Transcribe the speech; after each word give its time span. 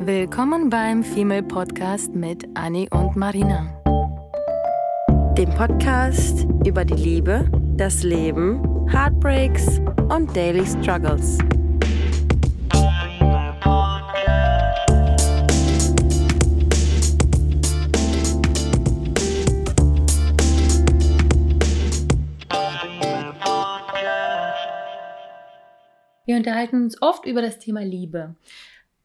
Willkommen 0.00 0.70
beim 0.70 1.02
Female 1.02 1.42
Podcast 1.42 2.14
mit 2.14 2.46
Annie 2.54 2.88
und 2.90 3.16
Marina. 3.16 3.74
Dem 5.36 5.50
Podcast 5.50 6.46
über 6.64 6.84
die 6.84 6.94
Liebe, 6.94 7.50
das 7.76 8.04
Leben, 8.04 8.88
Heartbreaks 8.88 9.80
und 10.08 10.34
Daily 10.36 10.64
Struggles. 10.64 11.38
Wir 26.24 26.36
unterhalten 26.36 26.84
uns 26.84 27.02
oft 27.02 27.26
über 27.26 27.42
das 27.42 27.58
Thema 27.58 27.80
Liebe. 27.80 28.36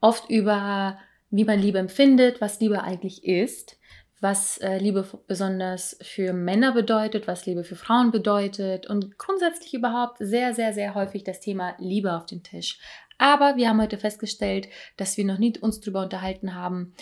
Oft 0.04 0.28
über, 0.28 0.98
wie 1.30 1.44
man 1.44 1.58
Liebe 1.58 1.78
empfindet, 1.78 2.42
was 2.42 2.60
Liebe 2.60 2.82
eigentlich 2.82 3.24
ist, 3.24 3.78
was 4.20 4.58
äh, 4.58 4.76
Liebe 4.76 5.08
besonders 5.26 5.96
für 6.02 6.34
Männer 6.34 6.72
bedeutet, 6.72 7.26
was 7.26 7.46
Liebe 7.46 7.64
für 7.64 7.74
Frauen 7.74 8.10
bedeutet 8.10 8.86
und 8.86 9.16
grundsätzlich 9.16 9.72
überhaupt 9.72 10.18
sehr, 10.18 10.52
sehr, 10.52 10.74
sehr 10.74 10.94
häufig 10.94 11.24
das 11.24 11.40
Thema 11.40 11.74
Liebe 11.78 12.12
auf 12.12 12.26
den 12.26 12.42
Tisch. 12.42 12.78
Aber 13.16 13.56
wir 13.56 13.66
haben 13.66 13.80
heute 13.80 13.96
festgestellt, 13.96 14.68
dass 14.98 15.16
wir 15.16 15.24
noch 15.24 15.38
nie 15.38 15.58
uns 15.58 15.80
darüber 15.80 16.02
unterhalten 16.02 16.54
haben, 16.54 16.92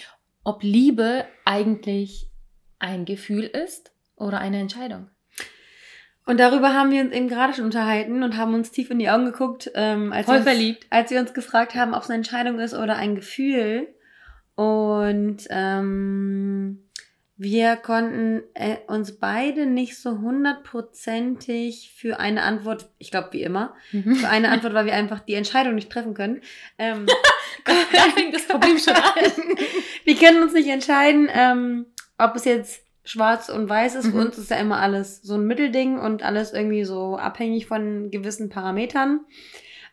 ob 0.45 0.63
Liebe 0.63 1.25
eigentlich 1.45 2.31
ein 2.79 3.05
Gefühl 3.05 3.43
ist 3.43 3.91
oder 4.15 4.39
eine 4.39 4.61
Entscheidung. 4.61 5.11
Und 6.25 6.39
darüber 6.39 6.73
haben 6.73 6.91
wir 6.91 7.01
uns 7.01 7.13
eben 7.13 7.29
gerade 7.29 7.53
schon 7.53 7.65
unterhalten 7.65 8.23
und 8.23 8.37
haben 8.37 8.55
uns 8.55 8.71
tief 8.71 8.91
in 8.91 8.99
die 8.99 9.11
Augen 9.11 9.25
geguckt, 9.25 9.71
ähm, 9.75 10.13
als, 10.13 10.27
Voll 10.27 10.37
wir 10.37 10.41
uns, 10.41 10.49
verliebt. 10.49 10.87
als 10.91 11.11
wir 11.11 11.21
uns 11.21 11.35
gefragt 11.35 11.75
haben, 11.75 11.95
ob 11.95 12.03
es 12.03 12.11
eine 12.11 12.19
Entscheidung 12.19 12.61
ist 12.61 12.75
oder 12.75 12.97
ein 12.97 13.17
Gefühl. 13.17 13.89
Und 14.55 15.39
ähm, 15.51 16.85
wir 17.37 17.75
konnten 17.75 18.43
äh, 18.55 18.77
uns 18.87 19.19
beide 19.19 19.67
nicht 19.67 20.01
so 20.01 20.21
hundertprozentig 20.21 21.93
für 21.97 22.21
eine 22.21 22.43
Antwort, 22.43 22.89
ich 22.99 23.11
glaube 23.11 23.33
wie 23.33 23.43
immer, 23.43 23.75
für 23.91 24.29
eine 24.29 24.51
Antwort, 24.51 24.75
weil 24.75 24.87
wir 24.87 24.95
einfach 24.95 25.21
die 25.21 25.35
Entscheidung 25.35 25.75
nicht 25.75 25.91
treffen 25.91 26.15
können. 26.15 26.41
Ähm, 26.79 27.07
da 27.65 28.01
fängt 28.15 28.33
das 28.33 28.47
Problem 28.47 28.79
schon 28.79 28.95
an. 28.95 29.03
wir 30.05 30.17
können 30.17 30.43
uns 30.43 30.53
nicht 30.53 30.69
entscheiden, 30.69 31.29
ähm, 31.33 31.87
ob 32.17 32.37
es 32.37 32.45
jetzt 32.45 32.82
schwarz 33.05 33.49
und 33.49 33.69
weiß 33.69 33.97
ist. 33.97 34.07
Für 34.07 34.17
Mhm. 34.17 34.27
uns 34.27 34.39
ist 34.39 34.51
ja 34.51 34.57
immer 34.59 34.79
alles 34.81 35.23
so 35.23 35.35
ein 35.35 35.47
Mittelding 35.47 35.99
und 35.99 36.23
alles 36.23 36.53
irgendwie 36.53 36.85
so 36.85 37.17
abhängig 37.17 37.67
von 37.67 38.11
gewissen 38.11 38.49
Parametern. 38.49 39.21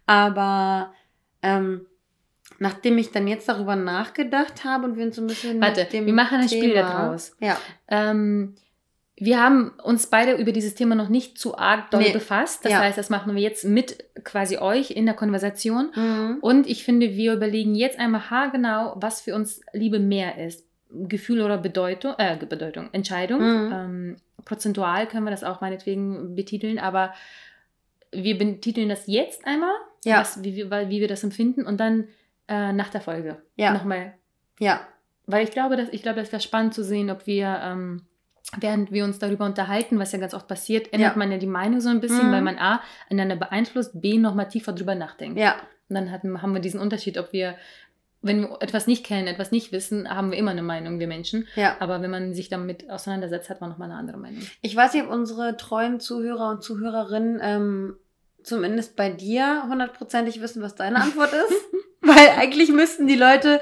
Aber 0.06 0.94
ähm, 1.42 1.86
nachdem 2.60 2.98
ich 2.98 3.12
dann 3.12 3.28
jetzt 3.28 3.48
darüber 3.50 3.76
nachgedacht 3.76 4.64
habe 4.66 4.86
und 4.86 4.98
wir 4.98 5.06
uns 5.06 5.16
so 5.16 5.22
ein 5.22 5.28
bisschen. 5.28 5.62
Warte, 5.62 5.82
mit 5.82 5.94
dem 5.94 6.06
wir 6.06 6.14
machen 6.14 6.40
ein 6.40 6.48
Spiel 6.50 6.74
Thema- 6.74 6.82
daraus. 6.90 7.36
Ja. 7.40 7.58
Ähm, 7.88 8.56
wir 9.22 9.42
haben 9.44 9.72
uns 9.84 10.08
beide 10.08 10.34
über 10.36 10.52
dieses 10.54 10.76
Thema 10.76 10.96
noch 10.96 11.10
nicht 11.10 11.38
zu 11.38 11.58
arg 11.58 11.92
doll 11.92 12.02
Nee. 12.04 12.14
befasst. 12.14 12.64
Das 12.64 12.72
Ja. 12.72 12.80
heißt, 12.80 12.98
das 12.98 13.10
machen 13.10 13.36
wir 13.36 13.42
jetzt 13.42 13.66
mit 13.66 14.06
quasi 14.24 14.58
euch 14.58 14.92
in 14.92 15.06
der 15.06 15.14
Konversation. 15.16 15.92
Mhm. 15.94 16.38
Und 16.42 16.68
ich 16.68 16.86
finde, 16.86 17.12
wir 17.16 17.34
überlegen 17.34 17.76
jetzt 17.76 18.00
einmal 18.00 18.30
haargenau, 18.30 18.96
was 18.98 19.20
für 19.22 19.36
uns 19.36 19.62
Liebe 19.74 20.00
mehr 20.00 20.38
ist. 20.46 20.66
Gefühl 20.92 21.42
oder 21.42 21.58
Bedeutung, 21.58 22.16
äh, 22.18 22.36
Bedeutung, 22.38 22.90
Entscheidung. 22.94 23.40
Mhm. 23.42 23.72
Ähm, 23.74 24.16
prozentual 24.46 25.08
können 25.08 25.26
wir 25.26 25.32
das 25.32 25.44
auch 25.44 25.62
meinetwegen 25.62 26.36
betiteln, 26.36 26.80
aber 26.80 27.14
wir 28.12 28.38
betiteln 28.38 28.90
das 28.90 29.06
jetzt 29.08 29.46
einmal, 29.46 29.74
Ja. 30.04 30.20
was, 30.22 30.44
wie, 30.44 30.56
wie 30.56 31.00
wir 31.02 31.08
das 31.08 31.24
empfinden 31.24 31.66
und 31.66 31.80
dann 31.80 32.08
äh, 32.48 32.72
nach 32.74 32.90
der 32.90 33.02
Folge 33.02 33.38
Ja. 33.56 33.72
nochmal 33.74 34.14
Ja. 34.60 34.82
weil 35.28 35.44
ich 35.44 35.52
glaube, 35.52 35.76
dass, 35.78 35.90
ich 35.90 36.02
glaube, 36.02 36.20
das 36.22 36.32
wäre 36.32 36.42
spannend 36.42 36.74
zu 36.74 36.84
sehen, 36.84 37.12
ob 37.12 37.28
wir, 37.28 37.60
ähm, 37.64 38.02
während 38.60 38.92
wir 38.92 39.04
uns 39.04 39.20
darüber 39.20 39.46
unterhalten, 39.46 40.00
was 40.00 40.12
ja 40.12 40.18
ganz 40.18 40.34
oft 40.34 40.48
passiert, 40.48 40.92
ändert 40.92 41.12
Ja. 41.14 41.18
man 41.20 41.32
ja 41.32 41.38
die 41.38 41.46
Meinung 41.46 41.82
so 41.82 41.90
ein 41.90 42.00
bisschen, 42.00 42.30
Mhm. 42.30 42.32
weil 42.32 42.42
man 42.42 42.58
A, 42.58 42.82
einander 43.12 43.36
beeinflusst, 43.36 44.02
B, 44.02 44.18
nochmal 44.18 44.48
tiefer 44.48 44.74
drüber 44.74 44.96
nachdenkt. 44.96 45.38
Ja. 45.38 45.56
Und 45.90 45.96
dann 45.96 46.10
hatten, 46.12 46.42
haben 46.42 46.54
wir 46.54 46.62
diesen 46.62 46.80
Unterschied, 46.80 47.20
ob 47.20 47.32
wir, 47.32 47.56
wenn 48.22 48.42
wir 48.42 48.58
etwas 48.62 48.86
nicht 48.88 49.06
kennen, 49.06 49.28
etwas 49.28 49.52
nicht 49.52 49.72
wissen, 49.72 50.10
haben 50.14 50.32
wir 50.32 50.38
immer 50.38 50.52
eine 50.52 50.62
Meinung, 50.62 51.00
wir 51.00 51.08
Menschen. 51.08 51.48
Ja. 51.56 51.78
Aber 51.80 52.02
wenn 52.02 52.12
man 52.12 52.34
sich 52.34 52.50
damit 52.50 52.90
auseinandersetzt, 52.90 53.50
hat 53.50 53.62
man 53.62 53.70
nochmal 53.70 53.90
eine 53.90 54.00
andere 54.00 54.18
Meinung. 54.18 54.42
Ich 54.62 54.76
weiß 54.76 54.94
nicht, 54.94 55.04
ob 55.06 55.10
unsere 55.12 55.56
treuen 55.58 56.00
Zuhörer 56.00 56.50
und 56.50 56.64
Zuhörerinnen 56.64 57.40
ähm, 57.42 57.96
zumindest 58.44 58.96
bei 58.96 59.10
dir 59.10 59.64
hundertprozentig 59.70 60.42
wissen, 60.42 60.62
was 60.62 60.76
deine 60.76 60.98
Antwort 61.02 61.32
ist. 61.34 61.54
Weil 62.02 62.30
eigentlich 62.38 62.72
müssten 62.72 63.08
die 63.08 63.16
Leute, 63.16 63.60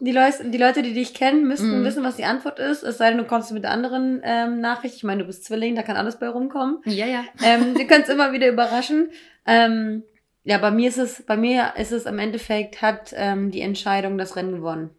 die 0.00 0.12
Leute, 0.12 0.48
die 0.50 0.58
Leute, 0.58 0.82
die 0.82 0.94
dich 0.94 1.14
kennen, 1.14 1.46
müssten 1.46 1.80
Mhm. 1.80 1.84
wissen, 1.84 2.04
was 2.04 2.16
die 2.16 2.24
Antwort 2.24 2.58
ist. 2.60 2.82
Es 2.82 2.98
sei 2.98 3.08
denn, 3.10 3.18
du 3.18 3.24
kommst 3.24 3.52
mit 3.52 3.64
der 3.64 3.72
anderen 3.72 4.20
ähm, 4.24 4.60
Nachricht. 4.60 4.96
Ich 4.96 5.04
meine, 5.04 5.20
du 5.22 5.26
bist 5.26 5.44
Zwilling, 5.44 5.74
da 5.74 5.82
kann 5.82 5.96
alles 5.96 6.18
bei 6.18 6.28
rumkommen. 6.28 6.78
Ja, 6.86 7.06
ja. 7.06 7.24
Ähm, 7.44 7.74
du 7.74 7.86
kannst 7.86 8.08
immer 8.08 8.32
wieder 8.32 8.48
überraschen. 8.48 9.10
Ähm, 9.46 10.04
ja, 10.44 10.58
bei 10.58 10.70
mir 10.70 10.88
ist 10.88 10.98
es, 10.98 11.22
bei 11.22 11.36
mir 11.36 11.74
ist 11.76 11.92
es 11.92 12.06
im 12.06 12.18
Endeffekt, 12.18 12.82
hat 12.82 13.12
ähm, 13.16 13.50
die 13.50 13.60
Entscheidung 13.60 14.18
das 14.18 14.36
Rennen 14.36 14.56
gewonnen. 14.56 14.90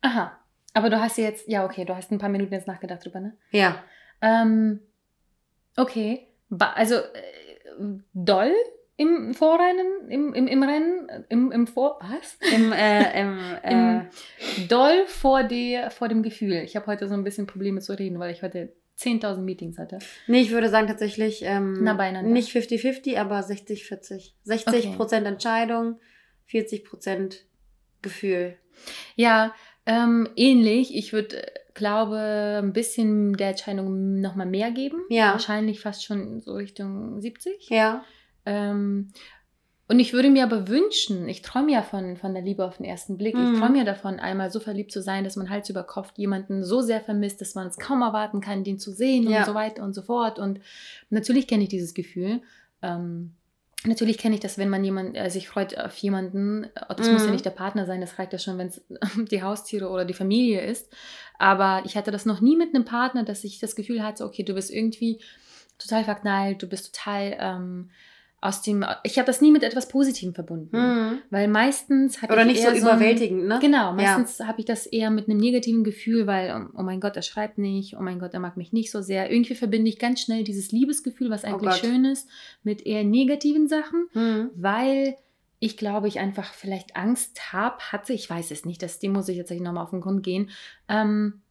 Aha. 0.00 0.32
Aber 0.74 0.90
du 0.90 1.00
hast 1.00 1.18
jetzt, 1.18 1.48
ja, 1.48 1.64
okay, 1.64 1.84
du 1.84 1.96
hast 1.96 2.12
ein 2.12 2.18
paar 2.18 2.28
Minuten 2.28 2.52
jetzt 2.52 2.68
nachgedacht 2.68 3.04
drüber, 3.04 3.20
ne? 3.20 3.36
Ja. 3.50 3.82
Ähm, 4.20 4.80
okay. 5.76 6.28
Ba 6.48 6.72
also 6.72 6.96
äh, 6.96 8.00
doll 8.14 8.52
im 8.96 9.34
Vorrennen, 9.34 10.10
im, 10.10 10.34
im, 10.34 10.46
im 10.46 10.62
Rennen, 10.62 11.08
im, 11.30 11.50
im 11.50 11.66
Vor... 11.66 11.98
Was? 12.02 12.38
Im, 12.52 12.70
äh, 12.70 13.20
im, 13.20 13.38
äh, 13.62 13.72
Im, 13.72 14.68
doll 14.68 15.06
vor, 15.06 15.42
der, 15.42 15.90
vor 15.90 16.08
dem 16.08 16.22
Gefühl. 16.22 16.62
Ich 16.64 16.76
habe 16.76 16.86
heute 16.86 17.08
so 17.08 17.14
ein 17.14 17.24
bisschen 17.24 17.46
Probleme 17.46 17.80
zu 17.80 17.98
reden, 17.98 18.18
weil 18.18 18.30
ich 18.30 18.42
heute 18.42 18.72
10.000 19.00 19.38
Meetings 19.38 19.78
hatte. 19.78 19.98
Nee, 20.26 20.42
ich 20.42 20.50
würde 20.50 20.68
sagen 20.68 20.86
tatsächlich 20.86 21.42
ähm, 21.42 21.84
beieinander. 21.96 22.30
nicht 22.30 22.54
50-50, 22.54 23.18
aber 23.18 23.40
60-40. 23.40 24.32
60 24.44 24.96
Prozent 24.96 25.26
Entscheidung, 25.26 25.98
40 26.46 26.84
Prozent 26.84 27.46
Gefühl. 28.02 28.56
Ja, 29.16 29.54
ähm, 29.86 30.28
ähnlich. 30.36 30.94
Ich 30.94 31.12
würde, 31.12 31.42
äh, 31.42 31.60
glaube, 31.74 32.60
ein 32.62 32.72
bisschen 32.72 33.34
der 33.34 33.50
Entscheidung 33.50 34.20
nochmal 34.20 34.46
mehr 34.46 34.70
geben. 34.70 35.00
Ja. 35.08 35.32
Wahrscheinlich 35.32 35.80
fast 35.80 36.04
schon 36.04 36.40
so 36.40 36.54
Richtung 36.54 37.20
70. 37.20 37.68
Ja. 37.70 38.04
Ähm, 38.46 39.12
und 39.90 39.98
ich 39.98 40.12
würde 40.12 40.30
mir 40.30 40.44
aber 40.44 40.68
wünschen, 40.68 41.28
ich 41.28 41.42
träume 41.42 41.72
ja 41.72 41.82
von, 41.82 42.16
von 42.16 42.32
der 42.32 42.42
Liebe 42.44 42.64
auf 42.64 42.76
den 42.76 42.86
ersten 42.86 43.18
Blick. 43.18 43.34
Mhm. 43.34 43.52
Ich 43.54 43.58
träume 43.58 43.78
ja 43.78 43.84
davon, 43.84 44.20
einmal 44.20 44.50
so 44.50 44.60
verliebt 44.60 44.92
zu 44.92 45.02
sein, 45.02 45.24
dass 45.24 45.34
man 45.34 45.50
Hals 45.50 45.68
über 45.68 45.82
Kopf 45.82 46.12
jemanden 46.16 46.62
so 46.62 46.80
sehr 46.80 47.00
vermisst, 47.00 47.40
dass 47.40 47.56
man 47.56 47.66
es 47.66 47.76
kaum 47.76 48.02
erwarten 48.02 48.40
kann, 48.40 48.62
den 48.62 48.78
zu 48.78 48.92
sehen 48.92 49.28
Ja. 49.28 49.40
und 49.40 49.46
so 49.46 49.54
weiter 49.54 49.82
und 49.82 49.92
so 49.92 50.02
fort. 50.02 50.38
Und 50.38 50.60
natürlich 51.10 51.48
kenne 51.48 51.64
ich 51.64 51.68
dieses 51.70 51.92
Gefühl. 51.92 52.40
Ähm, 52.82 53.32
natürlich 53.84 54.16
kenne 54.18 54.34
ich 54.36 54.40
das, 54.40 54.58
wenn 54.58 54.68
man 54.68 54.84
jemand, 54.84 55.16
äh, 55.16 55.28
sich 55.28 55.48
freut 55.48 55.76
auf 55.76 55.96
jemanden. 55.96 56.64
Äh, 56.64 56.94
Das 56.96 57.10
muss 57.10 57.22
ja 57.22 57.26
Mhm. 57.28 57.32
nicht 57.32 57.44
der 57.44 57.50
Partner 57.50 57.84
sein, 57.84 58.00
das 58.00 58.18
reicht 58.18 58.32
ja 58.32 58.38
schon, 58.38 58.58
wenn 58.58 58.68
es 58.68 58.80
die 59.32 59.42
Haustiere 59.42 59.88
oder 59.88 60.04
die 60.04 60.14
Familie 60.14 60.60
ist. 60.60 60.88
Aber 61.38 61.82
ich 61.84 61.96
hatte 61.96 62.10
das 62.12 62.26
noch 62.26 62.40
nie 62.40 62.56
mit 62.56 62.74
einem 62.74 62.84
Partner, 62.84 63.24
dass 63.24 63.42
ich 63.42 63.58
das 63.58 63.74
Gefühl 63.74 64.04
hatte, 64.04 64.24
okay, 64.24 64.44
du 64.44 64.54
bist 64.54 64.70
irgendwie 64.70 65.20
total 65.78 66.04
verknallt, 66.04 66.62
du 66.62 66.68
bist 66.68 66.94
total 66.94 67.36
ähm, 67.40 67.90
aus 68.42 68.62
dem. 68.62 68.84
Ich 69.02 69.18
habe 69.18 69.26
das 69.26 69.40
nie 69.40 69.50
mit 69.50 69.62
etwas 69.62 69.88
Positivem 69.88 70.34
verbunden. 70.34 70.76
Mhm. 70.76 71.18
Weil 71.30 71.48
meistens 71.48 72.22
habe 72.22 72.32
Oder 72.32 72.42
ich 72.42 72.48
nicht 72.48 72.62
so 72.62 72.68
eher 72.68 72.80
überwältigend, 72.80 73.46
ne? 73.46 73.56
Ein, 73.56 73.60
genau, 73.60 73.92
meistens 73.92 74.40
habe 74.40 74.60
ich 74.60 74.64
das 74.66 74.86
eher 74.86 75.10
mit 75.10 75.28
einem 75.28 75.38
negativen 75.38 75.84
Gefühl, 75.84 76.26
weil, 76.26 76.50
oh, 76.54 76.78
oh 76.78 76.82
mein 76.82 77.00
Gott, 77.00 77.16
er 77.16 77.22
schreibt 77.22 77.58
nicht, 77.58 77.96
oh 77.98 78.02
mein 78.02 78.18
Gott, 78.18 78.32
er 78.32 78.40
mag 78.40 78.56
mich 78.56 78.72
nicht 78.72 78.90
so 78.90 79.02
sehr. 79.02 79.30
Irgendwie 79.30 79.54
verbinde 79.54 79.90
ich 79.90 79.98
ganz 79.98 80.20
schnell 80.20 80.44
dieses 80.44 80.72
Liebesgefühl, 80.72 81.30
was 81.30 81.44
eigentlich 81.44 81.74
Oh 81.74 81.86
schön 81.86 82.04
ist, 82.04 82.28
mit 82.62 82.86
eher 82.86 83.04
negativen 83.04 83.68
Sachen, 83.68 84.08
Mhm. 84.14 84.50
weil 84.54 85.16
ich 85.58 85.76
glaube, 85.76 86.08
ich 86.08 86.18
einfach 86.18 86.54
vielleicht 86.54 86.96
Angst 86.96 87.52
habe, 87.52 87.76
hatte, 87.92 88.14
ich 88.14 88.28
weiß 88.30 88.50
es 88.50 88.64
nicht, 88.64 88.82
das, 88.82 88.98
dem 88.98 89.12
muss 89.12 89.28
ich 89.28 89.36
tatsächlich 89.36 89.64
nochmal 89.64 89.84
auf 89.84 89.90
den 89.90 90.00
Grund 90.00 90.22
gehen. 90.22 90.48
Ähm, 90.88 91.42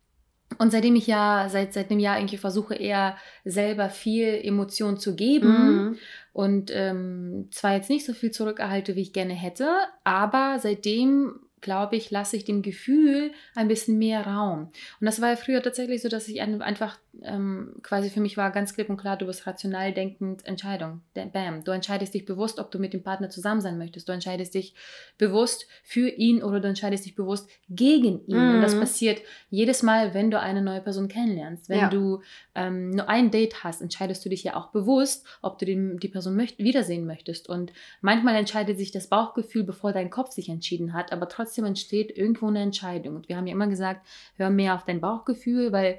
und 0.58 0.72
seitdem 0.72 0.96
ich 0.96 1.08
ja 1.08 1.48
seit, 1.50 1.74
seit 1.74 1.92
einem 1.92 2.00
Jahr 2.00 2.18
irgendwie 2.18 2.38
versuche, 2.38 2.76
eher 2.76 3.18
selber 3.46 3.90
viel 3.90 4.40
Emotion 4.44 4.98
zu 4.98 5.16
geben, 5.16 5.48
Mhm. 5.50 5.98
und 6.34 6.72
ähm, 6.74 7.48
zwar 7.52 7.76
jetzt 7.76 7.90
nicht 7.90 8.06
so 8.06 8.14
viel 8.14 8.32
zurückerhalte, 8.32 8.96
wie 8.96 9.02
ich 9.02 9.14
gerne 9.14 9.34
hätte, 9.34 9.70
aber 10.04 10.58
seitdem, 10.60 11.40
glaube 11.62 11.96
ich, 11.96 12.12
lasse 12.12 12.36
ich 12.38 12.46
dem 12.46 12.62
Gefühl 12.62 13.32
ein 13.56 13.68
bisschen 13.68 13.98
mehr 13.98 14.26
Raum. 14.26 14.70
Und 15.00 15.06
das 15.06 15.22
war 15.22 15.30
ja 15.30 15.36
früher 15.36 15.62
tatsächlich 15.62 16.02
so, 16.02 16.10
dass 16.10 16.28
ich 16.28 16.42
ein- 16.42 16.62
einfach 16.62 16.98
ähm, 17.24 17.74
quasi 17.82 18.10
für 18.10 18.22
mich 18.22 18.38
war 18.38 18.52
ganz 18.52 18.76
klipp 18.76 18.90
und 18.90 18.98
klar, 18.98 19.18
du 19.18 19.26
bist 19.26 19.46
rational 19.48 19.92
denkend 19.94 20.46
Entscheidung. 20.46 21.02
Bam. 21.34 21.64
Du 21.64 21.72
entscheidest 21.72 22.14
dich 22.14 22.24
bewusst, 22.26 22.60
ob 22.60 22.72
du 22.72 22.80
mit 22.80 22.94
dem 22.94 23.04
Partner 23.04 23.30
zusammen 23.30 23.62
sein 23.62 23.78
möchtest. 23.78 24.08
Du 24.08 24.14
entscheidest 24.14 24.54
dich 24.54 24.74
bewusst 25.18 25.68
für 25.84 26.08
ihn 26.08 26.42
oder 26.44 26.60
du 26.60 26.68
entscheidest 26.68 27.06
dich 27.06 27.16
bewusst 27.16 27.50
gegen 27.68 28.26
ihn. 28.28 28.52
Und 28.54 28.62
das 28.62 28.76
Mhm. 28.76 28.80
passiert 28.80 29.22
jedes 29.50 29.84
Mal, 29.84 30.14
wenn 30.14 30.32
du 30.32 30.40
eine 30.40 30.62
neue 30.62 30.82
Person 30.82 31.08
kennenlernst. 31.08 31.68
Wenn 31.70 31.80
Ja. 31.80 31.90
du 31.90 32.22
ähm, 32.56 32.92
nur 32.92 33.10
ein 33.10 33.32
Date 33.32 33.64
hast, 33.64 33.82
entscheidest 33.82 34.24
du 34.26 34.30
dich 34.30 34.44
ja 34.44 34.56
auch 34.56 34.68
bewusst, 34.72 35.26
ob 35.42 35.58
du 35.60 35.66
den, 35.66 35.98
die 35.98 36.10
Person 36.10 36.36
möcht 36.36 36.58
wiedersehen 36.60 37.06
möchtest. 37.06 37.48
Und 37.50 37.72
manchmal 38.02 38.36
entscheidet 38.36 38.78
sich 38.78 38.92
das 38.92 39.08
Bauchgefühl, 39.08 39.64
bevor 39.64 39.94
dein 39.94 40.10
Kopf 40.10 40.32
sich 40.32 40.50
entschieden 40.50 40.94
hat, 40.94 41.12
aber 41.12 41.28
trotzdem 41.30 41.49
trotzdem 41.50 41.66
entsteht 41.66 42.16
irgendwo 42.16 42.48
eine 42.48 42.62
Entscheidung. 42.62 43.16
Und 43.16 43.28
wir 43.28 43.38
haben 43.38 43.48
ja 43.48 43.54
immer 43.54 43.68
gesagt, 43.68 44.06
hör 44.36 44.50
mehr 44.50 44.76
auf 44.76 44.86
dein 44.86 45.02
Bauchgefühl, 45.02 45.72
weil 45.72 45.98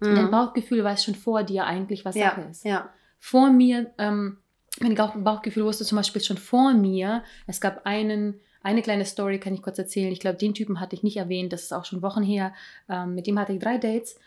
mhm. 0.00 0.14
dein 0.14 0.30
Bauchgefühl 0.30 0.84
weiß 0.84 1.04
schon 1.04 1.14
vor 1.14 1.42
dir 1.44 1.64
eigentlich, 1.64 2.04
was 2.04 2.14
ja, 2.14 2.30
Sache 2.30 2.42
ist. 2.50 2.64
Ja. 2.64 2.90
Vor 3.18 3.50
mir, 3.50 3.90
ähm, 3.96 4.38
mein 4.80 4.94
Bauchgefühl 4.94 5.64
wusste 5.64 5.84
zum 5.84 5.96
Beispiel 5.96 6.22
schon 6.22 6.36
vor 6.36 6.74
mir, 6.74 7.22
es 7.46 7.60
gab 7.60 7.86
einen, 7.86 8.40
eine 8.62 8.82
kleine 8.82 9.06
Story, 9.06 9.38
kann 9.38 9.54
ich 9.54 9.62
kurz 9.62 9.78
erzählen. 9.78 10.12
Ich 10.12 10.20
glaube, 10.20 10.36
den 10.36 10.54
Typen 10.54 10.78
hatte 10.78 10.94
ich 10.94 11.02
nicht 11.02 11.16
erwähnt, 11.16 11.52
das 11.52 11.62
ist 11.62 11.72
auch 11.72 11.86
schon 11.86 12.02
Wochen 12.02 12.22
her. 12.22 12.52
Ähm, 12.88 13.14
mit 13.14 13.26
dem 13.26 13.38
hatte 13.38 13.54
ich 13.54 13.60
drei 13.60 13.78
Dates. 13.78 14.18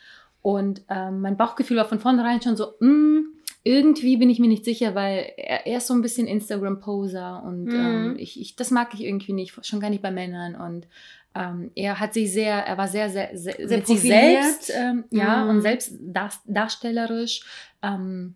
Und 0.41 0.81
ähm, 0.89 1.21
mein 1.21 1.38
Bauchgefühl 1.38 1.77
war 1.77 1.85
von 1.85 2.00
vornherein 2.00 2.41
schon 2.41 2.57
so, 2.57 2.73
mm, 2.79 3.35
irgendwie 3.67 4.15
bin 4.17 4.29
ich 4.29 4.38
mir 4.39 4.47
nicht 4.47 4.63
sicher, 4.63 4.94
weil 4.94 5.33
er, 5.38 5.65
er 5.65 5.77
ist 5.79 5.88
so 5.88 5.94
ein 5.95 6.01
bisschen 6.03 6.27
Instagram-Poser 6.27 7.44
und 7.44 7.65
Mhm. 7.73 7.79
ähm, 7.79 8.15
ich, 8.17 8.39
ich, 8.39 8.56
das 8.56 8.69
mag 8.69 8.94
ich 8.94 9.01
irgendwie 9.03 9.33
nicht, 9.33 9.65
schon 9.65 9.79
gar 9.79 9.89
nicht 9.89 10.03
bei 10.03 10.12
Männern. 10.12 10.56
Und 10.56 10.88
ähm, 11.33 11.71
er 11.73 12.00
hat 12.00 12.13
sich 12.13 12.31
sehr, 12.31 12.53
er 12.53 12.77
war 12.77 12.88
sehr, 12.88 13.09
sehr, 13.09 13.29
sehr, 13.35 13.56
Sehr 13.67 13.77
mit 13.79 13.88
sich 13.88 14.01
selbst, 14.01 14.71
ähm, 14.73 15.06
ja, 15.09 15.44
Mhm. 15.44 15.50
und 15.50 15.62
selbst 15.62 15.94
dar, 16.00 16.31
darstellerisch. 16.45 17.44
Ähm, 17.81 18.35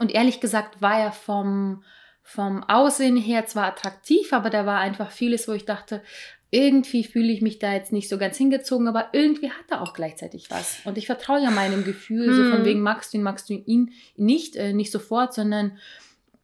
und 0.00 0.12
ehrlich 0.12 0.40
gesagt 0.40 0.82
war 0.82 0.98
er 0.98 1.12
vom, 1.12 1.84
vom 2.22 2.64
Aussehen 2.64 3.16
her 3.16 3.46
zwar 3.46 3.66
attraktiv, 3.66 4.32
aber 4.32 4.50
da 4.50 4.66
war 4.66 4.80
einfach 4.80 5.12
vieles, 5.12 5.46
wo 5.46 5.52
ich 5.52 5.66
dachte, 5.66 6.02
irgendwie 6.50 7.02
fühle 7.04 7.32
ich 7.32 7.42
mich 7.42 7.58
da 7.58 7.72
jetzt 7.74 7.92
nicht 7.92 8.08
so 8.08 8.16
ganz 8.18 8.36
hingezogen, 8.36 8.86
aber 8.86 9.08
irgendwie 9.12 9.50
hat 9.50 9.64
er 9.70 9.82
auch 9.82 9.92
gleichzeitig 9.92 10.50
was. 10.50 10.78
Und 10.84 10.96
ich 10.98 11.06
vertraue 11.06 11.42
ja 11.42 11.50
meinem 11.50 11.84
Gefühl, 11.84 12.32
so 12.32 12.50
von 12.50 12.60
Mhm. 12.60 12.64
wegen 12.64 12.80
magst 12.80 13.12
du 13.12 13.18
ihn, 13.18 13.22
magst 13.24 13.50
du 13.50 13.54
ihn 13.54 13.90
nicht, 14.16 14.54
äh, 14.56 14.72
nicht 14.72 14.92
sofort, 14.92 15.34
sondern 15.34 15.78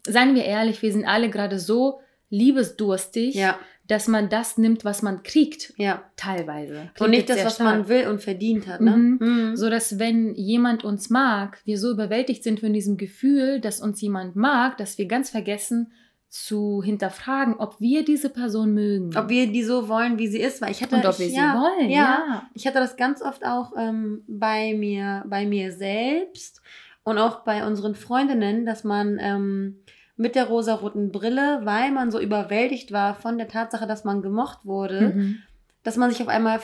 seien 0.05 0.35
wir 0.35 0.44
ehrlich, 0.44 0.82
wir 0.82 0.93
sind 0.93 1.05
alle 1.06 1.31
gerade 1.31 1.58
so 1.61 2.00
liebesdurstig, 2.31 3.35
Ja, 3.35 3.58
dass 3.87 4.06
man 4.06 4.29
das 4.29 4.56
nimmt, 4.56 4.85
was 4.85 5.02
man 5.02 5.23
kriegt, 5.25 5.75
ja. 5.76 6.05
teilweise. 6.17 6.81
Und 6.82 6.94
Klingt 6.94 7.11
nicht 7.11 7.29
jetzt 7.29 7.38
das, 7.38 7.44
was 7.47 7.55
stark. 7.56 7.76
man 7.79 7.88
will 7.88 8.06
und 8.06 8.23
verdient 8.23 8.69
hat, 8.69 8.81
ne? 8.81 8.97
Mhm. 8.97 9.19
Mhm. 9.20 9.56
So 9.56 9.69
dass 9.69 9.99
wenn 9.99 10.35
jemand 10.37 10.85
uns 10.85 11.11
mag, 11.11 11.58
wir 11.64 11.76
so 11.79 11.91
überwältigt 11.91 12.44
sind 12.44 12.61
von 12.61 12.73
diesem 12.73 12.97
Gefühl, 12.97 13.61
dass 13.61 13.81
uns 13.81 14.00
jemand 14.00 14.37
mag, 14.37 14.76
dass 14.79 14.97
wir 14.97 15.06
ganz 15.06 15.31
vergessen 15.31 15.93
zu 16.31 16.81
hinterfragen, 16.82 17.55
ob 17.59 17.81
wir 17.81 18.05
diese 18.05 18.31
Person 18.31 18.73
mögen. 18.73 19.17
Ob 19.17 19.29
wir 19.29 19.50
die 19.50 19.65
so 19.65 19.88
wollen, 19.88 20.17
wie 20.17 20.29
sie 20.29 20.41
ist, 20.41 20.62
weil 20.62 20.71
ich 20.71 20.81
hatte 20.81 20.94
und 20.97 21.05
ob 21.05 21.12
ich, 21.15 21.19
wir 21.19 21.29
sie 21.29 21.37
ja, 21.37 21.61
wollen. 21.61 21.91
ja. 21.91 21.97
Ja. 21.97 22.43
Ich 22.55 22.67
hatte 22.67 22.79
das 22.79 22.97
ganz 22.97 23.21
oft 23.21 23.44
auch 23.44 23.73
ähm, 23.77 24.23
bei 24.29 24.75
mir, 24.75 25.25
bei 25.27 25.44
mir 25.44 25.73
selbst 25.73 26.62
und 27.03 27.19
auch 27.19 27.41
bei 27.41 27.67
unseren 27.67 27.97
Freundinnen, 27.97 28.65
dass 28.65 28.85
man 28.85 29.19
ähm, 29.21 29.81
mit 30.17 30.37
der 30.37 30.44
rosaroten 30.44 31.11
Brille, 31.11 31.62
weil 31.65 31.91
man 31.91 32.12
so 32.12 32.21
überwältigt 32.21 32.93
war 32.93 33.17
von 33.17 33.37
der 33.37 33.49
Tatsache, 33.49 33.88
dass 33.88 34.05
man 34.05 34.23
gemocht 34.23 34.61
wurde, 34.65 35.00
Mhm. 35.15 35.38
dass 35.83 35.97
man 35.97 36.11
sich 36.11 36.21
auf 36.23 36.29
einmal 36.29 36.61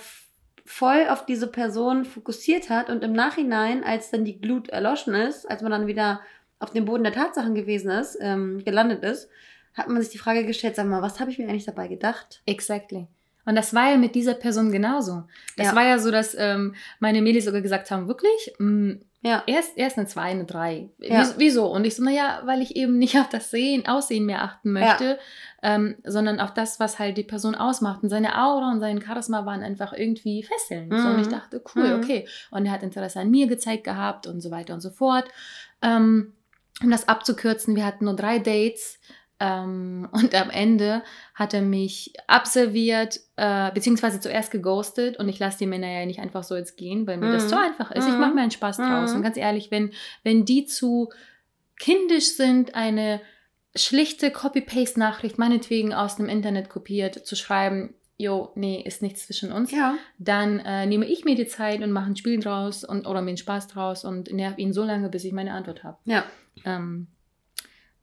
voll 0.65 1.07
auf 1.09 1.27
diese 1.27 1.47
Person 1.49 2.05
fokussiert 2.05 2.71
hat 2.71 2.89
und 2.89 3.03
im 3.03 3.13
Nachhinein, 3.13 3.83
als 3.83 4.11
dann 4.11 4.25
die 4.25 4.41
Glut 4.41 4.69
erloschen 4.69 5.15
ist, 5.15 5.49
als 5.51 5.63
man 5.63 5.73
dann 5.73 5.87
wieder 5.89 6.21
auf 6.59 6.71
dem 6.71 6.85
Boden 6.85 7.05
der 7.05 7.13
Tatsachen 7.13 7.55
gewesen 7.55 7.91
ist, 7.91 8.17
ähm, 8.21 8.63
gelandet 8.65 9.03
ist, 9.03 9.29
hat 9.77 9.89
man 9.89 10.01
sich 10.03 10.11
die 10.11 10.19
Frage 10.19 10.45
gestellt, 10.47 10.77
sag 10.77 10.87
mal, 10.87 11.03
was 11.03 11.21
habe 11.21 11.31
ich 11.31 11.39
mir 11.39 11.49
eigentlich 11.49 11.67
dabei 11.67 11.89
gedacht? 11.89 12.43
Exactly. 12.47 13.07
Und 13.45 13.55
das 13.55 13.75
war 13.75 13.91
ja 13.91 13.97
mit 13.97 14.15
dieser 14.17 14.35
Person 14.35 14.73
genauso. 14.73 15.23
Das 15.57 15.69
Ja. 15.69 15.77
war 15.77 15.85
ja 15.85 15.99
so, 16.01 16.11
dass 16.11 16.35
ähm, 16.37 16.75
meine 16.99 17.23
Mädels 17.23 17.45
sogar 17.45 17.61
gesagt 17.61 17.91
haben, 17.93 18.09
wirklich, 18.09 18.53
mm, 18.59 18.95
Ja. 19.23 19.45
erst, 19.47 19.77
erst 19.79 19.99
eine 19.99 20.09
2, 20.09 20.21
eine 20.23 20.45
3. 20.47 20.89
Ja. 20.99 21.33
Wieso-? 21.37 21.71
Und 21.71 21.85
ich 21.85 21.95
so, 21.95 22.03
naja, 22.03 22.43
weil 22.45 22.61
ich 22.61 22.75
eben 22.75 22.99
nicht 22.99 23.15
auf 23.21 23.29
das 23.29 23.53
Sehen, 23.53 23.87
Aussehen 23.87 24.27
mehr 24.27 24.43
achten 24.43 24.73
möchte, 24.73 25.21
ähm, 25.63 25.95
sondern 26.05 26.41
auf 26.41 26.55
das, 26.55 26.81
was 26.81 26.99
halt 26.99 27.17
die 27.19 27.23
Person 27.23 27.55
ausmacht. 27.55 28.03
Und 28.03 28.09
seine 28.09 28.37
Aura 28.43 28.71
und 28.73 28.81
sein 28.81 29.01
Charisma 29.01 29.47
waren 29.47 29.63
einfach 29.63 29.93
irgendwie 29.93 30.43
fesselnd. 30.43 30.99
So, 30.99 31.09
und 31.09 31.21
ich 31.21 31.27
Mhm. 31.29 31.31
dachte, 31.31 31.63
cool, 31.77 31.97
Mhm. 31.97 32.03
okay. 32.03 32.29
Und 32.51 32.67
er 32.67 32.73
hat 32.73 32.83
Interesse 32.83 33.21
an 33.21 33.31
mir 33.31 33.47
gezeigt 33.47 33.85
gehabt 33.85 34.27
und 34.27 34.41
so 34.41 34.51
weiter 34.51 34.75
und 34.75 34.81
so 34.81 34.91
fort. 34.91 35.27
Ähm, 35.83 36.33
um 36.83 36.91
das 36.91 37.07
abzukürzen, 37.09 37.77
wir 37.77 37.87
hatten 37.87 38.07
nur 38.07 38.17
drei 38.17 38.39
Dates. 38.41 38.99
Ähm, 39.39 40.09
und 40.13 40.35
am 40.35 40.51
Ende 40.51 41.03
hat 41.35 41.53
er 41.55 41.63
mich 41.63 42.15
abserviert, 42.27 43.21
äh, 43.37 43.71
beziehungsweise 43.73 44.19
zuerst 44.21 44.51
geghostet 44.51 45.19
und 45.19 45.29
ich 45.29 45.39
lasse 45.39 45.59
die 45.59 45.67
Männer 45.67 45.89
ja 45.91 46.07
nicht 46.07 46.21
einfach 46.21 46.43
so 46.43 46.57
jetzt 46.57 46.77
gehen, 46.77 47.07
weil 47.07 47.19
mir 47.19 47.31
das 47.31 47.45
Mhm. 47.45 47.49
zu 47.49 47.59
einfach 47.61 47.91
ist. 47.91 48.07
Ich 48.09 48.15
Mhm. 48.15 48.21
mache 48.21 48.35
mir 48.35 48.43
einen 48.43 48.51
Spaß 48.51 48.79
draus. 48.79 49.11
Mhm. 49.11 49.17
Und 49.17 49.23
ganz 49.23 49.37
ehrlich, 49.37 49.71
wenn, 49.71 49.93
wenn 50.25 50.45
die 50.47 50.65
zu 50.67 51.11
kindisch 51.79 52.37
sind, 52.37 52.75
eine 52.75 53.21
schlichte 53.75 54.31
Copy-Paste-Nachricht, 54.31 55.39
meinetwegen 55.39 55.93
aus 55.93 56.17
dem 56.17 56.29
Internet 56.31 56.71
kopiert, 56.71 57.27
zu 57.27 57.37
schreiben, 57.37 57.93
jo, 58.17 58.51
nee, 58.55 58.81
ist 58.83 59.03
nichts 59.03 59.27
zwischen 59.27 59.53
uns, 59.53 59.71
Ja. 59.71 59.97
dann 60.19 60.59
äh, 60.61 60.87
nehme 60.87 61.05
ich 61.05 61.27
mir 61.27 61.35
die 61.35 61.47
Zeit 61.47 61.83
und 61.83 61.93
mache 61.93 62.07
ein 62.07 62.17
Spiel 62.17 62.41
draus 62.41 62.85
und, 62.85 63.07
oder 63.07 63.21
mir 63.21 63.29
einen 63.29 63.37
Spaß 63.37 63.69
draus 63.69 64.07
und 64.07 64.33
nerv 64.33 64.57
ihn 64.57 64.73
so 64.73 64.85
lange, 64.85 65.11
bis 65.11 65.25
ich 65.25 65.33
meine 65.35 65.53
Antwort 65.53 65.85
habe. 65.85 65.99
Ja. 66.07 66.25
Ähm, 66.65 67.09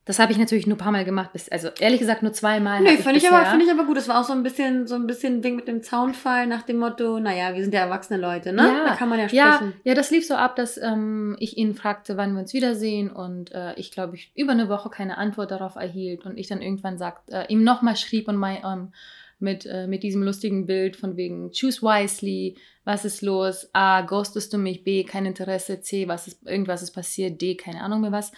das 0.06 0.18
habe 0.18 0.32
ich 0.32 0.38
natürlich 0.38 0.66
nur 0.66 0.76
ein 0.76 0.80
paar 0.80 0.92
Mal 0.92 1.04
gemacht, 1.04 1.32
bis, 1.32 1.48
also 1.48 1.68
ehrlich 1.80 1.98
gesagt 2.00 2.22
nur 2.22 2.32
zweimal. 2.32 2.80
Nee, 2.82 2.96
finde 2.96 3.16
ich, 3.16 3.22
bisher. 3.22 3.32
aber, 3.38 3.50
finde 3.50 3.64
ich 3.64 3.70
aber 3.70 3.84
gut. 3.84 3.96
Es 3.96 4.06
war 4.06 4.20
auch 4.20 4.24
so 4.24 4.34
ein 4.34 4.42
bisschen, 4.42 4.86
so 4.86 4.94
ein 4.96 5.06
bisschen 5.06 5.42
Wink 5.42 5.56
mit 5.56 5.68
dem 5.68 5.82
Zaunfall 5.82 6.46
nach 6.46 6.62
dem 6.62 6.76
Motto, 6.76 7.18
naja, 7.20 7.54
wir 7.54 7.62
sind 7.62 7.72
ja 7.72 7.80
erwachsene 7.80 8.20
Leute, 8.20 8.52
ne? 8.52 8.62
Ja, 8.62 8.84
da 8.84 8.96
kann 8.96 9.08
man 9.08 9.18
ja 9.18 9.26
Ja, 9.28 9.54
sprechen. 9.54 9.72
ja, 9.84 9.94
das 9.94 10.10
lief 10.10 10.26
so 10.26 10.34
ab, 10.34 10.56
dass 10.56 10.76
ähm, 10.76 11.36
ich 11.38 11.56
ihn 11.56 11.74
fragte, 11.74 12.16
wann 12.16 12.34
wir 12.34 12.40
uns 12.40 12.52
wiedersehen 12.52 13.10
und 13.10 13.52
äh, 13.52 13.74
ich 13.76 13.90
glaube, 13.92 14.16
ich 14.16 14.30
über 14.34 14.52
eine 14.52 14.68
Woche 14.68 14.90
keine 14.90 15.16
Antwort 15.16 15.50
darauf 15.50 15.76
erhielt 15.76 16.26
und 16.26 16.36
ich 16.38 16.48
dann 16.48 16.60
irgendwann 16.60 16.98
sagt, 16.98 17.30
äh, 17.30 17.46
ihm 17.48 17.64
nochmal 17.64 17.96
schrieb 17.96 18.28
und 18.28 18.36
mein, 18.36 18.58
ähm, 18.64 18.92
mit, 19.40 19.66
äh, 19.66 19.86
mit 19.86 20.02
diesem 20.02 20.22
lustigen 20.22 20.66
Bild 20.66 20.96
von 20.96 21.16
wegen 21.16 21.50
choose 21.50 21.82
wisely, 21.82 22.56
was 22.84 23.04
ist 23.04 23.22
los? 23.22 23.68
A, 23.72 24.02
ghostest 24.02 24.52
du 24.52 24.58
mich? 24.58 24.84
B, 24.84 25.04
kein 25.04 25.26
Interesse. 25.26 25.80
C, 25.80 26.06
was 26.08 26.28
ist, 26.28 26.46
irgendwas 26.46 26.82
ist 26.82 26.92
passiert. 26.92 27.40
D, 27.40 27.54
keine 27.56 27.80
Ahnung 27.82 28.02
mehr 28.02 28.12
was. 28.12 28.30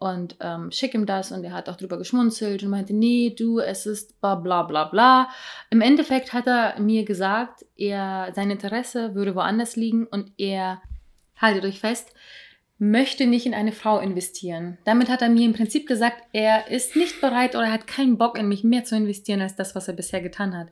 Und 0.00 0.36
ähm, 0.40 0.70
schick 0.70 0.94
ihm 0.94 1.06
das 1.06 1.32
und 1.32 1.42
er 1.42 1.52
hat 1.52 1.68
auch 1.68 1.76
drüber 1.76 1.98
geschmunzelt 1.98 2.62
und 2.62 2.70
meinte, 2.70 2.94
nee, 2.94 3.34
du, 3.36 3.58
es 3.58 3.84
ist 3.84 4.20
bla 4.20 4.36
bla 4.36 4.62
bla 4.62 4.84
bla. 4.84 5.28
Im 5.70 5.80
Endeffekt 5.80 6.32
hat 6.32 6.46
er 6.46 6.78
mir 6.78 7.04
gesagt, 7.04 7.64
er, 7.76 8.30
sein 8.32 8.50
Interesse 8.50 9.16
würde 9.16 9.34
woanders 9.34 9.74
liegen 9.74 10.06
und 10.06 10.32
er, 10.38 10.80
haltet 11.36 11.64
euch 11.64 11.80
fest, 11.80 12.12
möchte 12.80 13.26
nicht 13.26 13.44
in 13.44 13.54
eine 13.54 13.72
Frau 13.72 13.98
investieren. 13.98 14.78
Damit 14.84 15.08
hat 15.08 15.20
er 15.20 15.28
mir 15.28 15.44
im 15.44 15.52
Prinzip 15.52 15.86
gesagt, 15.88 16.22
er 16.32 16.68
ist 16.70 16.94
nicht 16.94 17.20
bereit 17.20 17.56
oder 17.56 17.64
er 17.66 17.72
hat 17.72 17.88
keinen 17.88 18.18
Bock 18.18 18.38
in 18.38 18.46
mich 18.48 18.62
mehr 18.62 18.84
zu 18.84 18.94
investieren 18.96 19.40
als 19.40 19.56
das, 19.56 19.74
was 19.74 19.88
er 19.88 19.94
bisher 19.94 20.20
getan 20.20 20.56
hat. 20.56 20.68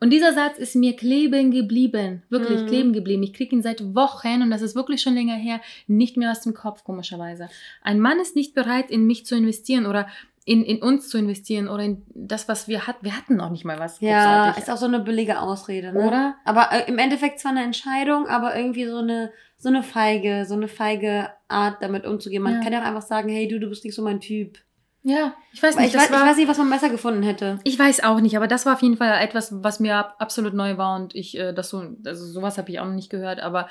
Und 0.00 0.10
dieser 0.10 0.32
Satz 0.32 0.56
ist 0.56 0.74
mir 0.74 0.96
kleben 0.96 1.50
geblieben, 1.50 2.22
wirklich 2.30 2.62
Mhm. 2.62 2.66
kleben 2.66 2.92
geblieben. 2.94 3.22
Ich 3.22 3.34
kriege 3.34 3.54
ihn 3.54 3.62
seit 3.62 3.94
Wochen 3.94 4.40
und 4.42 4.50
das 4.50 4.62
ist 4.62 4.74
wirklich 4.74 5.02
schon 5.02 5.14
länger 5.14 5.34
her, 5.36 5.60
nicht 5.86 6.16
mehr 6.16 6.30
aus 6.30 6.40
dem 6.40 6.54
Kopf, 6.54 6.82
komischerweise. 6.82 7.50
Ein 7.82 8.00
Mann 8.00 8.18
ist 8.20 8.36
nicht 8.36 8.54
bereit, 8.54 8.90
in 8.90 9.06
mich 9.06 9.26
zu 9.26 9.36
investieren 9.36 9.84
oder 9.84 10.06
in, 10.46 10.64
in 10.64 10.80
uns 10.82 11.10
zu 11.10 11.18
investieren 11.18 11.68
oder 11.68 11.82
in 11.82 12.02
das, 12.14 12.48
was 12.48 12.66
wir 12.68 12.86
hatten. 12.86 13.04
Wir 13.04 13.14
hatten 13.14 13.36
noch 13.36 13.50
nicht 13.50 13.66
mal 13.66 13.78
was. 13.78 14.00
Ja, 14.00 14.46
großartig. 14.46 14.62
ist 14.62 14.70
auch 14.70 14.78
so 14.78 14.86
eine 14.86 15.00
billige 15.00 15.38
Ausrede, 15.40 15.92
ne? 15.92 16.06
Oder? 16.08 16.34
Aber 16.46 16.70
äh, 16.72 16.88
im 16.88 16.96
Endeffekt 16.96 17.38
zwar 17.38 17.50
eine 17.52 17.62
Entscheidung, 17.62 18.26
aber 18.26 18.56
irgendwie 18.56 18.86
so 18.86 18.96
eine, 18.96 19.30
so 19.58 19.68
eine 19.68 19.82
feige, 19.82 20.46
so 20.46 20.54
eine 20.54 20.66
feige 20.68 21.28
Art, 21.50 21.82
damit 21.82 22.06
umzugehen. 22.06 22.42
Man 22.42 22.54
Ja. 22.54 22.60
kann 22.60 22.72
ja 22.72 22.80
auch 22.82 22.86
einfach 22.86 23.02
sagen, 23.02 23.28
hey, 23.28 23.48
du, 23.48 23.58
du 23.60 23.68
bist 23.68 23.84
nicht 23.84 23.94
so 23.94 24.02
mein 24.02 24.20
Typ. 24.20 24.58
Ja, 25.02 25.34
ich 25.52 25.62
weiß 25.62 25.76
nicht. 25.76 25.86
ich, 25.86 25.92
das 25.94 26.02
weiß, 26.02 26.10
ich 26.10 26.14
war- 26.16 26.26
weiß 26.26 26.36
nicht, 26.36 26.48
was 26.48 26.58
man 26.58 26.68
besser 26.68 26.90
gefunden 26.90 27.22
hätte. 27.22 27.58
Ich 27.64 27.78
weiß 27.78 28.02
auch 28.04 28.20
nicht, 28.20 28.36
aber 28.36 28.46
das 28.48 28.66
war 28.66 28.74
auf 28.74 28.82
jeden 28.82 28.98
Fall 28.98 29.22
etwas, 29.22 29.50
was 29.62 29.80
mir 29.80 29.96
ab- 29.96 30.16
absolut 30.18 30.52
neu 30.52 30.76
war 30.76 30.96
und 31.00 31.14
ich, 31.14 31.38
äh, 31.38 31.52
das 31.54 31.70
so, 31.70 31.82
also 32.04 32.26
sowas 32.26 32.58
habe 32.58 32.70
ich 32.70 32.80
auch 32.80 32.84
noch 32.86 32.92
nicht 32.94 33.08
gehört, 33.10 33.40
aber 33.40 33.68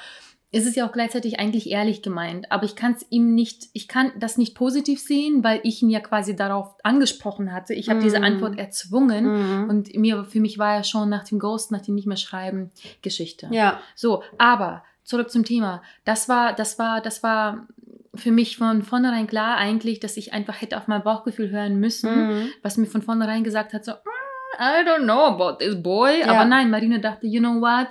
es 0.52 0.66
ist 0.66 0.76
ja 0.76 0.88
auch 0.88 0.92
gleichzeitig 0.92 1.40
eigentlich 1.40 1.70
ehrlich 1.70 2.02
gemeint. 2.02 2.52
Aber 2.52 2.64
ich 2.64 2.76
kann 2.76 2.94
es 2.94 3.06
ihm 3.12 3.36
nicht, 3.36 3.68
ich 3.74 3.88
kann 3.88 4.12
das 4.18 4.40
nicht 4.40 4.56
positiv 4.56 5.00
sehen, 5.00 5.44
weil 5.44 5.60
ich 5.62 5.84
ihn 5.84 5.92
ja 5.92 6.00
quasi 6.00 6.36
darauf 6.36 6.74
angesprochen 6.82 7.54
hatte. 7.54 7.76
Ich 7.76 7.88
habe 7.92 8.00
diese 8.00 8.18
Mhm. 8.18 8.24
Antwort 8.26 8.58
erzwungen 8.58 9.26
Mhm. 9.64 9.70
und 9.70 9.96
mir, 9.96 10.24
für 10.26 10.40
mich 10.40 10.58
war 10.58 10.78
ja 10.78 10.84
schon 10.84 11.08
nach 11.10 11.26
dem 11.26 11.38
Ghost, 11.38 11.72
nach 11.72 11.82
dem 11.84 11.94
nicht 11.94 12.08
mehr 12.08 12.18
schreiben, 12.18 12.72
Geschichte. 13.04 13.48
ja. 13.52 13.80
So, 13.94 14.24
aber 14.40 14.84
zurück 15.10 15.30
zum 15.32 15.44
Thema. 15.44 15.82
Das 16.06 16.30
war, 16.30 16.54
das 16.54 16.78
war, 16.80 17.02
das 17.02 17.24
war 17.24 17.68
für 18.16 18.32
mich 18.32 18.58
von 18.58 18.84
vornherein 18.84 19.28
klar 19.28 19.58
eigentlich, 19.58 20.00
dass 20.00 20.18
ich 20.18 20.34
einfach 20.34 20.62
hätte 20.62 20.78
auf 20.78 20.88
mein 20.88 21.04
Bauchgefühl 21.04 21.50
hören 21.50 21.80
müssen 21.80 22.28
Mhm. 22.28 22.50
was 22.64 22.78
mir 22.78 22.86
von 22.86 23.02
vornherein 23.02 23.44
gesagt 23.44 23.74
hat, 23.74 23.84
so, 23.86 23.92
"Mm, 23.92 24.62
I 24.62 24.86
don't 24.88 25.04
know 25.04 25.26
about 25.26 25.58
this 25.64 25.82
boy. 25.82 26.20
Ja. 26.20 26.28
Aber 26.28 26.46
nein, 26.46 26.70
Marine 26.70 27.00
dachte, 27.00 27.28
you 27.28 27.40
know 27.40 27.60
what? 27.62 27.88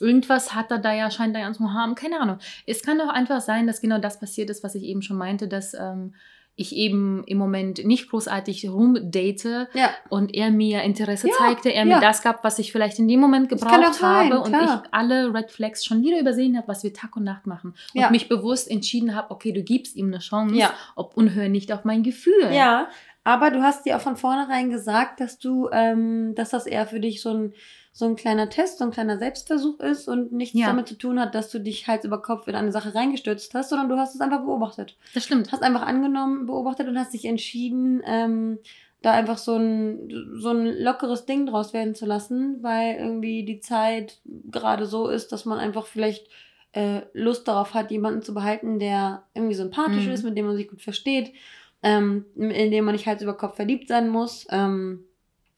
Irgendwas 0.00 0.54
hat 0.54 0.70
er 0.70 0.78
da 0.78 0.92
ja, 0.92 1.10
scheint 1.10 1.34
er 1.36 1.42
ja 1.42 1.52
zu 1.52 1.72
haben. 1.72 1.94
Keine 1.94 2.20
Ahnung. 2.20 2.38
Es 2.66 2.82
kann 2.82 2.98
doch 2.98 3.08
einfach 3.08 3.40
sein, 3.40 3.66
dass 3.66 3.80
genau 3.80 3.98
das 3.98 4.18
passiert 4.18 4.50
ist, 4.50 4.62
was 4.64 4.74
ich 4.74 4.82
eben 4.84 5.02
schon 5.02 5.18
meinte, 5.18 5.46
dass 5.46 5.72
ähm, 5.74 6.14
ich 6.60 6.76
eben 6.76 7.24
im 7.24 7.38
Moment 7.38 7.84
nicht 7.84 8.10
großartig 8.10 8.68
rumdate 8.68 9.68
Ja. 9.74 9.90
und 10.08 10.34
er 10.34 10.50
mir 10.50 10.82
Interesse 10.82 11.28
Ja, 11.28 11.34
zeigte, 11.38 11.70
er 11.72 11.86
ja. 11.86 11.96
mir 11.96 12.00
das 12.00 12.22
gab, 12.22 12.44
was 12.44 12.58
ich 12.58 12.72
vielleicht 12.72 12.98
in 12.98 13.08
dem 13.08 13.20
Moment 13.20 13.48
gebraucht 13.48 13.94
sein, 13.94 14.28
habe 14.30 14.40
und 14.40 14.48
klar. 14.48 14.82
ich 14.84 14.92
alle 14.92 15.32
Red 15.34 15.50
Flags 15.50 15.84
schon 15.84 16.02
wieder 16.02 16.20
übersehen 16.20 16.56
habe, 16.56 16.68
was 16.68 16.82
wir 16.82 16.92
Tag 16.92 17.16
und 17.16 17.24
Nacht 17.24 17.46
machen. 17.46 17.74
Und 17.94 18.10
mich 18.10 18.28
bewusst 18.28 18.70
entschieden 18.70 19.14
habe, 19.14 19.30
okay, 19.30 19.52
du 19.52 19.62
gibst 19.62 19.96
ihm 19.96 20.06
eine 20.08 20.18
Chance 20.18 20.56
ob 20.96 21.16
unhör 21.16 21.48
nicht 21.48 21.72
auf 21.72 21.84
mein 21.84 22.02
Gefühl. 22.02 22.52
Ja, 22.52 22.88
Aber 23.22 23.50
du 23.50 23.62
hast 23.62 23.84
dir 23.84 23.96
auch 23.96 24.00
von 24.00 24.16
vornherein 24.16 24.70
gesagt, 24.70 25.20
dass 25.20 25.38
du, 25.38 25.68
ähm, 25.72 26.34
dass 26.34 26.50
das 26.50 26.66
eher 26.66 26.86
für 26.86 27.00
dich 27.00 27.20
so 27.20 27.30
ein, 27.30 27.54
so 27.92 28.04
ein 28.06 28.16
kleiner 28.16 28.48
Test, 28.48 28.78
so 28.78 28.84
ein 28.84 28.90
kleiner 28.92 29.18
Selbstversuch 29.18 29.80
ist 29.80 30.06
und 30.08 30.32
nichts 30.32 30.58
Ja. 30.58 30.66
damit 30.68 30.86
zu 30.88 30.94
tun 30.96 31.18
hat, 31.20 31.34
dass 31.34 31.50
du 31.50 31.58
dich 31.58 31.88
Hals 31.88 32.04
über 32.04 32.22
Kopf 32.22 32.46
in 32.46 32.54
eine 32.54 32.72
Sache 32.72 32.94
reingestürzt 32.94 33.52
hast, 33.54 33.70
sondern 33.70 33.88
du 33.88 33.96
hast 33.96 34.14
es 34.14 34.20
einfach 34.20 34.40
beobachtet. 34.44 34.96
Das 35.14 35.24
stimmt. 35.24 35.50
Hast 35.52 35.62
einfach 35.62 35.82
angenommen, 35.82 36.46
beobachtet 36.46 36.86
und 36.88 36.98
hast 36.98 37.12
dich 37.12 37.24
entschieden, 37.24 38.00
ähm, 38.06 38.58
da 39.02 39.12
einfach 39.12 39.38
so 39.38 39.56
ein, 39.56 40.08
so 40.36 40.50
ein 40.50 40.66
lockeres 40.66 41.24
Ding 41.26 41.46
draus 41.46 41.72
werden 41.72 41.94
zu 41.94 42.06
lassen, 42.06 42.58
weil 42.62 42.96
irgendwie 42.96 43.44
die 43.44 43.60
Zeit 43.60 44.20
gerade 44.50 44.86
so 44.86 45.08
ist, 45.08 45.32
dass 45.32 45.44
man 45.46 45.58
einfach 45.58 45.86
vielleicht 45.86 46.28
äh, 46.72 47.00
Lust 47.14 47.48
darauf 47.48 47.74
hat, 47.74 47.90
jemanden 47.90 48.22
zu 48.22 48.34
behalten, 48.34 48.78
der 48.78 49.24
irgendwie 49.34 49.54
sympathisch 49.54 50.06
Mhm. 50.06 50.12
ist, 50.12 50.22
mit 50.22 50.36
dem 50.36 50.46
man 50.46 50.54
sich 50.56 50.68
gut 50.68 50.82
versteht, 50.82 51.32
ähm, 51.82 52.26
in 52.36 52.70
dem 52.70 52.84
man 52.84 52.94
nicht 52.94 53.06
Hals 53.06 53.22
über 53.22 53.36
Kopf 53.36 53.56
verliebt 53.56 53.88
sein 53.88 54.08
muss, 54.10 54.46
ähm, 54.50 55.04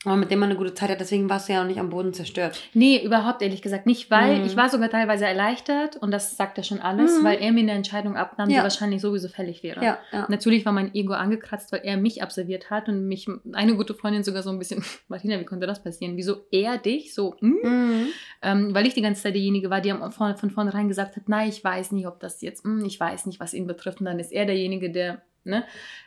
aber 0.05 0.17
mit 0.17 0.31
dem 0.33 0.41
man 0.41 0.49
eine 0.51 0.59
gute 0.59 0.75
Zeit 0.75 0.91
hat. 0.91 0.99
Deswegen 1.01 1.31
warst 1.31 1.49
du 1.49 1.53
ja 1.53 1.61
noch 1.61 1.69
nicht 1.69 1.79
am 1.79 1.91
Boden 1.91 2.13
zerstört. 2.13 2.61
Nee, 2.75 3.01
überhaupt 3.05 3.41
ehrlich 3.41 3.63
gesagt 3.63 3.87
nicht, 3.87 4.11
weil 4.11 4.41
Mhm. 4.41 4.47
ich 4.47 4.57
war 4.57 4.69
sogar 4.69 4.91
teilweise 4.91 5.27
erleichtert 5.27 5.97
und 5.97 6.11
das 6.11 6.37
sagt 6.37 6.59
ja 6.59 6.65
schon 6.65 6.81
alles, 6.81 7.21
Mhm. 7.21 7.25
weil 7.25 7.39
er 7.41 7.53
mir 7.53 7.61
eine 7.61 7.73
Entscheidung 7.73 8.17
abnahm, 8.17 8.51
Ja. 8.51 8.59
die 8.59 8.63
wahrscheinlich 8.65 9.01
sowieso 9.01 9.29
fällig 9.29 9.63
wäre. 9.63 9.85
Ja, 9.85 9.99
ja. 10.13 10.27
Natürlich 10.29 10.67
war 10.67 10.73
mein 10.73 10.93
Ego 10.95 11.13
angekratzt, 11.13 11.71
weil 11.73 11.83
er 11.85 11.97
mich 11.97 12.23
observiert 12.23 12.69
hat 12.71 12.89
und 12.89 13.07
mich, 13.07 13.29
eine 13.53 13.77
gute 13.77 13.95
Freundin 13.95 14.25
sogar 14.25 14.43
so 14.43 14.51
ein 14.51 14.59
bisschen, 14.59 14.83
Martina, 15.09 15.39
wie 15.39 15.45
konnte 15.45 15.67
das 15.69 15.83
passieren? 15.83 16.17
Wieso 16.17 16.37
er 16.51 16.79
dich? 16.79 17.15
So, 17.15 17.37
hm? 17.39 17.59
Mhm. 17.63 18.07
ähm, 18.43 18.75
weil 18.75 18.87
ich 18.87 18.95
die 18.95 19.03
ganze 19.03 19.23
Zeit 19.23 19.37
diejenige 19.37 19.71
war, 19.71 19.81
die 19.81 19.95
von, 20.11 20.37
von 20.37 20.51
vornherein 20.51 20.89
gesagt 20.89 21.15
hat, 21.17 21.29
nein, 21.29 21.49
ich 21.49 21.63
weiß 21.63 21.93
nicht, 21.93 22.07
ob 22.09 22.19
das 22.19 22.41
jetzt, 22.43 22.65
hm, 22.65 22.85
ich 22.85 22.99
weiß 22.99 23.27
nicht, 23.27 23.39
was 23.39 23.55
ihn 23.55 23.67
betrifft. 23.69 24.01
Und 24.01 24.07
dann 24.07 24.19
ist 24.19 24.33
er 24.33 24.47
derjenige, 24.47 24.91
der, 24.91 25.23
ne, 25.45 25.63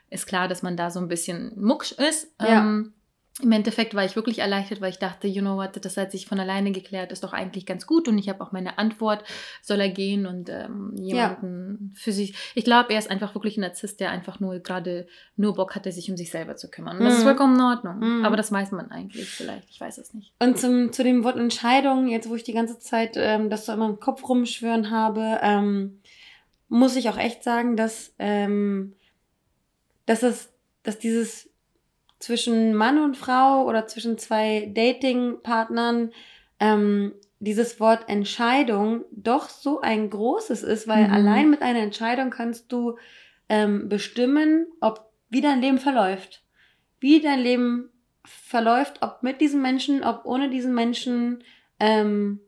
ist 0.09 0.27
klar, 0.27 0.47
dass 0.49 0.63
man 0.63 0.75
da 0.75 0.89
so 0.91 0.99
ein 0.99 1.07
bisschen 1.07 1.53
mucksch 1.55 1.93
ist. 1.93 2.33
Ja. 2.41 2.83
Im 3.41 3.51
Endeffekt 3.51 3.93
war 3.95 4.05
ich 4.05 4.15
wirklich 4.15 4.39
erleichtert, 4.39 4.79
weil 4.79 4.91
ich 4.91 4.97
dachte, 4.97 5.27
you 5.27 5.41
know 5.41 5.57
what, 5.57 5.71
das 5.83 5.97
hat 5.97 6.09
sich 6.09 6.25
von 6.25 6.39
alleine 6.39 6.71
geklärt, 6.71 7.11
ist 7.11 7.21
doch 7.21 7.33
eigentlich 7.33 7.65
ganz 7.65 7.85
gut 7.85 8.07
und 8.07 8.17
ich 8.17 8.29
habe 8.29 8.41
auch 8.41 8.53
meine 8.53 8.77
Antwort, 8.77 9.25
soll 9.61 9.81
er 9.81 9.89
gehen 9.89 10.25
und 10.25 10.47
ähm, 10.49 10.93
jemanden 10.95 11.93
für 11.97 12.13
sich. 12.13 12.33
Ich 12.55 12.63
glaube, 12.63 12.93
er 12.93 12.99
ist 12.99 13.11
einfach 13.11 13.35
wirklich 13.35 13.57
ein 13.57 13.61
Narzisst, 13.61 13.99
der 13.99 14.11
einfach 14.11 14.39
nur 14.39 14.59
gerade 14.59 15.05
nur 15.35 15.53
Bock 15.53 15.75
hatte, 15.75 15.91
sich 15.91 16.09
um 16.09 16.15
sich 16.15 16.31
selber 16.31 16.55
zu 16.55 16.69
kümmern. 16.71 16.97
Und 16.97 17.03
das 17.03 17.15
ist 17.15 17.19
Mhm. 17.19 17.25
vollkommen 17.25 17.55
in 17.55 17.61
Ordnung. 17.61 17.99
Mhm. 18.19 18.25
Aber 18.25 18.37
das 18.37 18.53
weiß 18.53 18.71
man 18.71 18.89
eigentlich 18.89 19.27
vielleicht. 19.29 19.69
Ich 19.69 19.81
weiß 19.81 19.97
es 19.97 20.13
nicht. 20.13 20.31
Und 20.39 20.57
zum, 20.57 20.93
zu 20.93 21.03
dem 21.03 21.25
Wort 21.25 21.35
Entscheidung, 21.35 22.07
jetzt 22.07 22.29
wo 22.29 22.35
ich 22.35 22.43
die 22.43 22.53
ganze 22.53 22.79
Zeit 22.79 23.15
ähm, 23.17 23.49
das 23.49 23.65
so 23.65 23.73
immer 23.73 23.89
im 23.89 23.99
Kopf 23.99 24.27
rumschwören 24.29 24.91
habe, 24.91 25.39
ähm, 25.41 25.99
muss 26.69 26.95
ich 26.95 27.09
auch 27.09 27.17
echt 27.17 27.43
sagen, 27.43 27.75
dass, 27.75 28.13
ähm, 28.17 28.93
dass, 30.05 30.23
es, 30.23 30.53
dass 30.83 30.99
dieses 30.99 31.49
zwischen 32.25 32.73
Mann 32.73 32.97
und 32.97 33.15
Frau 33.15 33.65
oder 33.65 33.85
zwischen 33.87 34.17
zwei 34.17 34.71
Dating-Partnern 34.73 36.11
ähm, 36.59 37.13
dieses 37.39 37.79
Wort 37.79 38.09
Entscheidung 38.09 39.05
doch 39.11 39.49
so 39.49 39.81
ein 39.81 40.09
großes 40.09 40.63
ist, 40.63 40.87
weil 40.87 41.05
Mhm. 41.07 41.13
allein 41.13 41.49
mit 41.51 41.61
einer 41.61 41.79
Entscheidung 41.79 42.31
kannst 42.31 42.71
du 42.71 42.97
ähm, 43.47 43.87
bestimmen, 43.89 44.65
ob 44.81 45.11
wie 45.29 45.41
dein 45.41 45.61
Leben 45.61 45.77
verläuft. 45.77 46.43
Wie 46.99 47.21
dein 47.21 47.39
Leben 47.39 47.91
verläuft, 48.23 49.01
ob 49.01 49.21
mit 49.21 49.39
diesem 49.39 49.61
Menschen, 49.61 50.03
ob 50.03 50.25
ohne 50.25 50.49
diesen 50.49 50.73
Menschen. 50.73 51.43
Ähm, 51.79 52.39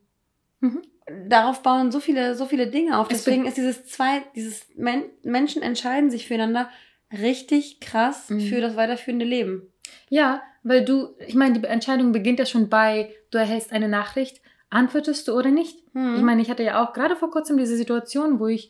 Mhm. 0.59 0.81
Darauf 1.29 1.61
bauen 1.61 1.91
so 1.91 1.99
viele, 1.99 2.33
so 2.35 2.45
viele 2.47 2.67
Dinge 2.67 2.97
auf. 2.97 3.11
Es 3.11 3.23
Deswegen 3.23 3.45
ist 3.45 3.55
dieses 3.57 3.85
zwei, 3.85 4.23
dieses 4.35 4.65
Men 4.75 5.03
Menschen 5.23 5.61
entscheiden 5.61 6.09
sich 6.09 6.27
füreinander 6.27 6.69
richtig 7.11 7.79
krass 7.79 8.29
Mhm. 8.29 8.39
für 8.41 8.61
das 8.61 8.75
weiterführende 8.75 9.25
Leben. 9.25 9.71
Ja, 10.09 10.41
weil 10.63 10.83
du, 10.83 11.15
ich 11.25 11.35
meine, 11.35 11.59
die 11.59 11.67
Entscheidung 11.67 12.11
beginnt 12.11 12.39
ja 12.39 12.45
schon 12.45 12.69
bei, 12.69 13.13
du 13.31 13.37
erhältst 13.37 13.71
eine 13.71 13.87
Nachricht, 13.87 14.41
antwortest 14.69 15.27
du 15.27 15.33
oder 15.33 15.49
nicht? 15.49 15.77
Mhm. 15.95 16.15
Ich 16.17 16.21
meine, 16.21 16.41
ich 16.41 16.49
hatte 16.49 16.63
ja 16.63 16.83
auch 16.83 16.93
gerade 16.93 17.15
vor 17.15 17.31
kurzem 17.31 17.57
diese 17.57 17.77
Situation, 17.77 18.39
wo 18.39 18.47
ich 18.47 18.69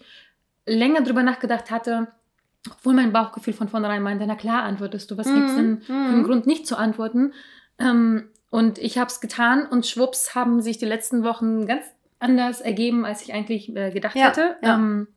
länger 0.65 1.01
drüber 1.01 1.23
nachgedacht 1.23 1.71
hatte, 1.71 2.07
obwohl 2.69 2.93
mein 2.93 3.13
Bauchgefühl 3.13 3.53
von 3.53 3.67
vornherein 3.69 4.03
meinte, 4.03 4.25
na 4.27 4.35
klar 4.35 4.63
antwortest 4.63 5.09
du, 5.09 5.17
was 5.17 5.33
gibt's 5.33 5.55
denn 5.55 5.81
für 5.81 5.93
einen 5.93 6.19
Mhm. 6.19 6.23
Grund 6.23 6.47
nicht 6.47 6.67
zu 6.67 6.75
antworten? 6.77 7.33
Ähm, 7.79 8.29
und 8.49 8.77
ich 8.77 8.97
habe 8.97 9.07
es 9.09 9.21
getan 9.21 9.65
und 9.65 9.85
schwupps 9.85 10.35
haben 10.35 10.61
sich 10.61 10.77
die 10.77 10.85
letzten 10.85 11.23
Wochen 11.23 11.65
ganz 11.67 11.85
anders 12.19 12.61
ergeben, 12.61 13.05
als 13.05 13.21
ich 13.21 13.33
eigentlich 13.33 13.75
äh, 13.75 13.91
gedacht 13.91 14.15
Ja, 14.15 14.27
hätte. 14.27 14.57
ja. 14.61 14.75
Ähm, 14.75 15.07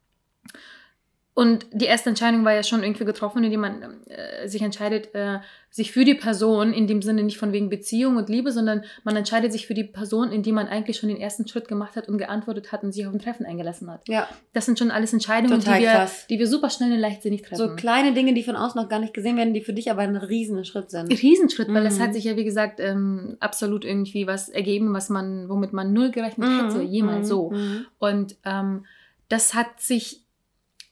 und 1.32 1.66
die 1.72 1.84
erste 1.86 2.08
Entscheidung 2.10 2.44
war 2.44 2.52
ja 2.52 2.62
schon 2.64 2.82
irgendwie 2.82 3.04
getroffen, 3.04 3.42
indem 3.44 3.60
man 3.60 4.04
äh, 4.08 4.48
sich 4.48 4.60
entscheidet, 4.62 5.14
äh, 5.14 5.38
sich 5.70 5.92
für 5.92 6.04
die 6.04 6.14
Person, 6.16 6.72
in 6.72 6.88
dem 6.88 7.00
Sinne 7.00 7.22
nicht 7.22 7.38
von 7.38 7.52
wegen 7.52 7.70
Beziehung 7.70 8.16
und 8.16 8.28
Liebe, 8.28 8.50
sondern 8.50 8.82
man 9.04 9.14
entscheidet 9.16 9.52
sich 9.52 9.68
für 9.68 9.72
die 9.74 9.84
Person, 9.84 10.32
in 10.32 10.42
die 10.42 10.50
man 10.50 10.66
eigentlich 10.66 10.96
schon 10.98 11.08
den 11.08 11.20
ersten 11.20 11.46
Schritt 11.46 11.68
gemacht 11.68 11.94
hat 11.94 12.08
und 12.08 12.18
geantwortet 12.18 12.72
hat 12.72 12.82
und 12.82 12.90
sich 12.92 13.06
auf 13.06 13.12
ein 13.14 13.20
Treffen 13.20 13.46
eingelassen 13.46 13.88
hat. 13.90 14.06
Ja, 14.08 14.28
Das 14.52 14.66
sind 14.66 14.78
schon 14.80 14.90
alles 14.90 15.12
Entscheidungen, 15.12 15.60
Total 15.60 15.78
die 15.78 15.84
wir, 15.84 15.90
krass. 15.92 16.26
die 16.28 16.38
wir 16.40 16.48
super 16.48 16.68
schnell 16.68 16.92
und 16.92 16.98
leichtsinnig 16.98 17.42
treffen. 17.42 17.56
so 17.56 17.76
kleine 17.76 18.12
Dinge, 18.12 18.34
die 18.34 18.42
von 18.42 18.56
außen 18.56 18.80
noch 18.80 18.88
gar 18.88 18.98
nicht 18.98 19.14
gesehen 19.14 19.36
werden, 19.36 19.54
die 19.54 19.60
für 19.60 19.72
dich 19.72 19.90
aber 19.92 20.02
ein 20.02 20.16
riesen 20.16 20.64
Schritt 20.64 20.90
sind. 20.90 21.10
Riesenschritt, 21.22 21.68
weil 21.72 21.86
es 21.86 21.98
Mhm. 21.98 22.02
hat 22.02 22.14
sich 22.14 22.24
ja, 22.24 22.36
wie 22.36 22.44
gesagt, 22.44 22.80
ähm, 22.80 23.36
absolut 23.38 23.84
irgendwie 23.84 24.26
was 24.26 24.48
ergeben, 24.48 24.92
was 24.92 25.08
man, 25.08 25.48
womit 25.48 25.72
man 25.72 25.92
null 25.92 26.10
gerechnet 26.10 26.48
Mhm, 26.48 26.60
hätte, 26.66 26.82
jemals 26.82 27.26
mhm, 27.26 27.30
so. 27.30 27.50
mhm. 27.50 27.86
Und 28.00 28.36
ähm, 28.44 28.84
das 29.28 29.54
hat 29.54 29.78
sich, 29.80 30.24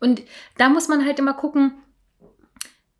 und 0.00 0.22
da 0.56 0.68
muss 0.68 0.88
man 0.88 1.04
halt 1.04 1.18
immer 1.18 1.34
gucken, 1.34 1.72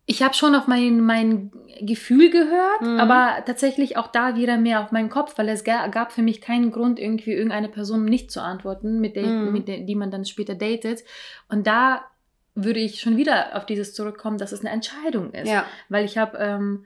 ich 0.05 0.23
habe 0.23 0.33
schon 0.33 0.55
auf 0.55 0.65
mein, 0.67 1.01
mein 1.01 1.51
Gefühl 1.81 2.31
gehört, 2.31 2.81
Mhm. 2.81 2.99
aber 2.99 3.43
tatsächlich 3.45 3.95
auch 3.95 4.07
da 4.07 4.35
wieder 4.35 4.57
mehr 4.57 4.81
auf 4.81 4.91
meinen 4.91 5.09
Kopf, 5.09 5.37
weil 5.37 5.47
es 5.49 5.63
ga, 5.63 5.85
gab 5.87 6.11
für 6.11 6.23
mich 6.23 6.41
keinen 6.41 6.71
Grund, 6.71 6.97
irgendwie 6.99 7.31
irgendeine 7.33 7.69
Person 7.69 8.05
nicht 8.05 8.31
zu 8.31 8.41
antworten, 8.41 8.99
mit 8.99 9.15
der, 9.15 9.27
Mhm. 9.27 9.53
mit 9.53 9.67
der 9.67 9.81
die 9.81 9.95
man 9.95 10.09
dann 10.09 10.25
später 10.25 10.55
datet. 10.55 11.03
Und 11.47 11.67
da 11.67 12.05
würde 12.55 12.79
ich 12.79 12.99
schon 13.01 13.17
wieder 13.17 13.55
auf 13.55 13.67
dieses 13.67 13.93
zurückkommen, 13.93 14.39
dass 14.39 14.51
es 14.51 14.61
eine 14.61 14.71
Entscheidung 14.71 15.31
ist 15.31 15.47
Ja, 15.47 15.65
weil 15.89 16.03
ich 16.05 16.17
habe 16.17 16.37
ähm, 16.39 16.85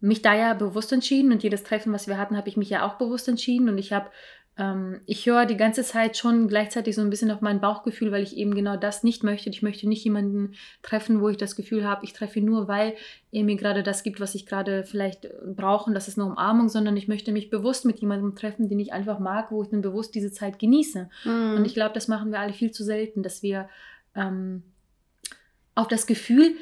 mich 0.00 0.22
da 0.22 0.34
ja 0.34 0.54
bewusst 0.54 0.92
entschieden 0.92 1.30
und 1.32 1.42
jedes 1.44 1.62
Treffen, 1.62 1.92
was 1.92 2.08
wir 2.08 2.18
hatten, 2.18 2.36
habe 2.36 2.48
ich 2.48 2.56
mich 2.56 2.70
ja 2.70 2.84
auch 2.84 2.94
bewusst 2.94 3.28
entschieden 3.28 3.68
und 3.68 3.78
ich 3.78 3.92
habe, 3.92 4.10
ähm, 4.58 5.00
ich 5.06 5.24
höre 5.26 5.46
die 5.46 5.56
ganze 5.56 5.84
Zeit 5.84 6.16
schon 6.16 6.48
gleichzeitig 6.48 6.94
so 6.96 7.00
ein 7.00 7.10
bisschen 7.10 7.30
auf 7.30 7.40
mein 7.40 7.60
Bauchgefühl, 7.60 8.10
weil 8.10 8.24
ich 8.24 8.36
eben 8.36 8.54
genau 8.54 8.76
das 8.76 9.04
nicht 9.04 9.22
möchte. 9.22 9.48
Ich 9.50 9.62
möchte 9.62 9.88
nicht 9.88 10.02
jemanden 10.04 10.54
treffen, 10.82 11.20
wo 11.20 11.28
ich 11.28 11.36
das 11.36 11.54
Gefühl 11.54 11.86
habe, 11.86 12.04
ich 12.04 12.12
treffe 12.12 12.40
ihn 12.40 12.44
nur, 12.46 12.66
weil 12.66 12.94
er 13.30 13.44
mir 13.44 13.56
gerade 13.56 13.82
das 13.84 14.02
gibt, 14.02 14.18
was 14.20 14.34
ich 14.34 14.46
gerade 14.46 14.84
vielleicht 14.84 15.26
äh, 15.26 15.30
brauche 15.54 15.88
und 15.88 15.94
das 15.94 16.08
ist 16.08 16.18
eine 16.18 16.28
Umarmung, 16.28 16.68
sondern 16.68 16.96
ich 16.96 17.06
möchte 17.08 17.30
mich 17.32 17.50
bewusst 17.50 17.84
mit 17.84 18.00
jemandem 18.00 18.34
treffen, 18.34 18.68
den 18.68 18.80
ich 18.80 18.92
einfach 18.92 19.20
mag, 19.20 19.50
wo 19.52 19.62
ich 19.62 19.68
dann 19.68 19.80
bewusst 19.82 20.14
diese 20.14 20.32
Zeit 20.32 20.58
genieße. 20.58 21.08
Mhm. 21.24 21.54
Und 21.56 21.64
ich 21.64 21.74
glaube, 21.74 21.94
das 21.94 22.08
machen 22.08 22.32
wir 22.32 22.40
alle 22.40 22.52
viel 22.52 22.72
zu 22.72 22.82
selten, 22.84 23.22
dass 23.22 23.42
wir 23.44 23.68
ähm, 24.16 24.64
auf 25.76 25.86
das 25.86 26.06
Gefühl 26.06 26.56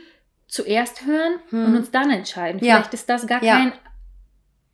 zuerst 0.48 1.06
hören 1.06 1.34
Hm. 1.48 1.64
und 1.64 1.76
uns 1.76 1.90
dann 1.90 2.10
entscheiden. 2.10 2.62
Ja. 2.62 2.76
Vielleicht 2.76 2.94
ist 2.94 3.08
das 3.08 3.26
gar 3.26 3.42
Ja. 3.42 3.56
kein 3.56 3.72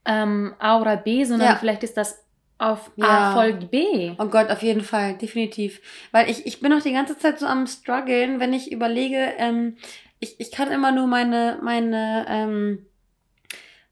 ähm, 0.04 0.54
A 0.58 0.80
oder 0.80 0.96
B, 0.96 1.24
sondern 1.24 1.48
Ja. 1.50 1.56
vielleicht 1.56 1.84
ist 1.84 1.96
das 1.96 2.18
auf 2.62 2.90
Ja. 2.96 3.32
A 3.32 3.34
folgt 3.34 3.70
B. 3.70 4.12
Oh 4.18 4.26
Gott, 4.26 4.50
auf 4.50 4.62
jeden 4.62 4.82
Fall, 4.82 5.18
definitiv. 5.18 5.80
Weil 6.12 6.30
ich, 6.30 6.46
ich 6.46 6.60
bin 6.60 6.72
auch 6.72 6.82
die 6.82 6.92
ganze 6.92 7.18
Zeit 7.18 7.38
so 7.38 7.46
am 7.46 7.66
struggeln, 7.66 8.40
wenn 8.40 8.52
ich 8.52 8.70
überlege, 8.70 9.32
ähm, 9.38 9.76
ich, 10.20 10.38
ich 10.38 10.52
kann 10.52 10.70
immer 10.70 10.92
nur 10.92 11.06
meine, 11.06 11.58
meine 11.62 12.26
ähm, 12.28 12.86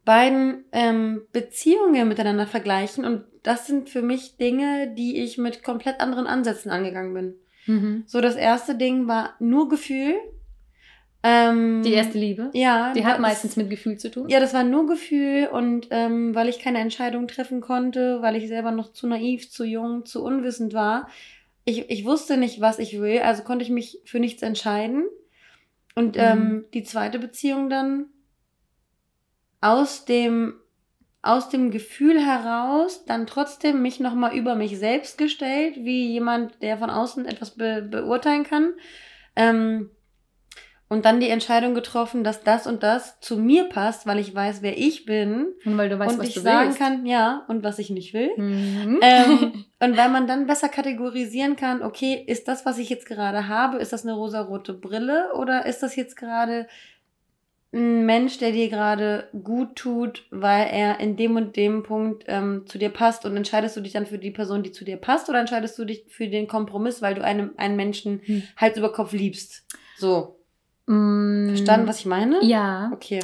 beiden 0.05 0.65
ähm, 0.73 1.23
Beziehungen 1.33 2.09
miteinander 2.09 2.47
vergleichen 2.47 3.05
und 3.05 3.25
das 3.43 3.67
sind 3.67 3.89
für 3.89 4.03
mich 4.03 4.37
Dinge, 4.37 4.95
die 4.95 5.23
ich 5.23 5.39
mit 5.39 5.63
komplett 5.63 6.01
anderen 6.01 6.27
Ansätzen 6.27 6.71
angegangen 6.71 7.15
bin. 7.15 7.35
Mhm. 7.67 8.05
So, 8.07 8.21
das 8.21 8.37
erste 8.37 8.77
Ding 8.77 9.09
war 9.09 9.35
nur 9.41 9.69
Gefühl. 9.69 10.15
Ähm, 11.23 11.83
Die 11.83 11.93
erste 11.93 12.17
Liebe. 12.19 12.51
Ja. 12.55 12.93
Die 12.95 13.05
hat 13.05 13.15
das- 13.15 13.21
meistens 13.21 13.57
mit 13.57 13.69
Gefühl 13.69 13.99
zu 13.99 14.11
tun. 14.11 14.29
ja, 14.29 14.41
das 14.41 14.55
war 14.55 14.65
nur 14.65 14.87
Gefühl 14.87 15.49
und 15.53 15.89
ähm, 15.91 16.35
weil 16.35 16.49
ich 16.49 16.59
keine 16.61 16.79
Entscheidung 16.79 17.29
treffen 17.29 17.61
konnte, 17.61 18.23
weil 18.23 18.37
ich 18.37 18.49
selber 18.49 18.71
noch 18.71 18.93
zu 18.93 19.07
naiv, 19.07 19.51
zu 19.51 19.65
jung, 19.65 20.07
zu 20.07 20.25
unwissend 20.25 20.73
war. 20.73 21.09
Ich, 21.67 21.91
ich 21.91 22.05
wusste 22.07 22.39
nicht, 22.39 22.61
was 22.63 22.79
ich 22.79 22.99
will, 23.01 23.19
also 23.21 23.43
konnte 23.43 23.63
ich 23.65 23.71
mich 23.71 24.01
für 24.07 24.19
nichts 24.19 24.43
entscheiden. 24.43 25.05
Und 25.95 26.17
Mhm. 26.17 26.23
ähm, 26.23 26.65
die 26.73 26.85
zweite 26.85 27.19
Beziehung 27.19 27.69
dann 27.69 28.07
aus 29.61 30.05
dem, 30.07 30.55
aus 31.23 31.51
dem 31.51 31.71
Gefühl 31.71 32.19
heraus 32.25 33.05
dann 33.05 33.27
trotzdem 33.27 33.83
mich 33.83 34.01
nochmal 34.01 34.35
über 34.35 34.55
mich 34.55 34.79
selbst 34.79 35.19
gestellt, 35.19 35.75
wie 35.77 36.07
jemand, 36.13 36.63
der 36.63 36.79
von 36.79 36.89
außen 36.89 37.27
etwas 37.27 37.51
be 37.57 37.83
beurteilen 37.83 38.45
kann. 38.45 38.73
Ähm, 39.37 39.91
und 40.91 41.05
dann 41.05 41.21
die 41.21 41.29
Entscheidung 41.29 41.75
getroffen, 41.75 42.25
dass 42.25 42.43
das 42.43 42.67
und 42.67 42.83
das 42.83 43.21
zu 43.21 43.37
mir 43.37 43.69
passt, 43.69 44.09
weil 44.09 44.19
ich 44.19 44.35
weiß, 44.35 44.61
wer 44.61 44.77
ich 44.77 45.07
bin. 45.07 45.47
Und 45.65 45.79
weil 45.79 45.89
du 45.89 45.97
weißt, 45.97 46.15
und 46.15 46.19
was 46.19 46.29
ich 46.29 46.35
du 46.35 46.41
sagen 46.41 46.71
willst. 46.71 46.79
kann, 46.81 47.07
ja, 47.07 47.45
und 47.47 47.63
was 47.63 47.79
ich 47.79 47.91
nicht 47.91 48.13
will. 48.13 48.31
Mhm. 48.37 48.99
Ähm, 49.01 49.65
und 49.81 49.97
weil 49.97 50.09
man 50.09 50.27
dann 50.27 50.49
besser 50.49 50.69
kategorisieren 50.69 51.55
kann, 51.55 51.83
okay, 51.83 52.25
ist 52.27 52.49
das, 52.49 52.67
was 52.67 52.79
ich 52.79 52.91
jetzt 52.91 53.07
gerade 53.07 53.47
habe, 53.47 53.79
ist 53.79 53.93
das 53.93 54.03
eine 54.03 54.15
rosarote 54.15 54.75
Brille 54.75 55.33
oder 55.37 55.65
ist 55.65 55.85
das 55.85 55.95
jetzt 55.95 56.17
gerade 56.17 56.67
ein 57.73 58.05
Mensch, 58.05 58.39
der 58.39 58.51
dir 58.51 58.69
gerade 58.69 59.29
gut 59.45 59.77
tut, 59.77 60.27
weil 60.33 60.67
er 60.73 60.99
in 60.99 61.17
dem 61.17 61.37
und 61.37 61.55
dem 61.55 61.85
Punkt 61.85 62.25
ähm, 62.27 62.65
zu 62.67 62.79
dir 62.79 62.91
passt 62.91 63.25
und 63.25 63.37
entscheidest 63.37 63.77
du 63.77 63.81
dich 63.81 63.93
dann 63.93 64.07
für 64.07 64.19
die 64.19 64.33
Person, 64.33 64.65
die 64.65 64.73
zu 64.73 64.85
dir 64.85 64.97
passt 64.97 65.29
oder 65.29 65.39
entscheidest 65.39 65.79
du 65.79 65.85
dich 65.85 66.05
für 66.09 66.27
den 66.27 66.49
Kompromiss, 66.49 67.01
weil 67.01 67.15
du 67.15 67.23
einem, 67.23 67.53
einen 67.59 67.77
Menschen 67.77 68.23
Hm. 68.25 68.43
Hals 68.57 68.77
über 68.77 68.93
Kopf 68.93 69.13
liebst? 69.13 69.65
So. 69.97 70.40
Mm, 70.91 71.49
Verstanden, 71.49 71.87
was 71.87 72.01
ich 72.01 72.07
meine? 72.07 72.39
Ja. 72.43 72.91
Okay. 72.93 73.21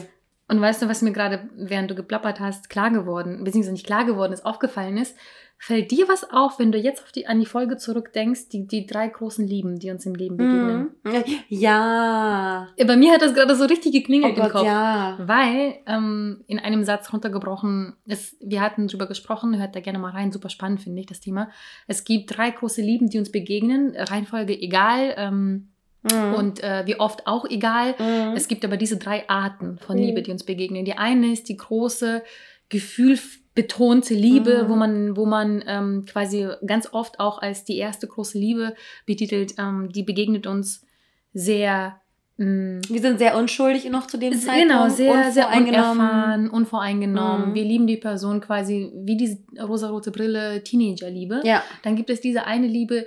Und 0.48 0.60
weißt 0.60 0.82
du, 0.82 0.88
was 0.88 1.02
mir 1.02 1.12
gerade, 1.12 1.48
während 1.56 1.90
du 1.90 1.94
geplappert 1.96 2.38
hast, 2.38 2.70
klar 2.70 2.90
geworden, 2.90 3.42
beziehungsweise 3.42 3.72
nicht 3.72 3.86
klar 3.86 4.04
geworden 4.04 4.32
ist, 4.32 4.46
aufgefallen 4.46 4.96
ist? 4.96 5.16
Fällt 5.58 5.90
dir 5.90 6.06
was 6.06 6.30
auf, 6.30 6.58
wenn 6.58 6.70
du 6.70 6.76
jetzt 6.78 7.02
auf 7.02 7.12
die, 7.12 7.26
an 7.26 7.40
die 7.40 7.46
Folge 7.46 7.78
zurückdenkst, 7.78 8.50
die, 8.50 8.66
die 8.66 8.86
drei 8.86 9.08
großen 9.08 9.44
Lieben, 9.46 9.78
die 9.78 9.90
uns 9.90 10.04
im 10.04 10.14
Leben 10.14 10.36
begegnen? 10.36 10.90
Mhm. 11.02 11.24
Ja. 11.48 12.68
Bei 12.86 12.96
mir 12.96 13.14
hat 13.14 13.22
das 13.22 13.32
gerade 13.32 13.56
so 13.56 13.64
richtig 13.64 13.92
Oh 13.94 13.98
geklingelt 13.98 14.36
im 14.36 14.42
Gott, 14.42 14.52
Kopf. 14.52 14.66
ja. 14.66 15.16
Weil 15.18 15.76
ähm, 15.86 16.44
in 16.46 16.58
einem 16.58 16.84
Satz 16.84 17.10
runtergebrochen 17.10 17.94
ist, 18.04 18.36
wir 18.40 18.60
hatten 18.60 18.86
drüber 18.86 19.06
gesprochen, 19.06 19.58
hört 19.58 19.74
da 19.74 19.80
gerne 19.80 19.98
mal 19.98 20.10
rein, 20.12 20.30
super 20.30 20.50
spannend 20.50 20.82
finde 20.82 21.00
ich 21.00 21.06
das 21.06 21.20
Thema. 21.20 21.48
Es 21.86 22.04
gibt 22.04 22.36
drei 22.36 22.50
große 22.50 22.82
Lieben, 22.82 23.08
die 23.08 23.18
uns 23.18 23.32
begegnen, 23.32 23.96
Reihenfolge 23.96 24.52
egal 24.60 25.14
ähm, 25.16 25.68
Mhm. 26.12 26.34
und 26.34 26.62
äh, 26.62 26.82
wie 26.86 26.98
oft 27.00 27.26
auch 27.26 27.44
egal. 27.48 27.94
Mhm. 27.98 28.34
Es 28.36 28.48
gibt 28.48 28.64
aber 28.64 28.76
diese 28.76 28.96
drei 28.96 29.28
Arten 29.28 29.78
von 29.78 29.96
Mhm. 29.96 30.02
Liebe, 30.02 30.22
die 30.22 30.30
uns 30.30 30.44
begegnen. 30.44 30.84
Die 30.84 30.96
eine 30.98 31.32
ist 31.32 31.48
die 31.48 31.56
große, 31.56 32.22
gefühlbetonte 32.68 34.14
Liebe, 34.14 34.64
Mhm. 34.64 34.68
wo 34.68 34.76
man, 34.76 35.16
wo 35.16 35.26
man 35.26 35.64
ähm, 35.66 36.04
quasi 36.06 36.46
ganz 36.66 36.88
oft 36.92 37.20
auch 37.20 37.40
als 37.40 37.64
die 37.64 37.76
erste 37.78 38.06
große 38.06 38.38
Liebe 38.38 38.74
betitelt. 39.06 39.54
Ähm, 39.58 39.90
die 39.92 40.02
begegnet 40.02 40.46
uns 40.46 40.84
sehr 41.32 42.00
mh, 42.38 42.82
Wir 42.90 43.00
sind 43.00 43.18
sehr 43.18 43.34
unschuldig 43.38 43.88
noch 43.90 44.06
zu 44.08 44.18
dem 44.18 44.32
S- 44.34 44.44
Zeitpunkt. 44.44 44.68
Genau, 44.68 44.88
sehr, 44.90 45.30
sehr 45.32 45.48
unerfahren, 45.56 46.50
unvoreingenommen. 46.50 47.50
Mhm. 47.50 47.54
Wir 47.54 47.64
lieben 47.64 47.86
die 47.86 47.96
Person 47.96 48.40
quasi 48.42 48.92
wie 48.94 49.16
diese 49.16 49.38
rosarote 49.58 50.10
Brille 50.10 50.62
Teenager-Liebe. 50.62 51.40
Ja. 51.44 51.62
Dann 51.82 51.96
gibt 51.96 52.10
es 52.10 52.20
diese 52.20 52.44
eine 52.46 52.66
Liebe, 52.66 53.06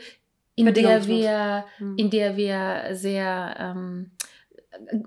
in 0.60 0.74
der 0.74 1.08
wir, 1.08 1.66
Mhm. 1.80 1.98
in 1.98 2.10
der 2.10 2.38
wir 2.38 2.96
sehr 2.96 3.56
ähm, 3.60 4.12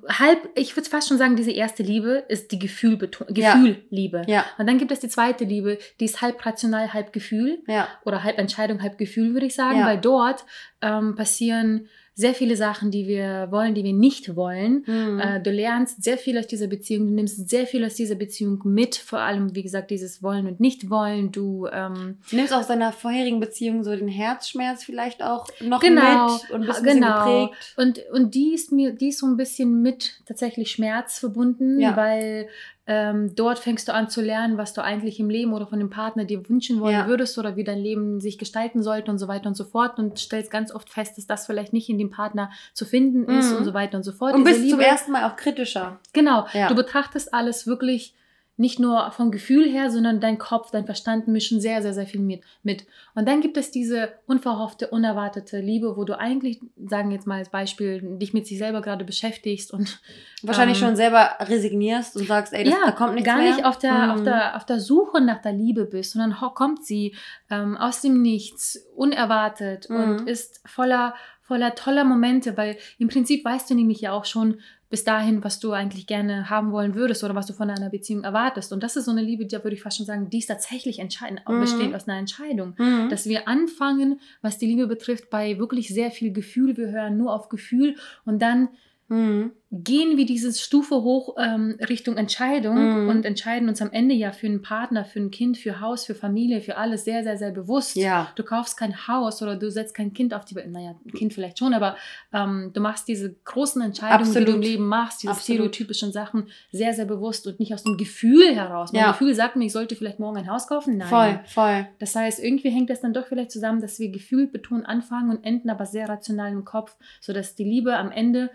halb, 0.09 0.49
ich 0.54 0.76
würde 0.76 0.88
fast 0.90 1.09
schon 1.09 1.18
sagen, 1.18 1.37
diese 1.37 1.52
erste 1.52 1.82
Liebe 1.82 2.25
ist 2.28 2.52
die 2.52 2.59
Ja. 2.59 3.54
Gefühlliebe. 3.54 4.23
Ja, 4.26 4.44
Und 4.59 4.66
dann 4.66 4.78
gibt 4.78 4.90
es 4.92 5.00
die 5.00 5.09
zweite 5.09 5.44
Liebe, 5.44 5.78
die 6.00 6.04
ist 6.04 6.21
halb 6.21 6.44
rational, 6.44 6.92
halb 6.92 7.12
Gefühl 7.12 7.61
ja. 7.66 7.88
oder 8.04 8.23
halb 8.25 8.38
Entscheidung, 8.38 8.82
halb 8.82 8.99
Gefühl, 8.99 9.32
würde 9.35 9.47
ich 9.47 9.54
sagen, 9.54 9.78
Ja. 9.80 9.87
weil 9.87 9.99
dort 9.99 10.44
ähm, 10.82 11.14
passieren 11.14 11.88
sehr 12.14 12.35
viele 12.35 12.57
Sachen, 12.57 12.90
die 12.90 13.07
wir 13.07 13.49
wollen, 13.50 13.75
die 13.75 13.85
wir 13.85 13.95
nicht 13.95 14.37
wollen. 14.37 14.85
Mhm. 14.87 15.19
Äh, 15.19 15.40
du 15.40 15.50
lernst 15.50 16.02
sehr 16.04 16.19
viel 16.19 16.37
aus 16.38 16.47
dieser 16.47 16.66
Beziehung, 16.66 17.07
du 17.09 17.14
nimmst 17.14 17.49
sehr 17.49 17.66
viel 17.66 17.85
aus 17.85 17.95
dieser 17.95 18.16
Beziehung 18.16 18.61
mit, 18.64 18.97
vor 18.97 19.21
allem, 19.21 19.54
wie 19.54 19.62
gesagt, 19.62 19.90
dieses 19.90 20.23
Wollen 20.23 20.47
und 20.47 20.61
Nicht-Wollen. 20.61 21.33
Du, 21.33 21.66
ähm, 21.73 22.19
Du 22.31 22.37
nimmst 22.37 22.52
aus 22.52 22.66
deiner 22.66 22.92
vorherigen 22.92 23.40
Beziehung 23.40 23.83
so 23.83 23.97
den 23.97 24.09
Herzschmerz 24.09 24.85
vielleicht 24.85 25.23
auch 25.23 25.47
noch 25.61 25.81
Genau, 25.81 26.35
mit 26.35 26.50
und 26.50 26.66
bist 26.66 26.85
genau. 26.85 27.47
geprägt. 27.47 27.75
und, 27.78 28.00
und 28.12 28.35
die 28.35 28.52
ist 28.54 28.73
mir, 28.73 28.92
die 28.92 29.09
ist 29.09 29.19
so 29.21 29.26
ein 29.26 29.37
bisschen 29.38 29.81
mit 29.81 30.21
tatsächlich 30.26 30.71
Schmerz 30.71 31.19
verbunden, 31.19 31.81
Ja. 31.81 31.97
weil 31.97 32.49
ähm, 32.87 33.35
dort 33.37 33.61
fängst 33.61 33.87
du 33.87 33.95
an 33.95 34.09
zu 34.09 34.21
lernen, 34.21 34.59
was 34.59 34.73
du 34.75 34.83
eigentlich 34.83 35.21
im 35.21 35.31
Leben 35.31 35.53
oder 35.53 35.67
von 35.69 35.79
dem 35.79 35.89
Partner 35.91 36.25
dir 36.25 36.49
wünschen 36.49 36.81
wollen 36.81 36.95
Ja. 36.95 37.07
würdest 37.07 37.39
oder 37.39 37.55
wie 37.55 37.62
dein 37.62 37.79
Leben 37.79 38.21
sich 38.21 38.39
gestalten 38.39 38.83
sollte 38.83 39.11
und 39.11 39.19
so 39.19 39.29
weiter 39.29 39.47
und 39.49 39.55
so 39.57 39.65
fort 39.65 39.99
und 40.01 40.19
stellst 40.19 40.51
ganz 40.51 40.75
oft 40.75 40.91
fest, 40.91 41.17
dass 41.17 41.27
das 41.29 41.47
vielleicht 41.47 41.73
nicht 41.73 41.89
in 41.89 41.99
dem 41.99 42.11
Partner 42.11 42.51
zu 42.75 42.85
finden 42.85 43.25
ist 43.31 43.53
Mhm. 43.53 43.59
und 43.59 43.65
so 43.65 43.73
weiter 43.75 43.97
und 43.97 44.03
so 44.03 44.11
fort. 44.12 44.35
Und 44.35 44.45
Diese 44.47 44.59
bist 44.59 44.71
zum 44.71 44.79
Liebe- 44.81 44.91
ersten 44.91 45.12
Mal 45.12 45.31
auch 45.31 45.37
kritischer. 45.37 46.01
Genau, 46.12 46.47
Ja. 46.53 46.69
du 46.69 46.75
betrachtest 46.75 47.33
alles 47.33 47.67
wirklich 47.69 48.15
nicht 48.56 48.78
nur 48.78 49.11
vom 49.12 49.30
Gefühl 49.30 49.66
her, 49.68 49.90
sondern 49.90 50.21
dein 50.21 50.37
Kopf, 50.38 50.71
dein 50.71 50.85
Verstand 50.85 51.26
mischen 51.26 51.61
sehr, 51.61 51.80
sehr, 51.82 51.94
sehr 51.94 52.06
viel 52.06 52.21
mit. 52.21 52.42
mit. 52.62 52.85
Und 53.14 53.27
dann 53.27 53.40
gibt 53.40 53.57
es 53.57 53.70
diese 53.70 54.12
unverhoffte, 54.27 54.88
unerwartete 54.88 55.59
Liebe, 55.61 55.96
wo 55.96 56.05
du 56.05 56.18
eigentlich, 56.18 56.61
sagen 56.87 57.09
wir 57.09 57.16
jetzt 57.16 57.27
mal 57.27 57.38
als 57.38 57.48
Beispiel, 57.50 58.00
dich 58.18 58.35
mit 58.35 58.46
sich 58.46 58.59
selber 58.59 58.83
gerade 58.83 59.05
beschäftigst 59.05 59.72
und 59.72 60.00
Wahrscheinlich 60.42 60.81
Ähm, 60.83 60.88
schon 60.88 60.96
selber 60.96 61.37
resignierst 61.40 62.16
und 62.16 62.27
sagst, 62.27 62.53
ey, 62.53 62.64
das, 62.64 62.74
da 62.85 62.90
kommt 62.92 63.14
nichts 63.14 63.27
gar 63.29 63.38
mehr. 63.38 63.53
nicht 63.55 63.64
auf 63.64 63.79
der, 63.79 63.92
Mhm. 63.92 64.11
auf, 64.11 64.22
der, 64.24 64.57
auf 64.57 64.66
der 64.66 64.81
Suche 64.81 65.20
nach 65.20 65.40
der 65.40 65.53
Liebe 65.53 65.85
bist, 65.85 66.12
sondern 66.12 66.37
kommt 66.55 66.85
sie 66.85 67.14
ähm, 67.50 67.77
aus 67.77 68.00
dem 68.03 68.20
Nichts, 68.22 68.79
unerwartet 68.96 69.88
Mhm. 69.88 69.96
und 69.96 70.29
ist 70.29 70.61
voller, 70.66 71.14
voller 71.42 71.74
toller 71.74 72.05
Momente, 72.05 72.57
weil 72.57 72.77
im 72.98 73.09
Prinzip 73.09 73.44
weißt 73.44 73.70
du 73.70 73.74
nämlich 73.74 74.00
ja 74.00 74.12
auch 74.12 74.24
schon 74.24 74.61
bis 74.92 75.05
dahin, 75.05 75.42
was 75.42 75.59
du 75.59 75.72
eigentlich 75.72 76.07
gerne 76.07 76.50
haben 76.50 76.70
wollen 76.70 76.94
würdest 76.94 77.24
oder 77.24 77.35
was 77.35 77.46
du 77.46 77.55
von 77.55 77.70
einer 77.70 77.88
Beziehung 77.88 78.24
erwartest. 78.24 78.74
Und 78.74 78.83
das 78.83 78.94
ist 78.94 79.07
so 79.07 79.11
eine 79.11 79.22
Liebe, 79.22 79.46
da 79.46 79.64
würde 79.64 79.74
ich 79.74 79.83
fast 79.83 79.96
schon 79.96 80.05
sagen, 80.05 80.28
die 80.28 80.37
ist 80.38 80.48
tatsächlich 80.48 80.98
entscheidend, 80.98 81.40
Mhm. 81.48 81.61
besteht 81.61 81.94
aus 81.94 82.07
einer 82.07 82.18
Entscheidung. 82.18 82.74
Mhm. 82.76 83.09
Dass 83.09 83.24
wir 83.26 83.48
anfangen, 83.48 84.20
was 84.42 84.59
die 84.59 84.66
Liebe 84.66 84.87
betrifft, 84.87 85.31
bei 85.31 85.59
wirklich 85.59 85.88
sehr 85.88 86.11
viel 86.11 86.31
Gefühl. 86.31 86.76
Wir 86.76 86.88
hören 86.90 87.16
nur 87.16 87.33
auf 87.33 87.48
Gefühl 87.48 87.96
und 88.26 88.42
dann 88.42 88.68
Mhm. 89.12 89.53
gehen 89.75 90.18
wir 90.18 90.27
diese 90.27 90.53
Stufe 90.53 90.96
hoch 90.96 91.37
ähm, 91.38 91.79
Richtung 91.88 92.16
Entscheidung 92.18 93.05
Mhm. 93.05 93.09
und 93.09 93.25
entscheiden 93.25 93.68
uns 93.70 93.81
am 93.81 93.90
Ende 93.90 94.14
ja 94.14 94.31
für 94.33 94.46
einen 94.46 94.61
Partner, 94.61 95.03
für 95.05 95.18
ein 95.20 95.31
Kind, 95.31 95.57
für 95.57 95.81
Haus, 95.81 96.05
für 96.05 96.14
Familie, 96.14 96.61
für 96.61 96.77
alles 96.77 97.05
sehr, 97.05 97.22
sehr, 97.22 97.38
sehr 97.38 97.53
bewusst. 97.53 97.96
Ja. 97.96 98.31
Du 98.37 98.42
kaufst 98.42 98.77
kein 98.77 99.09
Haus 99.09 99.40
oder 99.42 99.57
du 99.57 99.70
setzt 99.70 99.94
kein 99.94 100.12
Kind 100.12 100.35
auf 100.35 100.44
die 100.44 100.55
Welt. 100.57 100.70
Naja, 100.70 100.94
ein 101.07 101.12
Kind 101.12 101.33
vielleicht 101.33 101.59
schon, 101.59 101.72
aber 101.72 101.96
ähm, 102.35 102.70
du 102.75 102.81
machst 102.83 103.09
diese 103.09 103.35
großen 103.44 103.81
Entscheidungen, 103.81 104.25
die 104.31 104.33
du 104.33 104.38
im 104.40 104.44
Absolut. 104.46 104.64
Leben 104.64 104.87
machst, 104.88 105.22
diese 105.22 105.33
Absolut. 105.33 105.57
stereotypischen 105.75 106.12
Sachen 106.12 106.48
sehr, 106.70 106.92
sehr 106.92 107.07
bewusst 107.07 107.46
und 107.46 107.59
nicht 107.59 107.72
aus 107.72 107.83
dem 107.83 107.96
Gefühl 107.96 108.55
heraus. 108.55 108.92
Mein 108.92 109.01
Ja. 109.03 109.12
Gefühl 109.12 109.35
sagt 109.35 109.57
mir, 109.57 109.64
ich 109.64 109.72
sollte 109.72 109.96
vielleicht 109.96 110.20
morgen 110.20 110.37
ein 110.37 110.51
Haus 110.51 110.66
kaufen. 110.66 110.98
Nein. 110.98 111.09
Voll, 111.09 111.40
voll. 111.46 111.87
Das 111.98 112.14
heißt, 112.14 112.44
irgendwie 112.44 112.68
hängt 112.70 112.90
das 112.90 113.01
dann 113.01 113.14
doch 113.14 113.27
vielleicht 113.27 113.51
zusammen, 113.51 113.81
dass 113.81 113.98
wir 113.98 114.11
gefühlt 114.11 114.53
betont 114.53 114.85
anfangen 114.87 115.31
und 115.31 115.44
enden 115.44 115.70
aber 115.70 115.87
sehr 115.87 116.09
rational 116.11 116.53
im 116.53 116.66
Kopf, 116.66 116.94
sodass 117.22 117.55
die 117.55 117.64
Liebe 117.64 117.96
am 117.96 118.11
Ende. 118.11 118.51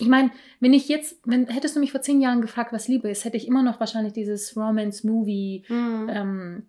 Ich 0.00 0.08
meine, 0.08 0.30
wenn 0.60 0.72
ich 0.72 0.88
jetzt, 0.88 1.18
wenn 1.24 1.46
hättest 1.46 1.76
du 1.76 1.80
mich 1.80 1.92
vor 1.92 2.00
zehn 2.02 2.20
Jahren 2.20 2.40
gefragt, 2.40 2.72
was 2.72 2.88
Liebe 2.88 3.08
ist, 3.10 3.24
hätte 3.24 3.36
ich 3.36 3.46
immer 3.46 3.62
noch 3.62 3.78
wahrscheinlich 3.80 4.12
dieses 4.12 4.56
Romance-Movie 4.56 5.64
Mhm. 5.68 6.08
ähm, 6.12 6.62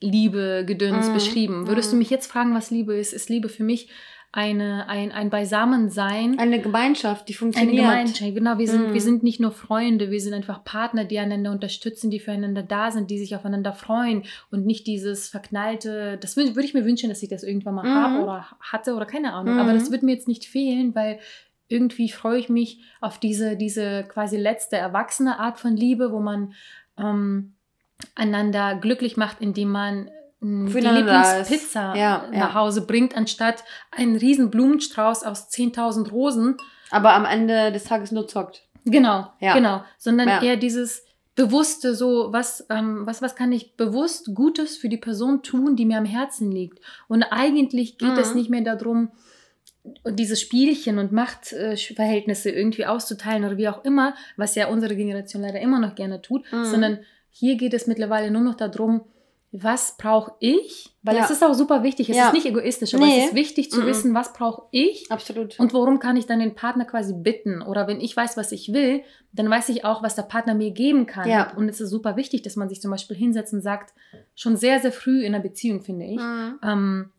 Liebe, 0.00 0.64
Gedöns 0.66 1.08
Mhm. 1.08 1.12
beschrieben. 1.12 1.66
Würdest 1.68 1.92
du 1.92 1.96
Mhm. 1.96 2.00
mich 2.00 2.10
jetzt 2.10 2.26
fragen, 2.30 2.54
was 2.54 2.70
Liebe 2.70 2.94
ist, 2.96 3.12
ist 3.12 3.28
Liebe 3.28 3.48
für 3.48 3.64
mich 3.64 3.88
eine, 4.32 4.88
ein, 4.88 5.10
ein 5.12 5.28
Beisammensein. 5.28 6.38
Eine 6.38 6.60
Gemeinschaft, 6.60 7.28
die 7.28 7.32
Eine 7.32 7.38
funktioniert. 7.38 7.76
Gemeinschaft, 7.76 8.34
genau. 8.34 8.58
Wir 8.58 8.68
sind, 8.68 8.88
Mhm. 8.90 8.94
wir 8.94 9.00
sind 9.00 9.22
nicht 9.24 9.40
nur 9.40 9.50
Freunde, 9.50 10.10
wir 10.10 10.20
sind 10.20 10.34
einfach 10.34 10.62
Partner, 10.64 11.04
die 11.04 11.18
einander 11.18 11.50
unterstützen, 11.50 12.10
die 12.10 12.20
füreinander 12.20 12.62
da 12.62 12.90
sind, 12.92 13.10
die 13.10 13.18
sich 13.18 13.34
aufeinander 13.36 13.72
freuen 13.72 14.22
und 14.50 14.66
nicht 14.66 14.86
dieses 14.86 15.28
verknallte, 15.28 16.16
das 16.20 16.36
würde 16.36 16.62
ich 16.64 16.74
mir 16.74 16.84
wünschen, 16.84 17.08
dass 17.10 17.22
ich 17.22 17.28
das 17.28 17.42
irgendwann 17.42 17.74
mal 17.74 17.84
Mhm. 17.84 17.94
habe 17.94 18.22
oder 18.22 18.46
hatte 18.60 18.94
oder 18.94 19.04
keine 19.06 19.32
Ahnung. 19.34 19.54
Mhm. 19.54 19.60
Aber 19.60 19.72
das 19.72 19.90
wird 19.90 20.02
mir 20.04 20.12
jetzt 20.14 20.28
nicht 20.28 20.44
fehlen, 20.46 20.94
weil 20.94 21.18
irgendwie 21.70 22.10
freue 22.10 22.38
ich 22.38 22.48
mich 22.48 22.82
auf 23.00 23.18
diese, 23.18 23.56
diese 23.56 24.04
quasi 24.04 24.36
letzte 24.36 24.76
erwachsene 24.76 25.38
Art 25.38 25.58
von 25.58 25.76
Liebe, 25.76 26.12
wo 26.12 26.20
man 26.20 26.52
ähm, 26.98 27.54
einander 28.14 28.74
glücklich 28.76 29.16
macht, 29.16 29.40
indem 29.40 29.70
man 29.70 30.10
mh, 30.40 30.70
die. 30.70 30.80
Lieblingspizza 30.80 31.94
Ja, 31.96 32.24
nach 32.30 32.36
ja. 32.50 32.54
Hause 32.54 32.86
bringt, 32.86 33.16
anstatt 33.16 33.64
einen 33.90 34.16
riesen 34.16 34.50
Blumenstrauß 34.50 35.24
aus 35.24 35.48
10.000 35.50 36.10
Rosen. 36.10 36.56
Aber 36.90 37.12
am 37.14 37.24
Ende 37.24 37.72
des 37.72 37.84
Tages 37.84 38.10
nur 38.10 38.26
zockt. 38.26 38.62
Genau, 38.84 39.30
Ja. 39.40 39.54
genau. 39.54 39.84
Sondern 39.98 40.28
eher 40.42 40.56
dieses 40.56 41.04
bewusste, 41.36 41.94
so 41.94 42.32
was, 42.32 42.66
ähm, 42.70 43.06
was, 43.06 43.22
was 43.22 43.36
kann 43.36 43.52
ich 43.52 43.76
bewusst 43.76 44.30
Gutes 44.34 44.76
für 44.76 44.88
die 44.88 44.96
Person 44.96 45.42
tun, 45.42 45.76
die 45.76 45.84
mir 45.86 45.98
am 45.98 46.04
Herzen 46.04 46.50
liegt. 46.50 46.80
Und 47.08 47.22
eigentlich 47.22 47.96
geht 47.98 48.12
Mhm. 48.12 48.18
es 48.18 48.34
nicht 48.34 48.50
mehr 48.50 48.62
darum, 48.62 49.10
diese 50.08 50.36
Spielchen 50.36 50.98
und 50.98 51.10
Machtverhältnisse 51.12 52.50
irgendwie 52.50 52.86
auszuteilen 52.86 53.44
oder 53.44 53.56
wie 53.56 53.68
auch 53.68 53.84
immer, 53.84 54.14
was 54.36 54.54
ja 54.54 54.68
unsere 54.68 54.94
Generation 54.96 55.42
leider 55.42 55.60
immer 55.60 55.78
noch 55.78 55.94
gerne 55.94 56.20
tut, 56.22 56.42
Mhm. 56.52 56.64
sondern 56.64 56.98
hier 57.30 57.56
geht 57.56 57.74
es 57.74 57.86
mittlerweile 57.86 58.30
nur 58.30 58.42
noch 58.42 58.54
darum, 58.56 59.02
was 59.52 59.96
brauche 59.96 60.32
ich? 60.38 60.90
Weil 61.02 61.16
Ja. 61.16 61.24
es 61.24 61.30
ist 61.30 61.42
auch 61.42 61.54
super 61.54 61.82
wichtig, 61.82 62.08
es 62.08 62.16
Ja. 62.16 62.28
ist 62.28 62.34
nicht 62.34 62.46
egoistisch, 62.46 62.94
aber 62.94 63.04
Nee. 63.06 63.18
es 63.18 63.24
ist 63.28 63.34
wichtig 63.34 63.70
zu 63.70 63.80
Mhm. 63.80 63.86
wissen, 63.86 64.14
was 64.14 64.32
brauche 64.32 64.62
ich 64.70 65.10
Absolut. 65.10 65.58
und 65.58 65.72
worum 65.72 65.98
kann 65.98 66.16
ich 66.16 66.26
dann 66.26 66.38
den 66.38 66.54
Partner 66.54 66.84
quasi 66.84 67.14
bitten? 67.14 67.60
Oder 67.60 67.88
wenn 67.88 68.00
ich 68.00 68.16
weiß, 68.16 68.36
was 68.36 68.52
ich 68.52 68.72
will, 68.72 69.02
dann 69.32 69.50
weiß 69.50 69.70
ich 69.70 69.84
auch, 69.84 70.04
was 70.04 70.14
der 70.14 70.22
Partner 70.22 70.54
mir 70.54 70.70
geben 70.70 71.06
kann. 71.06 71.28
Ja. 71.28 71.52
Und 71.56 71.68
es 71.68 71.80
ist 71.80 71.90
super 71.90 72.14
wichtig, 72.16 72.42
dass 72.42 72.54
man 72.54 72.68
sich 72.68 72.80
zum 72.80 72.92
Beispiel 72.92 73.16
hinsetzt 73.16 73.52
und 73.52 73.60
sagt, 73.62 73.92
schon 74.36 74.56
sehr, 74.56 74.78
sehr 74.78 74.92
früh 74.92 75.22
in 75.24 75.34
einer 75.34 75.42
Beziehung, 75.42 75.80
finde 75.82 76.04
ich, 76.06 76.20
Mhm. 76.20 76.58
ähm, 76.62 77.10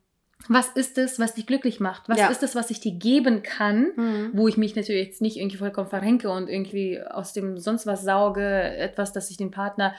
was 0.47 0.69
ist 0.69 0.97
es, 0.97 1.19
was 1.19 1.33
dich 1.35 1.45
glücklich 1.45 1.79
macht? 1.79 2.09
Was 2.09 2.17
Ja. 2.19 2.27
ist 2.27 2.43
es, 2.43 2.55
was 2.55 2.69
ich 2.71 2.79
dir 2.79 2.93
geben 2.93 3.43
kann? 3.43 3.87
Mhm. 3.95 4.29
Wo 4.33 4.47
ich 4.47 4.57
mich 4.57 4.75
natürlich 4.75 5.05
jetzt 5.07 5.21
nicht 5.21 5.37
irgendwie 5.37 5.57
vollkommen 5.57 5.87
verrenke 5.89 6.29
und 6.29 6.49
irgendwie 6.49 7.01
aus 7.01 7.33
dem 7.33 7.57
sonst 7.57 7.85
was 7.85 8.03
sauge, 8.03 8.43
etwas, 8.43 9.13
das 9.13 9.29
ich 9.29 9.37
den 9.37 9.51
Partner 9.51 9.93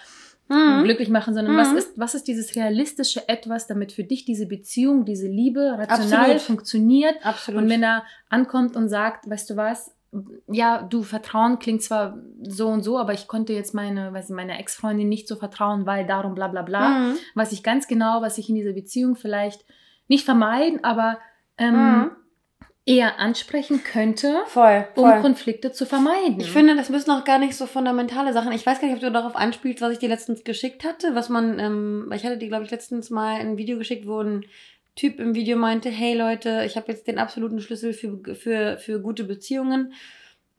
Mhm. 0.49 0.83
glücklich 0.85 1.09
machen, 1.09 1.33
sondern 1.35 1.57
was 1.57 1.71
Mhm. 1.73 1.79
ist, 1.79 1.99
was 1.99 2.15
ist 2.15 2.27
dieses 2.29 2.57
realistische 2.57 3.27
Etwas, 3.29 3.69
damit 3.69 3.93
für 3.93 4.05
dich 4.05 4.25
diese 4.25 4.47
Beziehung, 4.47 5.05
diese 5.05 5.29
Liebe 5.29 5.77
rational 5.79 6.23
Absolut. 6.25 6.41
funktioniert 6.43 7.15
Absolut. 7.25 7.63
und 7.63 7.71
wenn 7.71 7.83
er 7.83 8.05
ankommt 8.29 8.77
und 8.77 8.89
sagt, 8.89 9.31
weißt 9.31 9.49
du 9.51 9.57
was, 9.57 9.95
ja, 10.51 10.83
du, 10.83 11.05
Vertrauen 11.05 11.59
klingt 11.59 11.83
zwar 11.83 12.19
so 12.43 12.69
und 12.69 12.83
so, 12.83 12.99
aber 12.99 13.15
ich 13.15 13.29
konnte 13.29 13.55
jetzt 13.55 13.73
meine, 13.73 14.13
weiß 14.13 14.29
ich, 14.29 14.37
meiner 14.37 14.59
Ex-Freundin 14.59 15.09
nicht 15.09 15.27
so 15.27 15.37
vertrauen, 15.37 15.87
weil 15.87 16.05
darum 16.07 16.35
bla 16.35 16.49
bla 16.49 16.61
bla. 16.63 16.99
Mhm. 16.99 17.15
Weiß 17.35 17.53
ich 17.53 17.63
ganz 17.63 17.87
genau, 17.89 18.21
was 18.21 18.37
ich 18.37 18.51
in 18.51 18.57
dieser 18.57 18.73
Beziehung 18.75 19.17
vielleicht 19.17 19.65
nicht 20.09 20.25
vermeiden, 20.25 20.83
aber 20.85 21.19
ähm, 21.59 21.75
Mhm. 21.75 22.11
eher 22.85 23.21
ansprechen 23.21 23.85
könnte, 23.85 24.43
Voll, 24.47 24.87
um 24.97 25.05
voll. 25.09 25.21
Konflikte 25.21 25.71
zu 25.73 25.87
vermeiden. 25.87 26.41
Ich 26.41 26.51
finde, 26.51 26.75
das 26.75 26.89
müssen 26.89 27.11
auch 27.13 27.25
gar 27.25 27.39
nicht 27.39 27.55
so 27.57 27.67
fundamentale 27.67 28.33
Sachen. 28.33 28.53
Ich 28.53 28.67
weiß 28.67 28.81
gar 28.81 28.89
nicht, 28.89 28.97
ob 28.97 29.01
du 29.01 29.13
darauf 29.13 29.37
anspielst, 29.37 29.81
was 29.81 29.93
ich 29.93 29.99
dir 29.99 30.09
letztens 30.09 30.43
geschickt 30.45 30.85
hatte, 30.85 31.15
was 31.15 31.29
man, 31.29 31.59
ähm, 31.61 32.11
ich 32.15 32.25
hatte 32.25 32.39
dir, 32.39 32.49
glaube 32.49 32.65
ich, 32.65 32.71
letztens 32.71 33.11
mal 33.11 33.37
ein 33.41 33.57
Video 33.57 33.79
geschickt, 33.79 34.07
wo 34.07 34.21
ein 34.21 34.45
Typ 34.97 35.21
im 35.21 35.35
Video 35.35 35.57
meinte, 35.57 35.89
hey 35.89 36.15
Leute, 36.15 36.65
ich 36.67 36.77
habe 36.77 36.91
jetzt 36.93 37.07
den 37.07 37.19
absoluten 37.19 37.61
Schlüssel 37.61 37.93
für, 37.95 38.35
für, 38.35 38.77
für 38.79 39.01
gute 39.01 39.25
Beziehungen. 39.25 39.93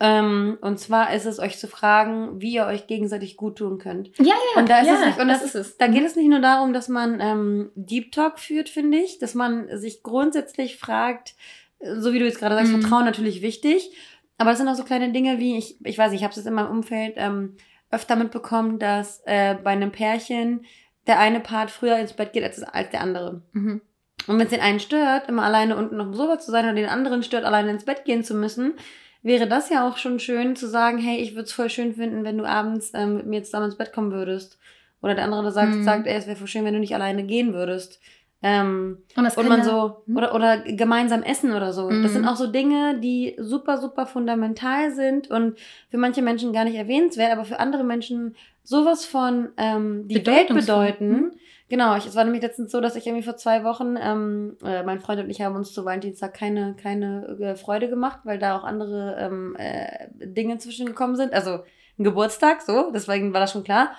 Ähm, 0.05 0.57
und 0.59 0.79
zwar 0.81 1.13
ist 1.13 1.25
es 1.25 1.39
euch 1.39 1.57
zu 1.57 1.69
fragen, 1.69 2.41
wie 2.41 2.55
ihr 2.55 2.65
euch 2.65 2.87
gegenseitig 2.87 3.37
gut 3.37 3.57
tun 3.59 3.77
könnt. 3.77 4.09
ja, 4.17 4.25
ja, 4.25 4.59
Und 4.59 4.67
da 4.69 4.81
ist 4.81 4.87
ja, 4.87 4.95
es 4.95 5.05
nicht, 5.05 5.19
und 5.19 5.29
das, 5.29 5.41
ist 5.41 5.55
ist, 5.55 5.79
da 5.79 5.87
geht 5.87 6.03
es 6.03 6.17
nicht 6.17 6.27
nur 6.27 6.41
darum, 6.41 6.73
dass 6.73 6.89
man 6.89 7.21
ähm, 7.21 7.71
Deep 7.75 8.11
Talk 8.11 8.37
führt, 8.37 8.67
finde 8.67 8.97
ich, 8.97 9.19
dass 9.19 9.33
man 9.33 9.69
sich 9.77 10.03
grundsätzlich 10.03 10.75
fragt, 10.77 11.35
so 11.79 12.11
wie 12.11 12.19
du 12.19 12.25
jetzt 12.25 12.39
gerade 12.39 12.55
sagst, 12.55 12.73
Mhm. 12.73 12.81
Vertrauen 12.81 13.05
natürlich 13.05 13.41
wichtig, 13.41 13.95
aber 14.37 14.49
das 14.49 14.59
sind 14.59 14.67
auch 14.67 14.75
so 14.75 14.83
kleine 14.83 15.13
Dinge 15.13 15.39
wie, 15.39 15.57
ich, 15.57 15.77
ich 15.85 15.97
weiß 15.97 16.11
nicht, 16.11 16.19
ich 16.19 16.25
habe 16.25 16.37
es 16.37 16.45
in 16.45 16.53
meinem 16.53 16.71
Umfeld 16.71 17.13
ähm, 17.15 17.55
öfter 17.89 18.17
mitbekommen, 18.17 18.79
dass 18.79 19.21
äh, 19.25 19.55
bei 19.55 19.69
einem 19.69 19.93
Pärchen 19.93 20.65
der 21.07 21.17
eine 21.19 21.39
Part 21.39 21.71
früher 21.71 21.97
ins 21.97 22.11
Bett 22.11 22.33
geht 22.33 22.43
als, 22.43 22.61
als 22.61 22.89
der 22.89 22.99
andere. 22.99 23.41
Mhm. 23.53 23.81
Und 24.27 24.37
wenn 24.37 24.45
es 24.47 24.51
den 24.51 24.59
einen 24.61 24.81
stört, 24.81 25.29
immer 25.29 25.43
alleine 25.43 25.77
unten 25.77 25.95
noch 25.95 26.13
so 26.13 26.35
zu 26.35 26.51
sein 26.51 26.65
oder 26.65 26.73
den 26.73 26.89
anderen 26.89 27.23
stört, 27.23 27.45
alleine 27.45 27.71
ins 27.71 27.85
Bett 27.85 28.03
gehen 28.03 28.23
zu 28.23 28.33
müssen, 28.35 28.73
wäre 29.23 29.47
das 29.47 29.69
ja 29.69 29.87
auch 29.87 29.97
schon 29.97 30.19
schön 30.19 30.55
zu 30.55 30.67
sagen, 30.67 30.97
hey, 30.99 31.17
ich 31.19 31.31
würde 31.33 31.43
es 31.45 31.53
voll 31.53 31.69
schön 31.69 31.93
finden, 31.95 32.23
wenn 32.23 32.37
du 32.37 32.45
abends 32.45 32.91
ähm, 32.93 33.15
mit 33.17 33.25
mir 33.25 33.43
zusammen 33.43 33.65
ins 33.67 33.77
Bett 33.77 33.93
kommen 33.93 34.11
würdest. 34.11 34.59
Oder 35.01 35.15
der 35.15 35.25
andere 35.25 35.51
sagt, 35.51 35.75
Mhm. 35.75 35.83
sagt 35.83 36.07
ey, 36.07 36.15
es 36.15 36.27
wäre 36.27 36.37
voll 36.37 36.47
schön, 36.47 36.63
wenn 36.65 36.73
du 36.73 36.79
nicht 36.79 36.93
alleine 36.95 37.23
gehen 37.23 37.53
würdest. 37.53 37.99
Ähm, 38.45 38.97
Und, 39.15 39.23
das 39.23 39.37
und 39.37 39.47
man 39.47 39.59
ja- 39.59 39.63
so, 39.65 40.03
Mhm. 40.05 40.17
oder, 40.17 40.35
oder 40.35 40.57
gemeinsam 40.59 41.23
essen 41.23 41.53
oder 41.53 41.71
so. 41.71 41.89
Mhm. 41.89 42.03
Das 42.03 42.11
sind 42.13 42.25
auch 42.27 42.35
so 42.35 42.47
Dinge, 42.47 42.99
die 42.99 43.35
super, 43.39 43.77
super 43.77 44.05
fundamental 44.05 44.91
sind 44.91 45.29
und 45.29 45.57
für 45.89 45.97
manche 45.97 46.21
Menschen 46.21 46.51
gar 46.51 46.65
nicht 46.65 46.75
erwähnenswert, 46.75 47.31
aber 47.31 47.45
für 47.45 47.59
andere 47.59 47.85
Menschen 47.85 48.35
sowas 48.63 49.05
von 49.05 49.49
ähm, 49.57 50.07
die 50.09 50.15
Welt 50.15 50.25
bedeuten. 50.67 51.09
Mhm. 51.11 51.31
Genau, 51.73 51.95
ich, 51.97 52.05
es 52.05 52.15
war 52.15 52.23
nämlich 52.23 52.43
letztens 52.43 52.71
so, 52.71 52.81
dass 52.81 52.95
ich 52.95 53.07
irgendwie 53.07 53.23
vor 53.23 53.35
zwei 53.35 53.63
Wochen, 53.63 53.95
ähm, 53.99 54.57
äh, 54.63 54.83
mein 54.83 54.99
Freund 54.99 55.19
und 55.19 55.29
ich 55.31 55.41
haben 55.41 55.55
uns 55.55 55.73
zu 55.73 55.83
Valentinstag 55.83 56.31
keine, 56.35 56.75
keine 56.75 57.25
äh, 57.41 57.55
Freude 57.55 57.89
gemacht, 57.89 58.19
weil 58.25 58.37
da 58.37 58.55
auch 58.55 58.63
andere 58.63 59.15
ähm, 59.19 59.55
äh, 59.57 60.07
Dinge 60.23 60.59
zwischengekommen 60.59 61.15
sind. 61.15 61.33
Also 61.33 61.63
ein 61.97 62.03
Geburtstag, 62.03 62.61
so, 62.61 62.91
deswegen 62.93 63.33
war 63.33 63.39
das 63.39 63.53
schon 63.53 63.63
klar. 63.63 63.91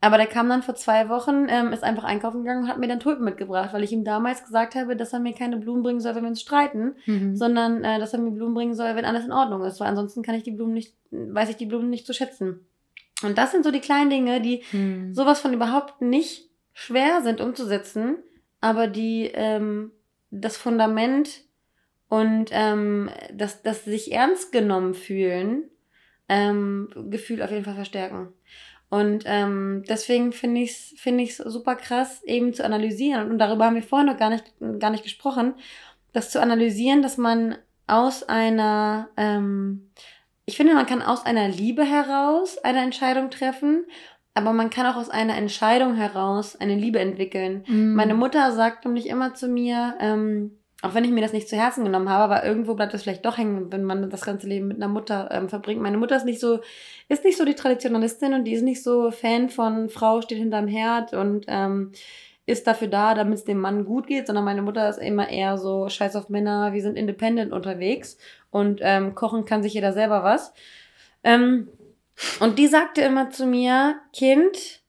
Aber 0.00 0.16
der 0.16 0.24
kam 0.28 0.48
dann 0.48 0.62
vor 0.62 0.76
zwei 0.76 1.10
Wochen, 1.10 1.46
ähm, 1.50 1.74
ist 1.74 1.84
einfach 1.84 2.04
einkaufen 2.04 2.40
gegangen 2.40 2.62
und 2.62 2.68
hat 2.70 2.78
mir 2.78 2.88
dann 2.88 3.00
Tulpen 3.00 3.22
mitgebracht, 3.26 3.74
weil 3.74 3.82
ich 3.84 3.92
ihm 3.92 4.02
damals 4.02 4.42
gesagt 4.42 4.74
habe, 4.74 4.96
dass 4.96 5.12
er 5.12 5.18
mir 5.20 5.34
keine 5.34 5.58
Blumen 5.58 5.82
bringen 5.82 6.00
soll, 6.00 6.14
wenn 6.14 6.22
wir 6.22 6.30
uns 6.30 6.40
streiten, 6.40 6.94
Mhm. 7.04 7.36
sondern 7.36 7.84
äh, 7.84 7.98
dass 7.98 8.14
er 8.14 8.20
mir 8.20 8.30
Blumen 8.30 8.54
bringen 8.54 8.72
soll, 8.74 8.96
wenn 8.96 9.04
alles 9.04 9.26
in 9.26 9.32
Ordnung 9.32 9.62
ist, 9.64 9.78
weil 9.78 9.88
ansonsten 9.88 10.22
kann 10.22 10.36
ich 10.36 10.42
die 10.42 10.52
Blumen 10.52 10.72
nicht, 10.72 10.94
weiß 11.10 11.50
ich 11.50 11.56
die 11.56 11.66
Blumen 11.66 11.90
nicht 11.90 12.06
zu 12.06 12.14
schätzen. 12.14 12.64
Und 13.22 13.36
das 13.36 13.52
sind 13.52 13.62
so 13.62 13.70
die 13.70 13.80
kleinen 13.80 14.08
Dinge, 14.08 14.40
die 14.40 14.62
Mhm. 14.72 15.12
sowas 15.12 15.38
von 15.40 15.52
überhaupt 15.52 16.00
nicht 16.00 16.48
schwer 16.72 17.22
sind 17.22 17.40
umzusetzen, 17.40 18.16
aber 18.60 18.86
die 18.86 19.30
ähm, 19.34 19.92
das 20.30 20.56
Fundament 20.56 21.42
und 22.08 22.50
ähm, 22.52 23.10
das, 23.32 23.62
das 23.62 23.84
sich 23.84 24.12
ernst 24.12 24.52
genommen 24.52 24.94
fühlen, 24.94 25.70
ähm, 26.28 26.88
Gefühl 27.10 27.42
auf 27.42 27.50
jeden 27.50 27.64
Fall 27.64 27.74
verstärken. 27.74 28.32
Und 28.88 29.22
ähm, 29.26 29.84
deswegen 29.88 30.32
finde 30.32 30.62
ich 30.62 30.70
es 30.70 30.94
find 31.00 31.20
ich's 31.20 31.36
super 31.36 31.76
krass, 31.76 32.24
eben 32.24 32.52
zu 32.52 32.64
analysieren. 32.64 33.30
Und 33.30 33.38
darüber 33.38 33.66
haben 33.66 33.76
wir 33.76 33.84
vorhin 33.84 34.08
noch 34.08 34.16
gar 34.16 34.30
nicht, 34.30 34.52
gar 34.80 34.90
nicht 34.90 35.04
gesprochen, 35.04 35.54
das 36.12 36.30
zu 36.30 36.42
analysieren, 36.42 37.00
dass 37.00 37.16
man 37.16 37.56
aus 37.86 38.24
einer, 38.24 39.08
ähm, 39.16 39.90
ich 40.44 40.56
finde, 40.56 40.74
man 40.74 40.86
kann 40.86 41.02
aus 41.02 41.24
einer 41.24 41.48
Liebe 41.48 41.84
heraus 41.84 42.58
eine 42.58 42.82
Entscheidung 42.82 43.30
treffen, 43.30 43.84
aber 44.40 44.52
man 44.52 44.70
kann 44.70 44.86
auch 44.86 44.96
aus 44.96 45.10
einer 45.10 45.36
Entscheidung 45.36 45.94
heraus 45.94 46.56
eine 46.56 46.74
Liebe 46.74 46.98
entwickeln. 46.98 47.64
Mhm. 47.66 47.94
Meine 47.94 48.14
Mutter 48.14 48.52
sagt 48.52 48.84
nämlich 48.84 49.08
immer 49.08 49.34
zu 49.34 49.48
mir, 49.48 49.94
ähm, 50.00 50.52
auch 50.82 50.94
wenn 50.94 51.04
ich 51.04 51.10
mir 51.10 51.20
das 51.20 51.32
nicht 51.32 51.48
zu 51.48 51.56
Herzen 51.56 51.84
genommen 51.84 52.08
habe, 52.08 52.24
aber 52.24 52.44
irgendwo 52.44 52.74
bleibt 52.74 52.94
das 52.94 53.02
vielleicht 53.02 53.26
doch 53.26 53.36
hängen, 53.36 53.70
wenn 53.70 53.84
man 53.84 54.08
das 54.08 54.22
ganze 54.22 54.46
Leben 54.46 54.68
mit 54.68 54.78
einer 54.78 54.88
Mutter 54.88 55.28
ähm, 55.30 55.48
verbringt. 55.48 55.82
Meine 55.82 55.98
Mutter 55.98 56.16
ist 56.16 56.24
nicht 56.24 56.40
so, 56.40 56.60
ist 57.08 57.24
nicht 57.24 57.36
so 57.36 57.44
die 57.44 57.54
Traditionalistin 57.54 58.32
und 58.32 58.44
die 58.44 58.52
ist 58.54 58.62
nicht 58.62 58.82
so 58.82 59.10
Fan 59.10 59.50
von 59.50 59.90
Frau 59.90 60.22
steht 60.22 60.38
hinterm 60.38 60.68
Herd 60.68 61.12
und 61.12 61.44
ähm, 61.48 61.92
ist 62.46 62.66
dafür 62.66 62.88
da, 62.88 63.14
damit 63.14 63.38
es 63.38 63.44
dem 63.44 63.60
Mann 63.60 63.84
gut 63.84 64.06
geht, 64.06 64.26
sondern 64.26 64.44
meine 64.44 64.62
Mutter 64.62 64.88
ist 64.88 64.98
immer 64.98 65.28
eher 65.28 65.58
so 65.58 65.88
Scheiß 65.88 66.16
auf 66.16 66.30
Männer, 66.30 66.72
wir 66.72 66.82
sind 66.82 66.96
independent 66.96 67.52
unterwegs 67.52 68.16
und 68.50 68.80
ähm, 68.82 69.14
kochen 69.14 69.44
kann 69.44 69.62
sich 69.62 69.74
jeder 69.74 69.92
selber 69.92 70.24
was. 70.24 70.52
Ähm, 71.22 71.68
und 72.40 72.58
die 72.58 72.66
sagte 72.66 73.00
immer 73.02 73.30
zu 73.30 73.46
mir, 73.46 73.96
Kind, 74.12 74.80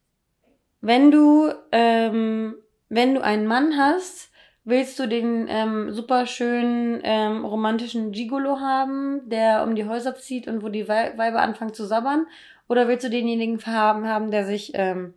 wenn 0.81 1.11
du, 1.11 1.51
ähm, 1.71 2.55
wenn 2.89 3.13
du 3.15 3.21
einen 3.23 3.47
Mann 3.47 3.77
hast, 3.77 4.31
willst 4.63 4.99
du 4.99 5.07
den 5.07 5.47
ähm, 5.49 5.91
super 5.91 6.25
schönen 6.25 7.01
ähm, 7.03 7.45
romantischen 7.45 8.11
Gigolo 8.11 8.59
haben, 8.59 9.27
der 9.29 9.63
um 9.63 9.75
die 9.75 9.85
Häuser 9.85 10.15
zieht 10.15 10.47
und 10.47 10.63
wo 10.63 10.69
die 10.69 10.87
Wei- 10.87 11.17
Weiber 11.17 11.41
anfangen 11.41 11.73
zu 11.73 11.85
sabbern? 11.85 12.25
Oder 12.67 12.87
willst 12.87 13.05
du 13.05 13.09
denjenigen 13.09 13.59
haben, 13.65 14.07
haben 14.07 14.31
der 14.31 14.45
sich 14.45 14.71
ähm, 14.75 15.13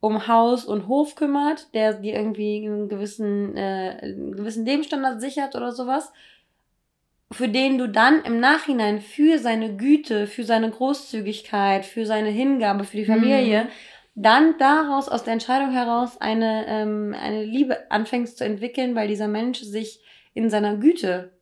um 0.00 0.28
Haus 0.28 0.64
und 0.64 0.88
Hof 0.88 1.14
kümmert, 1.14 1.72
der 1.74 1.94
dir 1.94 2.14
irgendwie 2.14 2.64
einen 2.66 2.88
gewissen, 2.88 3.56
äh, 3.56 3.98
einen 4.02 4.36
gewissen 4.36 4.64
Lebensstandard 4.64 5.20
sichert 5.20 5.54
oder 5.54 5.72
sowas? 5.72 6.12
Für 7.30 7.48
den 7.48 7.76
du 7.78 7.88
dann 7.88 8.22
im 8.22 8.40
Nachhinein 8.40 9.00
für 9.00 9.38
seine 9.38 9.76
Güte, 9.76 10.26
für 10.26 10.44
seine 10.44 10.70
Großzügigkeit, 10.70 11.84
für 11.84 12.06
seine 12.06 12.30
Hingabe, 12.30 12.84
für 12.84 12.96
die 12.96 13.04
Familie, 13.04 13.64
Mhm. 13.64 13.68
dann 14.14 14.58
daraus, 14.58 15.08
aus 15.08 15.24
der 15.24 15.34
Entscheidung 15.34 15.70
heraus, 15.70 16.20
eine, 16.20 16.64
ähm, 16.66 17.14
eine 17.20 17.44
Liebe 17.44 17.90
anfängst 17.90 18.38
zu 18.38 18.44
entwickeln, 18.44 18.94
weil 18.94 19.08
dieser 19.08 19.28
Mensch 19.28 19.60
sich 19.60 20.00
in 20.34 20.48
seiner 20.50 20.76
Güte 20.76 21.32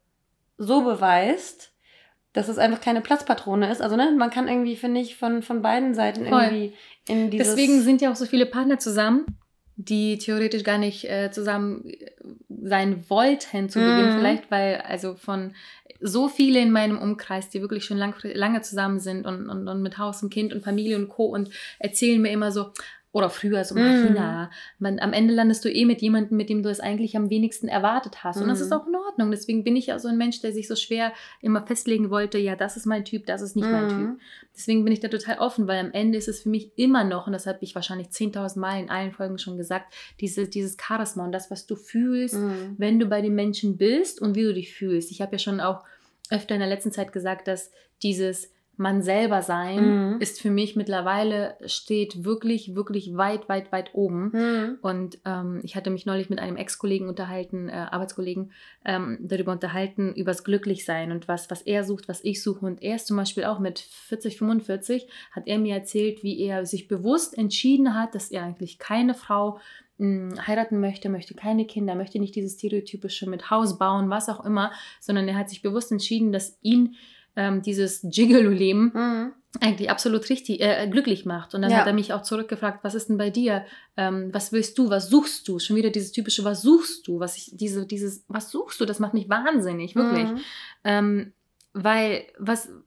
so 0.58 0.82
beweist, 0.82 1.72
dass 2.32 2.48
es 2.48 2.58
einfach 2.58 2.80
keine 2.80 3.00
Platzpatrone 3.00 3.70
ist. 3.70 3.80
Also, 3.80 3.96
ne, 3.96 4.12
man 4.16 4.30
kann 4.30 4.48
irgendwie, 4.48 4.76
finde 4.76 5.00
ich, 5.00 5.16
von, 5.16 5.42
von 5.42 5.62
beiden 5.62 5.94
Seiten 5.94 6.26
Voll. 6.26 6.42
irgendwie 6.42 6.72
in 7.08 7.30
dieses... 7.30 7.54
Deswegen 7.54 7.80
sind 7.80 8.02
ja 8.02 8.10
auch 8.10 8.16
so 8.16 8.26
viele 8.26 8.44
Partner 8.46 8.78
zusammen, 8.78 9.24
die 9.76 10.18
theoretisch 10.18 10.64
gar 10.64 10.78
nicht 10.78 11.04
äh, 11.04 11.30
zusammen 11.30 11.88
äh, 11.90 12.10
sein 12.48 13.04
wollten 13.08 13.68
zu 13.68 13.78
Beginn 13.78 14.06
Mhm. 14.06 14.12
vielleicht, 14.12 14.50
weil 14.50 14.76
also 14.76 15.14
von 15.14 15.54
so 16.00 16.28
viele 16.28 16.60
in 16.60 16.72
meinem 16.72 16.98
Umkreis, 16.98 17.48
die 17.48 17.60
wirklich 17.60 17.84
schon 17.84 17.96
lang, 17.96 18.14
lange 18.22 18.60
zusammen 18.62 19.00
sind 19.00 19.26
und, 19.26 19.48
und, 19.48 19.66
und 19.68 19.82
mit 19.82 19.98
Haus 19.98 20.22
und 20.22 20.30
Kind 20.32 20.52
und 20.52 20.62
Familie 20.62 20.96
und 20.96 21.08
Co. 21.08 21.26
und 21.26 21.50
erzählen 21.78 22.20
mir 22.20 22.30
immer 22.30 22.52
so, 22.52 22.72
oder 23.16 23.30
früher 23.30 23.64
so, 23.64 23.74
Mhm. 23.76 24.14
Man, 24.78 24.98
am 24.98 25.14
Ende 25.14 25.32
landest 25.32 25.64
du 25.64 25.70
eh 25.72 25.86
mit 25.86 26.02
jemandem, 26.02 26.36
mit 26.36 26.50
dem 26.50 26.62
du 26.62 26.68
es 26.68 26.80
eigentlich 26.80 27.16
am 27.16 27.30
wenigsten 27.30 27.66
erwartet 27.66 28.22
hast. 28.24 28.42
Und 28.42 28.48
das 28.48 28.58
Mhm. 28.58 28.64
ist 28.66 28.72
auch 28.72 28.86
in 28.86 28.94
Ordnung. 28.94 29.30
Deswegen 29.30 29.64
bin 29.64 29.74
ich 29.74 29.86
ja 29.86 29.98
so 29.98 30.08
ein 30.08 30.18
Mensch, 30.18 30.42
der 30.42 30.52
sich 30.52 30.68
so 30.68 30.76
schwer 30.76 31.12
immer 31.40 31.66
festlegen 31.66 32.10
wollte, 32.10 32.36
ja, 32.36 32.56
das 32.56 32.76
ist 32.76 32.84
mein 32.84 33.06
Typ, 33.06 33.24
das 33.24 33.40
ist 33.40 33.56
nicht 33.56 33.70
mein 33.70 33.88
Typ. 33.88 33.98
Mhm. 33.98 34.20
Deswegen 34.54 34.84
bin 34.84 34.92
ich 34.92 35.00
da 35.00 35.08
total 35.08 35.38
offen, 35.38 35.66
weil 35.66 35.78
am 35.80 35.92
Ende 35.92 36.18
ist 36.18 36.28
es 36.28 36.42
für 36.42 36.50
mich 36.50 36.72
immer 36.76 37.04
noch, 37.04 37.26
und 37.26 37.32
das 37.32 37.46
habe 37.46 37.58
ich 37.62 37.74
wahrscheinlich 37.74 38.08
10.000 38.08 38.60
Mal 38.60 38.80
in 38.82 38.90
allen 38.90 39.12
Folgen 39.12 39.38
schon 39.38 39.56
gesagt, 39.56 39.94
diese, 40.20 40.46
dieses 40.46 40.76
Charisma 40.78 41.24
und 41.24 41.32
das, 41.32 41.50
was 41.50 41.66
du 41.66 41.74
fühlst, 41.74 42.34
Mhm. 42.34 42.74
wenn 42.76 42.98
du 42.98 43.06
bei 43.06 43.22
den 43.22 43.34
Menschen 43.34 43.78
bist 43.78 44.20
und 44.20 44.34
wie 44.36 44.42
du 44.42 44.52
dich 44.52 44.74
fühlst. 44.74 45.10
Ich 45.10 45.22
habe 45.22 45.32
ja 45.32 45.38
schon 45.38 45.60
auch 45.60 45.84
öfter 46.28 46.54
in 46.54 46.60
der 46.60 46.68
letzten 46.68 46.92
Zeit 46.92 47.12
gesagt, 47.14 47.48
dass 47.48 47.70
dieses 48.02 48.52
man 48.78 49.02
selber 49.02 49.42
sein 49.42 50.12
Mhm. 50.14 50.20
ist 50.20 50.40
für 50.40 50.50
mich 50.50 50.76
mittlerweile 50.76 51.56
steht 51.66 52.24
wirklich, 52.24 52.74
wirklich 52.74 53.16
weit, 53.16 53.48
weit, 53.48 53.72
weit 53.72 53.90
oben. 53.94 54.30
Mhm. 54.32 54.78
Und 54.82 55.18
ähm, 55.24 55.60
ich 55.62 55.76
hatte 55.76 55.90
mich 55.90 56.04
neulich 56.06 56.28
mit 56.30 56.38
einem 56.38 56.56
Ex-Kollegen 56.56 57.08
unterhalten, 57.08 57.68
äh, 57.68 57.72
Arbeitskollegen, 57.72 58.52
ähm, 58.84 59.18
darüber 59.20 59.52
unterhalten, 59.52 60.12
übers 60.14 60.44
Glücklichsein 60.44 61.12
und 61.12 61.26
was, 61.28 61.50
was 61.50 61.62
er 61.62 61.84
sucht, 61.84 62.08
was 62.08 62.22
ich 62.24 62.42
suche. 62.42 62.66
Und 62.66 62.82
er 62.82 62.96
ist 62.96 63.06
zum 63.06 63.16
Beispiel 63.16 63.44
auch 63.44 63.58
mit 63.58 63.78
40, 63.78 64.36
45, 64.38 65.06
hat 65.32 65.46
er 65.46 65.58
mir 65.58 65.74
erzählt, 65.74 66.22
wie 66.22 66.38
er 66.40 66.66
sich 66.66 66.88
bewusst 66.88 67.36
entschieden 67.38 67.94
hat, 67.98 68.14
dass 68.14 68.30
er 68.30 68.42
eigentlich 68.42 68.78
keine 68.78 69.14
Frau 69.14 69.58
mh, 69.98 70.46
heiraten 70.46 70.80
möchte, 70.80 71.08
möchte 71.08 71.34
keine 71.34 71.64
Kinder, 71.66 71.94
möchte 71.94 72.18
nicht 72.18 72.34
dieses 72.34 72.58
stereotypische 72.58 73.28
mit 73.28 73.50
Haus 73.50 73.78
bauen, 73.78 74.10
was 74.10 74.28
auch 74.28 74.44
immer, 74.44 74.70
sondern 75.00 75.26
er 75.28 75.36
hat 75.36 75.48
sich 75.48 75.62
bewusst 75.62 75.90
entschieden, 75.90 76.32
dass 76.32 76.58
ihn 76.60 76.96
ähm, 77.36 77.62
dieses 77.62 78.00
Gigolo-Leben 78.02 78.92
Mhm. 78.94 79.32
eigentlich 79.60 79.90
absolut 79.90 80.28
richtig, 80.28 80.60
äh, 80.60 80.86
glücklich 80.90 81.24
macht. 81.24 81.54
Und 81.54 81.62
dann 81.62 81.70
Ja. 81.70 81.78
hat 81.78 81.86
er 81.86 81.92
mich 81.92 82.12
auch 82.12 82.22
zurückgefragt, 82.22 82.80
was 82.82 82.94
ist 82.94 83.08
denn 83.08 83.16
bei 83.18 83.30
dir? 83.30 83.64
Ähm, 83.96 84.28
was 84.32 84.52
willst 84.52 84.76
du? 84.78 84.90
Was 84.90 85.08
suchst 85.08 85.46
du? 85.48 85.58
Schon 85.58 85.76
wieder 85.76 85.90
dieses 85.90 86.12
typische, 86.12 86.44
was 86.44 86.62
suchst 86.62 87.06
du? 87.08 87.20
Was 87.20 87.36
ich, 87.36 87.50
diese, 87.54 87.86
dieses, 87.86 88.24
was 88.28 88.50
suchst 88.50 88.80
du? 88.80 88.84
Das 88.84 88.98
macht 88.98 89.14
mich 89.14 89.28
wahnsinnig, 89.28 89.94
wirklich. 89.96 90.28
Mhm. 90.30 90.40
Ähm, 90.84 91.32
weil 91.72 92.24
was. 92.38 92.68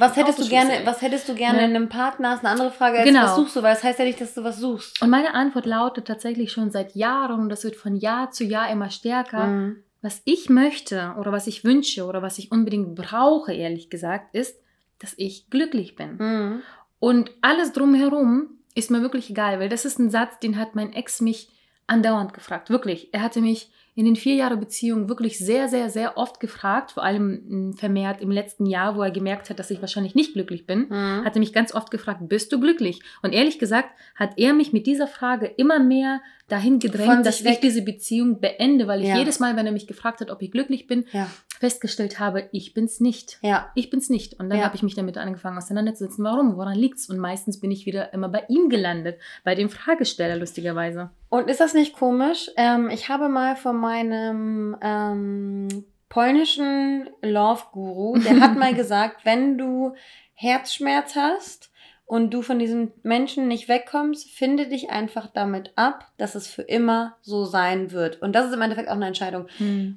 Was 0.00 0.16
hättest 0.16 0.40
du 0.40 0.48
gerne, 0.48 0.80
was 0.84 1.02
hättest 1.02 1.28
du 1.28 1.34
gerne 1.34 1.58
Ne? 1.58 1.64
in 1.66 1.76
einem 1.76 1.88
Partner? 1.88 2.34
Ist 2.34 2.40
eine 2.40 2.48
andere 2.48 2.72
Frage, 2.72 2.98
als 2.98 3.06
Genau. 3.06 3.22
was 3.22 3.36
suchst 3.36 3.54
du, 3.54 3.62
weil 3.62 3.74
das 3.74 3.84
heißt 3.84 3.98
ja 4.00 4.04
nicht, 4.04 4.20
dass 4.20 4.34
du 4.34 4.42
was 4.42 4.58
suchst. 4.58 5.00
Und 5.00 5.08
meine 5.10 5.34
Antwort 5.34 5.66
lautet 5.66 6.04
tatsächlich 6.06 6.50
schon 6.50 6.72
seit 6.72 6.96
Jahren, 6.96 7.38
und 7.42 7.48
das 7.48 7.62
wird 7.62 7.76
von 7.76 7.94
Jahr 7.94 8.32
zu 8.32 8.42
Jahr 8.42 8.68
immer 8.72 8.90
stärker. 8.90 9.46
Mhm. 9.46 9.76
Was 10.02 10.22
ich 10.24 10.48
möchte 10.48 11.14
oder 11.18 11.32
was 11.32 11.46
ich 11.46 11.64
wünsche 11.64 12.04
oder 12.04 12.22
was 12.22 12.38
ich 12.38 12.52
unbedingt 12.52 12.94
brauche, 12.94 13.52
ehrlich 13.52 13.90
gesagt, 13.90 14.34
ist, 14.34 14.60
dass 14.98 15.14
ich 15.16 15.50
glücklich 15.50 15.96
bin. 15.96 16.16
Mhm. 16.16 16.62
Und 16.98 17.30
alles 17.40 17.72
drumherum 17.72 18.50
ist 18.74 18.90
mir 18.90 19.02
wirklich 19.02 19.30
egal, 19.30 19.58
weil 19.58 19.68
das 19.68 19.84
ist 19.84 19.98
ein 19.98 20.10
Satz, 20.10 20.38
den 20.38 20.58
hat 20.58 20.74
mein 20.74 20.92
Ex 20.92 21.20
mich 21.20 21.50
andauernd 21.86 22.34
gefragt. 22.34 22.70
Wirklich. 22.70 23.12
Er 23.12 23.22
hatte 23.22 23.40
mich 23.40 23.70
in 23.96 24.04
den 24.04 24.14
vier 24.14 24.34
Jahren 24.34 24.60
Beziehung 24.60 25.08
wirklich 25.08 25.38
sehr, 25.38 25.68
sehr, 25.68 25.88
sehr 25.90 26.16
oft 26.18 26.38
gefragt, 26.38 26.92
vor 26.92 27.02
allem 27.02 27.70
mh, 27.70 27.76
vermehrt 27.78 28.20
im 28.20 28.30
letzten 28.30 28.66
Jahr, 28.66 28.94
wo 28.94 29.02
er 29.02 29.10
gemerkt 29.10 29.48
hat, 29.50 29.58
dass 29.58 29.70
ich 29.70 29.80
wahrscheinlich 29.80 30.14
nicht 30.14 30.34
glücklich 30.34 30.66
bin, 30.66 30.86
Mhm. 30.90 31.24
hat 31.24 31.34
er 31.34 31.40
mich 31.40 31.52
ganz 31.54 31.74
oft 31.74 31.90
gefragt, 31.90 32.20
bist 32.28 32.52
du 32.52 32.60
glücklich? 32.60 33.00
Und 33.22 33.32
ehrlich 33.32 33.58
gesagt 33.58 33.88
hat 34.14 34.34
er 34.36 34.52
mich 34.52 34.72
mit 34.74 34.86
dieser 34.86 35.06
Frage 35.08 35.46
immer 35.46 35.78
mehr 35.80 36.20
dahin 36.48 36.78
gedrängt, 36.78 37.26
dass 37.26 37.38
sich 37.38 37.46
ich 37.46 37.52
weg. 37.54 37.60
diese 37.62 37.82
Beziehung 37.82 38.38
beende, 38.38 38.86
weil 38.86 39.00
ich 39.02 39.08
Ja. 39.08 39.18
jedes 39.18 39.40
Mal, 39.40 39.56
wenn 39.56 39.66
er 39.66 39.72
mich 39.72 39.86
gefragt 39.88 40.20
hat, 40.20 40.30
ob 40.30 40.42
ich 40.42 40.52
glücklich 40.52 40.86
bin, 40.86 41.06
Ja. 41.12 41.28
Festgestellt 41.58 42.18
habe, 42.20 42.48
ich 42.52 42.74
bin's 42.74 43.00
nicht. 43.00 43.38
Ja. 43.42 43.70
Ich 43.74 43.90
bin's 43.90 44.08
nicht. 44.10 44.34
Und 44.40 44.50
dann 44.50 44.58
Ja. 44.58 44.64
habe 44.64 44.76
ich 44.76 44.82
mich 44.82 44.94
damit 44.94 45.16
angefangen 45.18 45.58
auseinanderzusetzen. 45.58 46.24
Warum? 46.24 46.56
Woran 46.56 46.76
liegt's? 46.76 47.08
Und 47.08 47.18
meistens 47.18 47.60
bin 47.60 47.70
ich 47.70 47.86
wieder 47.86 48.12
immer 48.12 48.28
bei 48.28 48.44
ihm 48.48 48.68
gelandet, 48.68 49.18
bei 49.44 49.54
dem 49.54 49.68
Fragesteller 49.70 50.36
lustigerweise. 50.36 51.10
Und 51.28 51.48
ist 51.48 51.60
das 51.60 51.74
nicht 51.74 51.94
komisch? 51.94 52.50
Ähm, 52.56 52.90
ich 52.90 53.08
habe 53.08 53.28
mal 53.28 53.56
von 53.56 53.76
meinem 53.76 54.76
ähm, 54.80 55.84
polnischen 56.08 57.08
Love-Guru, 57.22 58.18
der 58.18 58.40
hat 58.40 58.56
mal 58.56 58.74
gesagt, 58.74 59.24
wenn 59.24 59.58
du 59.58 59.94
Herzschmerz 60.34 61.14
hast 61.16 61.70
und 62.06 62.30
du 62.32 62.40
von 62.40 62.60
diesem 62.60 62.92
Menschen 63.02 63.48
nicht 63.48 63.68
wegkommst, 63.68 64.30
finde 64.30 64.68
dich 64.68 64.90
einfach 64.90 65.26
damit 65.26 65.72
ab, 65.74 66.06
dass 66.18 66.36
es 66.36 66.46
für 66.46 66.62
immer 66.62 67.16
so 67.20 67.44
sein 67.44 67.90
wird. 67.90 68.22
Und 68.22 68.32
das 68.32 68.46
ist 68.46 68.54
im 68.54 68.62
Endeffekt 68.62 68.88
auch 68.88 68.94
eine 68.94 69.08
Entscheidung. 69.08 69.48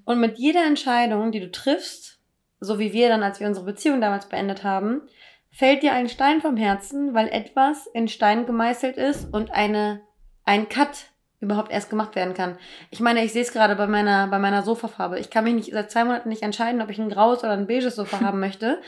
Und 0.06 0.20
mit 0.20 0.40
jeder 0.40 0.66
Entscheidung, 0.66 1.32
die 1.32 1.40
du 1.40 1.52
triffst, 1.52 2.20
so 2.60 2.80
wie 2.80 2.94
wir 2.94 3.10
dann, 3.10 3.24
als 3.24 3.40
wir 3.40 3.48
unsere 3.48 3.66
Beziehung 3.66 4.02
damals 4.02 4.28
beendet 4.28 4.64
haben, 4.64 5.04
fällt 5.52 5.84
dir 5.84 5.94
ein 5.94 6.10
Stein 6.10 6.42
vom 6.42 6.58
Herzen, 6.58 7.14
weil 7.14 7.28
etwas 7.28 7.88
in 7.94 8.08
Stein 8.08 8.48
gemeißelt 8.48 8.98
ist 8.98 9.32
und 9.32 9.52
eine, 9.52 10.02
ein 10.46 10.68
Cut 10.68 11.12
überhaupt 11.42 11.72
erst 11.72 11.90
gemacht 11.90 12.16
werden 12.16 12.34
kann. 12.34 12.58
Ich 12.90 13.00
meine, 13.00 13.24
ich 13.24 13.32
sehe 13.32 13.44
es 13.44 13.54
gerade 13.54 13.76
bei 13.76 13.88
meiner, 13.88 14.28
bei 14.28 14.40
meiner 14.40 14.64
Sofafarbe. 14.64 15.20
Ich 15.20 15.30
kann 15.30 15.46
mich 15.46 15.54
nicht, 15.54 15.72
seit 15.72 15.92
zwei 15.92 16.04
Monaten 16.04 16.30
nicht 16.30 16.44
entscheiden, 16.44 16.82
ob 16.82 16.90
ich 16.90 17.00
ein 17.00 17.10
graues 17.10 17.40
oder 17.40 17.52
ein 17.52 17.68
beiges 17.68 17.96
Sofa 17.96 18.20
haben 18.20 18.40
möchte. 18.40 18.82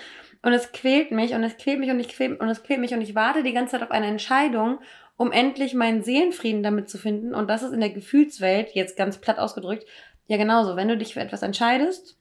Und 0.43 0.54
es 0.54 0.71
quält 0.71 1.12
mich 1.12 1.34
und 1.34 1.43
es 1.43 1.58
quält 1.58 1.80
mich 1.80 1.91
und 1.91 1.99
ich 1.99 2.10
quält, 2.10 2.39
und 2.39 2.49
es 2.49 2.63
quält 2.63 2.80
mich 2.80 2.93
und 2.93 3.01
ich 3.01 3.15
warte 3.15 3.43
die 3.43 3.54
ganze 3.54 3.73
Zeit 3.73 3.84
auf 3.84 3.91
eine 3.91 4.08
Entscheidung, 4.08 4.80
um 5.17 5.32
endlich 5.32 5.75
meinen 5.75 6.04
Seelenfrieden 6.04 6.63
damit 6.63 6.89
zu 6.89 6.97
finden. 6.97 7.36
Und 7.36 7.47
das 7.49 7.62
ist 7.62 7.73
in 7.73 7.80
der 7.80 7.91
Gefühlswelt, 7.91 8.71
jetzt 8.73 8.97
ganz 8.97 9.19
platt 9.19 9.38
ausgedrückt, 9.38 9.86
ja 10.27 10.38
genauso. 10.38 10.75
Wenn 10.75 10.88
du 10.88 10.97
dich 10.97 11.13
für 11.13 11.19
etwas 11.19 11.43
entscheidest, 11.43 12.17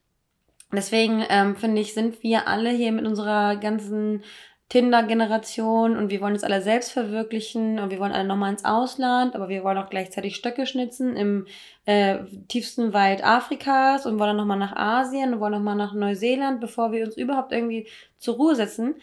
deswegen 0.70 1.24
ähm, 1.30 1.56
finde 1.56 1.80
ich, 1.80 1.94
sind 1.94 2.22
wir 2.22 2.46
alle 2.46 2.70
hier 2.70 2.92
mit 2.92 3.06
unserer 3.06 3.56
ganzen 3.56 4.22
Tinder-Generation 4.70 5.96
und 5.96 6.10
wir 6.10 6.20
wollen 6.20 6.34
uns 6.34 6.44
alle 6.44 6.62
selbst 6.62 6.92
verwirklichen 6.92 7.80
und 7.80 7.90
wir 7.90 7.98
wollen 7.98 8.12
alle 8.12 8.26
nochmal 8.26 8.52
ins 8.52 8.64
Ausland, 8.64 9.34
aber 9.34 9.48
wir 9.48 9.64
wollen 9.64 9.76
auch 9.76 9.90
gleichzeitig 9.90 10.36
Stöcke 10.36 10.64
schnitzen 10.64 11.16
im 11.16 11.46
äh, 11.86 12.18
tiefsten 12.46 12.92
Wald 12.92 13.24
Afrikas 13.24 14.06
und 14.06 14.20
wollen 14.20 14.28
dann 14.28 14.36
nochmal 14.36 14.58
nach 14.58 14.76
Asien 14.76 15.34
und 15.34 15.40
wollen 15.40 15.54
nochmal 15.54 15.74
nach 15.74 15.92
Neuseeland, 15.92 16.60
bevor 16.60 16.92
wir 16.92 17.04
uns 17.04 17.16
überhaupt 17.16 17.50
irgendwie 17.50 17.88
zur 18.18 18.36
Ruhe 18.36 18.54
setzen, 18.54 18.94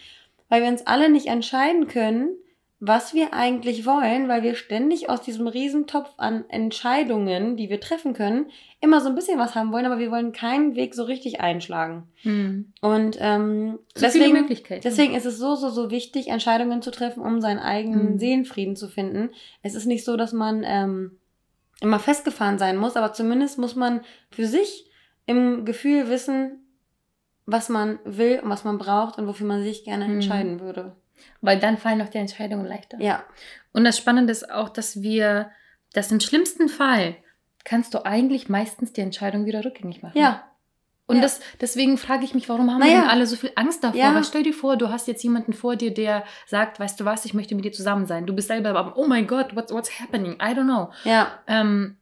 weil 0.48 0.62
wir 0.62 0.70
uns 0.70 0.88
alle 0.88 1.10
nicht 1.10 1.28
entscheiden 1.28 1.88
können, 1.88 2.30
was 2.80 3.16
wir 3.16 3.34
eigentlich 3.34 3.88
wollen, 3.88 4.28
weil 4.28 4.44
wir 4.44 4.54
ständig 4.54 5.10
aus 5.10 5.22
diesem 5.22 5.48
Riesentopf 5.48 6.14
an 6.18 6.46
Entscheidungen, 6.50 7.58
die 7.58 7.70
wir 7.72 7.80
treffen 7.80 8.14
können, 8.14 8.52
immer 8.82 9.02
so 9.02 9.10
ein 9.10 9.16
bisschen 9.16 9.40
was 9.40 9.56
haben 9.56 9.72
wollen, 9.72 9.88
aber 9.88 9.98
wir 9.98 10.12
wollen 10.12 10.32
keinen 10.32 10.76
Weg 10.76 10.94
so 10.94 11.04
richtig 11.04 11.42
einschlagen. 11.42 12.04
Hm. 12.22 12.72
Und 12.82 13.18
ähm, 13.20 13.80
So 13.96 14.02
deswegen, 14.06 14.48
deswegen 14.84 15.16
ist 15.16 15.26
es 15.26 15.40
so, 15.40 15.56
so, 15.56 15.70
so 15.70 15.90
wichtig, 15.90 16.28
Entscheidungen 16.28 16.84
zu 16.84 16.92
treffen, 16.92 17.24
um 17.24 17.42
seinen 17.42 17.58
eigenen 17.60 18.14
Mhm. 18.14 18.20
Seelenfrieden 18.20 18.76
zu 18.76 18.88
finden. 18.88 19.32
Es 19.64 19.74
ist 19.74 19.88
nicht 19.88 20.06
so, 20.06 20.16
dass 20.16 20.32
man 20.32 20.64
ähm, 20.64 21.18
immer 21.82 21.98
festgefahren 22.00 22.60
sein 22.60 22.78
muss, 22.78 22.96
aber 22.96 23.12
zumindest 23.14 23.58
muss 23.58 23.76
man 23.76 24.02
für 24.30 24.46
sich 24.46 24.90
im 25.26 25.66
Gefühl 25.66 26.10
wissen, 26.10 26.64
was 27.48 27.70
man 27.70 27.98
will 28.06 28.40
und 28.44 28.50
was 28.52 28.64
man 28.64 28.78
braucht 28.78 29.18
und 29.18 29.26
wofür 29.26 29.48
man 29.48 29.64
sich 29.64 29.84
gerne 29.84 30.06
Mhm. 30.06 30.14
entscheiden 30.16 30.60
würde. 30.60 30.96
Weil 31.42 31.60
dann 31.60 31.78
fallen 31.78 32.02
auch 32.02 32.10
die 32.10 32.18
Entscheidungen 32.18 32.66
leichter. 32.66 33.00
Ja. 33.00 33.24
Und 33.74 33.84
das 33.84 33.98
Spannende 33.98 34.32
ist 34.32 34.52
auch, 34.52 34.70
dass 34.70 35.02
wir, 35.02 35.52
dass 35.94 36.12
im 36.12 36.20
schlimmsten 36.20 36.68
Fall 36.70 37.16
kannst 37.64 37.94
du 37.94 38.06
eigentlich 38.06 38.50
meistens 38.50 38.94
die 38.94 39.02
Entscheidung 39.02 39.46
wieder 39.46 39.64
rückgängig 39.64 40.02
machen. 40.02 40.18
Ja. 40.18 40.44
Und 41.06 41.18
Ja. 41.18 41.22
das, 41.22 41.40
deswegen 41.62 41.98
frage 41.98 42.26
ich 42.26 42.34
mich, 42.34 42.50
warum 42.50 42.70
haben 42.72 42.80
Naja. 42.80 42.94
wir 42.94 43.02
denn 43.02 43.10
alle 43.10 43.26
so 43.28 43.36
viel 43.38 43.52
Angst 43.56 43.84
davor? 43.84 43.98
Ja. 44.00 44.14
Weil 44.16 44.24
stell 44.26 44.44
dir 44.44 44.54
vor, 44.54 44.76
du 44.78 44.90
hast 44.90 45.08
jetzt 45.08 45.24
jemanden 45.24 45.54
vor 45.54 45.76
dir, 45.76 45.94
der 45.94 46.24
sagt, 46.48 46.80
weißt 46.80 47.00
du 47.00 47.06
was, 47.06 47.24
ich 47.26 47.34
möchte 47.34 47.56
mit 47.56 47.64
dir 47.66 47.72
zusammen 47.72 48.06
sein. 48.08 48.26
Du 48.26 48.34
bist 48.34 48.48
selber 48.50 48.70
aber, 48.76 48.98
oh 48.98 49.06
mein 49.08 49.28
Gott, 49.28 49.56
what's, 49.56 49.72
what's 49.72 50.00
happening? 50.02 50.34
I 50.34 50.54
don't 50.54 50.64
know. 50.66 50.90
Ja. 51.04 51.40
Ähm, 51.48 51.97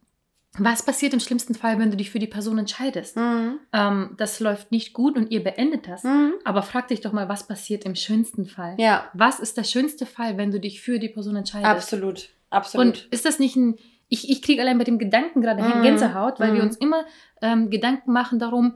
was 0.57 0.83
passiert 0.83 1.13
im 1.13 1.19
schlimmsten 1.19 1.53
Fall, 1.55 1.79
wenn 1.79 1.91
du 1.91 1.97
dich 1.97 2.09
für 2.11 2.19
die 2.19 2.27
Person 2.27 2.57
entscheidest? 2.57 3.17
Mhm. 3.17 3.59
Ähm, 3.73 4.11
das 4.17 4.39
läuft 4.39 4.71
nicht 4.71 4.93
gut 4.93 5.17
und 5.17 5.31
ihr 5.31 5.43
beendet 5.43 5.87
das. 5.87 6.03
Mhm. 6.03 6.33
Aber 6.43 6.61
frag 6.63 6.87
dich 6.87 7.01
doch 7.01 7.11
mal, 7.11 7.27
was 7.29 7.47
passiert 7.47 7.85
im 7.85 7.95
schönsten 7.95 8.45
Fall? 8.45 8.75
Ja. 8.77 9.09
Was 9.13 9.39
ist 9.39 9.57
der 9.57 9.63
schönste 9.63 10.05
Fall, 10.05 10.37
wenn 10.37 10.51
du 10.51 10.59
dich 10.59 10.81
für 10.81 10.99
die 10.99 11.09
Person 11.09 11.35
entscheidest? 11.35 11.69
Absolut. 11.71 12.29
Absolut. 12.49 12.85
Und 12.87 13.07
ist 13.11 13.25
das 13.25 13.39
nicht 13.39 13.55
ein. 13.55 13.75
Ich, 14.07 14.29
ich 14.29 14.41
kriege 14.43 14.61
allein 14.61 14.77
bei 14.77 14.83
dem 14.83 14.99
Gedanken 14.99 15.41
gerade 15.41 15.63
Mhm. 15.63 15.81
Gänsehaut, 15.81 16.39
weil 16.39 16.53
wir 16.53 16.61
Mhm. 16.61 16.67
uns 16.67 16.77
immer 16.77 17.05
ähm, 17.41 17.69
Gedanken 17.71 18.11
machen 18.13 18.37
darum, 18.39 18.75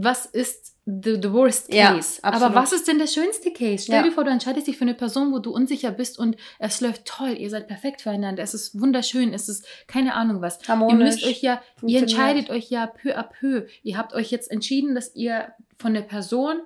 was 0.00 0.26
ist 0.26 0.76
the, 0.86 1.18
the 1.20 1.32
worst 1.32 1.72
Ja, 1.74 1.92
case. 1.94 2.22
absolut. 2.22 2.46
Aber 2.50 2.62
was 2.62 2.72
ist 2.72 2.86
denn 2.86 2.98
der 2.98 3.08
schönste 3.08 3.52
Case? 3.52 3.84
Stell 3.84 3.96
Ja. 3.96 4.02
dir 4.02 4.12
vor, 4.12 4.22
du 4.24 4.30
entscheidest 4.30 4.68
dich 4.68 4.76
für 4.78 4.82
eine 4.82 4.94
Person, 4.94 5.32
wo 5.32 5.40
du 5.40 5.50
unsicher 5.50 5.90
bist 5.90 6.18
und 6.20 6.36
es 6.60 6.80
läuft 6.80 7.04
toll, 7.04 7.30
ihr 7.36 7.50
seid 7.50 7.66
perfekt 7.66 8.02
füreinander, 8.02 8.42
es 8.42 8.54
ist 8.54 8.80
wunderschön, 8.80 9.34
es 9.34 9.48
ist 9.48 9.66
keine 9.88 10.14
Ahnung 10.14 10.40
was. 10.40 10.60
Harmonisch. 10.68 10.98
Ihr 10.98 11.04
müsst 11.04 11.24
euch 11.24 11.42
ja, 11.42 11.60
ihr 11.82 11.98
entscheidet 12.00 12.48
euch 12.50 12.70
ja 12.70 12.86
peu 12.86 13.16
à 13.18 13.24
peu. 13.24 13.66
Ihr 13.82 13.98
habt 13.98 14.14
euch 14.14 14.30
jetzt 14.30 14.50
entschieden, 14.50 14.94
dass 14.94 15.14
ihr 15.16 15.48
von 15.78 15.94
der 15.94 16.02
Person 16.02 16.60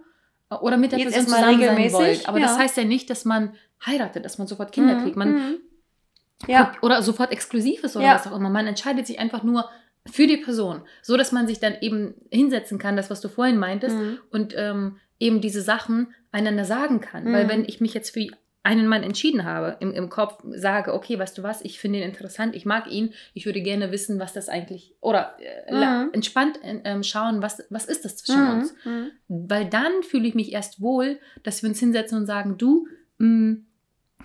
äh, 0.51 0.57
oder 0.57 0.77
mit 0.77 0.93
der 0.93 0.99
Jetzt 0.99 1.15
Person 1.15 1.29
zusammen 1.35 1.45
sein 1.61 1.61
regelmäßig, 1.61 1.95
wollt. 1.99 2.29
Aber 2.29 2.39
das 2.39 2.53
ja. 2.53 2.59
heißt 2.59 2.77
ja 2.77 2.85
nicht, 2.85 3.09
dass 3.09 3.25
man 3.25 3.55
heiratet, 3.87 4.25
dass 4.27 4.37
man 4.39 4.47
sofort 4.47 4.73
Kinder 4.73 4.95
Mhm. 4.97 5.03
kriegt. 5.05 5.17
Man 5.17 5.33
Mhm. 5.35 5.57
Ja. 6.49 6.73
oder 6.83 7.03
sofort 7.03 7.33
exklusiv 7.33 7.83
ist 7.85 7.97
oder 7.97 8.05
Ja. 8.07 8.15
was 8.17 8.27
auch 8.27 8.37
immer. 8.37 8.51
Man 8.51 8.67
entscheidet 8.67 9.07
sich 9.07 9.19
einfach 9.19 9.43
nur 9.43 9.69
für 10.11 10.27
die 10.27 10.37
Person, 10.39 10.83
so 11.03 11.17
dass 11.17 11.33
man 11.33 11.47
sich 11.47 11.61
dann 11.61 11.75
eben 11.81 12.15
hinsetzen 12.31 12.79
kann, 12.79 12.97
das 12.97 13.11
was 13.11 13.21
du 13.21 13.29
vorhin 13.29 13.59
meintest 13.59 13.97
Mhm. 13.97 14.19
und 14.31 14.55
ähm, 14.57 14.97
eben 15.21 15.41
diese 15.41 15.63
Sachen 15.63 16.13
einander 16.33 16.65
sagen 16.65 17.01
kann. 17.01 17.25
Mhm. 17.25 17.33
Weil 17.33 17.49
wenn 17.49 17.65
ich 17.65 17.81
mich 17.81 17.95
jetzt 17.95 18.11
für 18.11 18.27
einen 18.65 18.87
Mann 18.87 19.03
entschieden 19.03 19.45
habe, 19.45 19.77
im, 19.81 19.93
im 19.93 20.09
Kopf 20.09 20.41
sage, 20.55 20.95
okay, 20.95 21.19
weißt 21.19 21.37
du 21.39 21.43
was, 21.43 21.63
ich 21.63 21.81
finde 21.81 21.99
ihn 21.99 22.05
interessant, 22.05 22.55
ich 22.55 22.65
mag 22.65 22.89
ihn, 22.91 23.13
ich 23.35 23.45
würde 23.47 23.61
gerne 23.61 23.91
wissen, 23.91 24.21
was 24.21 24.33
das 24.33 24.49
eigentlich, 24.49 24.95
oder 25.01 25.37
äh, 25.67 25.73
Mhm. 25.75 26.11
entspannt 26.13 26.59
äh, 26.63 26.81
ähm, 26.85 27.03
schauen, 27.03 27.43
was, 27.43 27.63
was 27.71 27.87
ist 27.87 28.05
das 28.05 28.17
zwischen 28.19 28.45
Mhm. 28.45 28.51
uns. 28.51 28.75
Mhm. 28.85 29.11
Weil 29.29 29.67
dann 29.69 30.03
fühle 30.03 30.29
ich 30.29 30.35
mich 30.35 30.53
erst 30.53 30.81
wohl, 30.81 31.19
dass 31.43 31.63
wir 31.63 31.71
uns 31.71 31.81
hinsetzen 31.81 32.19
und 32.19 32.27
sagen, 32.27 32.57
du, 32.59 32.87
mh, 33.19 33.57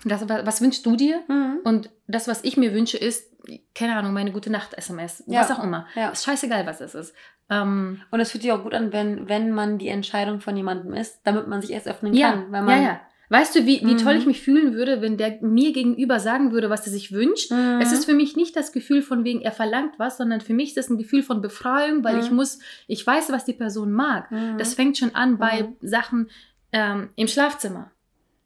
das, 0.06 0.28
wa- 0.30 0.42
was 0.46 0.62
wünschst 0.62 0.86
du 0.86 0.96
dir? 0.96 1.22
Mhm. 1.28 1.60
Und 1.64 1.90
das, 2.08 2.28
was 2.28 2.44
ich 2.44 2.58
mir 2.58 2.74
wünsche, 2.74 2.98
ist, 2.98 3.32
keine 3.76 3.96
Ahnung, 3.96 4.14
meine 4.14 4.32
gute 4.32 4.50
Nacht-SMS, 4.50 5.24
Ja. 5.28 5.42
was 5.42 5.52
auch 5.52 5.64
immer. 5.64 5.88
Ja. 5.96 6.10
Ist 6.10 6.24
scheißegal, 6.26 6.66
was 6.66 6.82
es 6.82 6.96
ist. 6.96 7.14
Ähm, 7.50 8.02
Und 8.12 8.20
es 8.20 8.32
fühlt 8.32 8.42
sich 8.44 8.52
auch 8.52 8.64
gut 8.64 8.74
an, 8.74 8.92
wenn, 8.92 9.30
wenn 9.30 9.52
man 9.52 9.78
die 9.78 9.88
Entscheidung 9.88 10.42
von 10.42 10.58
jemandem 10.58 10.94
ist, 10.94 11.22
damit 11.24 11.48
man 11.48 11.62
sich 11.62 11.72
erst 11.72 11.88
öffnen 11.88 12.14
ja, 12.14 12.32
kann. 12.32 12.52
Weil 12.52 12.60
ja, 12.60 12.66
man, 12.66 12.84
ja. 12.84 13.02
Weißt 13.30 13.56
du, 13.56 13.66
wie, 13.66 13.82
wie 13.82 13.94
Mhm. 13.94 13.98
toll 13.98 14.16
ich 14.16 14.26
mich 14.26 14.42
fühlen 14.42 14.74
würde, 14.74 15.02
wenn 15.02 15.18
der 15.18 15.40
mir 15.42 15.74
gegenüber 15.74 16.18
sagen 16.20 16.54
würde, 16.54 16.70
was 16.70 16.86
er 16.86 16.94
sich 16.94 17.12
wünscht? 17.12 17.52
Mhm. 17.52 17.80
Es 17.82 17.92
ist 17.92 18.06
für 18.06 18.14
mich 18.14 18.38
nicht 18.38 18.56
das 18.56 18.72
Gefühl 18.72 19.02
von 19.02 19.26
wegen, 19.26 19.42
er 19.42 19.52
verlangt 19.52 19.96
was, 19.98 20.16
sondern 20.18 20.40
für 20.40 20.54
mich 20.54 20.70
ist 20.70 20.78
es 20.78 20.90
ein 20.90 20.98
Gefühl 20.98 21.24
von 21.24 21.42
Befreiung, 21.42 22.06
weil 22.06 22.16
Mhm. 22.16 22.22
ich 22.22 22.32
muss, 22.32 22.60
ich 22.88 23.06
weiß, 23.06 23.30
was 23.32 23.44
die 23.44 23.52
Person 23.54 23.92
mag. 23.92 24.32
Mhm. 24.32 24.58
Das 24.58 24.74
fängt 24.76 24.98
schon 24.98 25.14
an 25.14 25.38
bei 25.38 25.64
Mhm. 25.64 25.76
Sachen 25.82 26.30
ähm, 26.74 27.10
im 27.16 27.28
Schlafzimmer. 27.28 27.92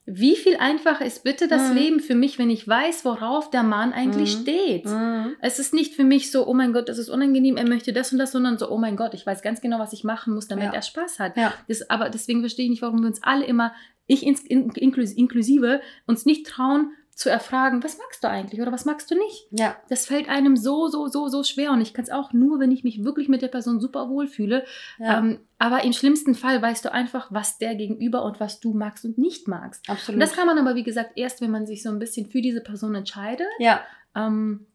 Wie 0.05 0.35
viel 0.35 0.57
einfacher 0.57 1.05
ist 1.05 1.23
bitte 1.23 1.47
das 1.47 1.69
Mhm. 1.69 1.75
Leben 1.77 1.99
für 1.99 2.15
mich, 2.15 2.39
wenn 2.39 2.49
ich 2.49 2.67
weiß, 2.67 3.05
worauf 3.05 3.49
der 3.51 3.61
Mann 3.63 3.93
eigentlich 3.93 4.35
Mhm. 4.37 4.41
steht? 4.41 4.85
Mhm. 4.85 5.35
Es 5.41 5.59
ist 5.59 5.73
nicht 5.75 5.93
für 5.93 6.03
mich 6.03 6.31
so, 6.31 6.47
oh 6.47 6.53
mein 6.55 6.73
Gott, 6.73 6.89
das 6.89 6.97
ist 6.97 7.09
unangenehm, 7.09 7.55
er 7.55 7.67
möchte 7.67 7.93
das 7.93 8.11
und 8.11 8.17
das, 8.17 8.31
sondern 8.31 8.57
so, 8.57 8.69
oh 8.71 8.77
mein 8.79 8.95
Gott, 8.95 9.13
ich 9.13 9.25
weiß 9.25 9.41
ganz 9.43 9.61
genau, 9.61 9.77
was 9.79 9.93
ich 9.93 10.03
machen 10.03 10.33
muss, 10.33 10.47
damit 10.47 10.65
Ja. 10.65 10.73
er 10.73 10.81
Spaß 10.81 11.19
hat. 11.19 11.37
Ja. 11.37 11.53
Das, 11.67 11.87
aber 11.89 12.09
deswegen 12.09 12.39
verstehe 12.41 12.65
ich 12.65 12.71
nicht, 12.71 12.81
warum 12.81 13.01
wir 13.01 13.07
uns 13.07 13.21
alle 13.21 13.45
immer, 13.45 13.73
ich 14.07 14.25
ins, 14.25 14.41
in, 14.41 14.71
inklus, 14.71 15.11
inklusive, 15.13 15.81
uns 16.07 16.25
nicht 16.25 16.47
trauen 16.47 16.91
zu 17.21 17.29
erfragen, 17.29 17.83
was 17.83 17.97
magst 17.97 18.23
du 18.23 18.27
eigentlich 18.29 18.61
oder 18.61 18.71
was 18.71 18.85
magst 18.85 19.09
du 19.11 19.15
nicht? 19.15 19.47
Ja. 19.51 19.75
Das 19.89 20.05
fällt 20.07 20.27
einem 20.27 20.57
so, 20.57 20.87
so, 20.87 21.07
so, 21.07 21.27
so 21.27 21.43
schwer. 21.43 21.71
Und 21.71 21.81
ich 21.81 21.93
kann 21.93 22.03
es 22.03 22.09
auch 22.11 22.33
nur, 22.33 22.59
wenn 22.59 22.71
ich 22.71 22.83
mich 22.83 23.03
wirklich 23.03 23.29
mit 23.29 23.41
der 23.41 23.47
Person 23.47 23.79
super 23.79 24.09
wohl 24.09 24.27
fühle. 24.27 24.65
Ja. 24.97 25.19
Ähm, 25.19 25.39
aber 25.59 25.83
im 25.83 25.93
schlimmsten 25.93 26.33
Fall 26.35 26.61
weißt 26.61 26.83
du 26.83 26.91
einfach, 26.91 27.27
was 27.31 27.57
der 27.59 27.75
gegenüber 27.75 28.23
und 28.23 28.39
was 28.39 28.59
du 28.59 28.73
magst 28.73 29.05
und 29.05 29.17
nicht 29.17 29.47
magst. 29.47 29.87
absolut. 29.89 30.15
Und 30.15 30.19
das 30.19 30.33
kann 30.35 30.47
man 30.47 30.57
aber, 30.57 30.75
wie 30.75 30.83
gesagt, 30.83 31.11
erst, 31.15 31.41
wenn 31.41 31.51
man 31.51 31.65
sich 31.67 31.83
so 31.83 31.89
ein 31.89 31.99
bisschen 31.99 32.25
für 32.25 32.41
diese 32.41 32.61
Person 32.61 32.95
entscheidet, 32.95 33.47
ja, 33.59 33.81
ähm, 34.15 34.65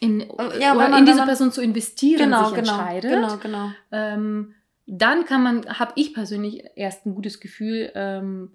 in, 0.00 0.20
ja, 0.58 0.74
oder 0.74 0.88
man- 0.88 1.00
in 1.00 1.04
diese 1.04 1.18
man- 1.18 1.26
Person 1.28 1.52
zu 1.52 1.60
investieren, 1.62 2.18
genau, 2.30 2.46
sich 2.46 2.54
genau, 2.56 2.72
entscheidet. 2.78 3.10
genau, 3.12 3.36
genau. 3.36 3.70
Ähm, 3.90 4.54
dann 4.86 5.26
kann 5.26 5.42
man, 5.42 5.78
habe 5.78 5.92
ich 5.96 6.14
persönlich 6.14 6.64
erst 6.74 7.04
ein 7.06 7.14
gutes 7.14 7.38
Gefühl, 7.40 7.92
ähm, 7.94 8.50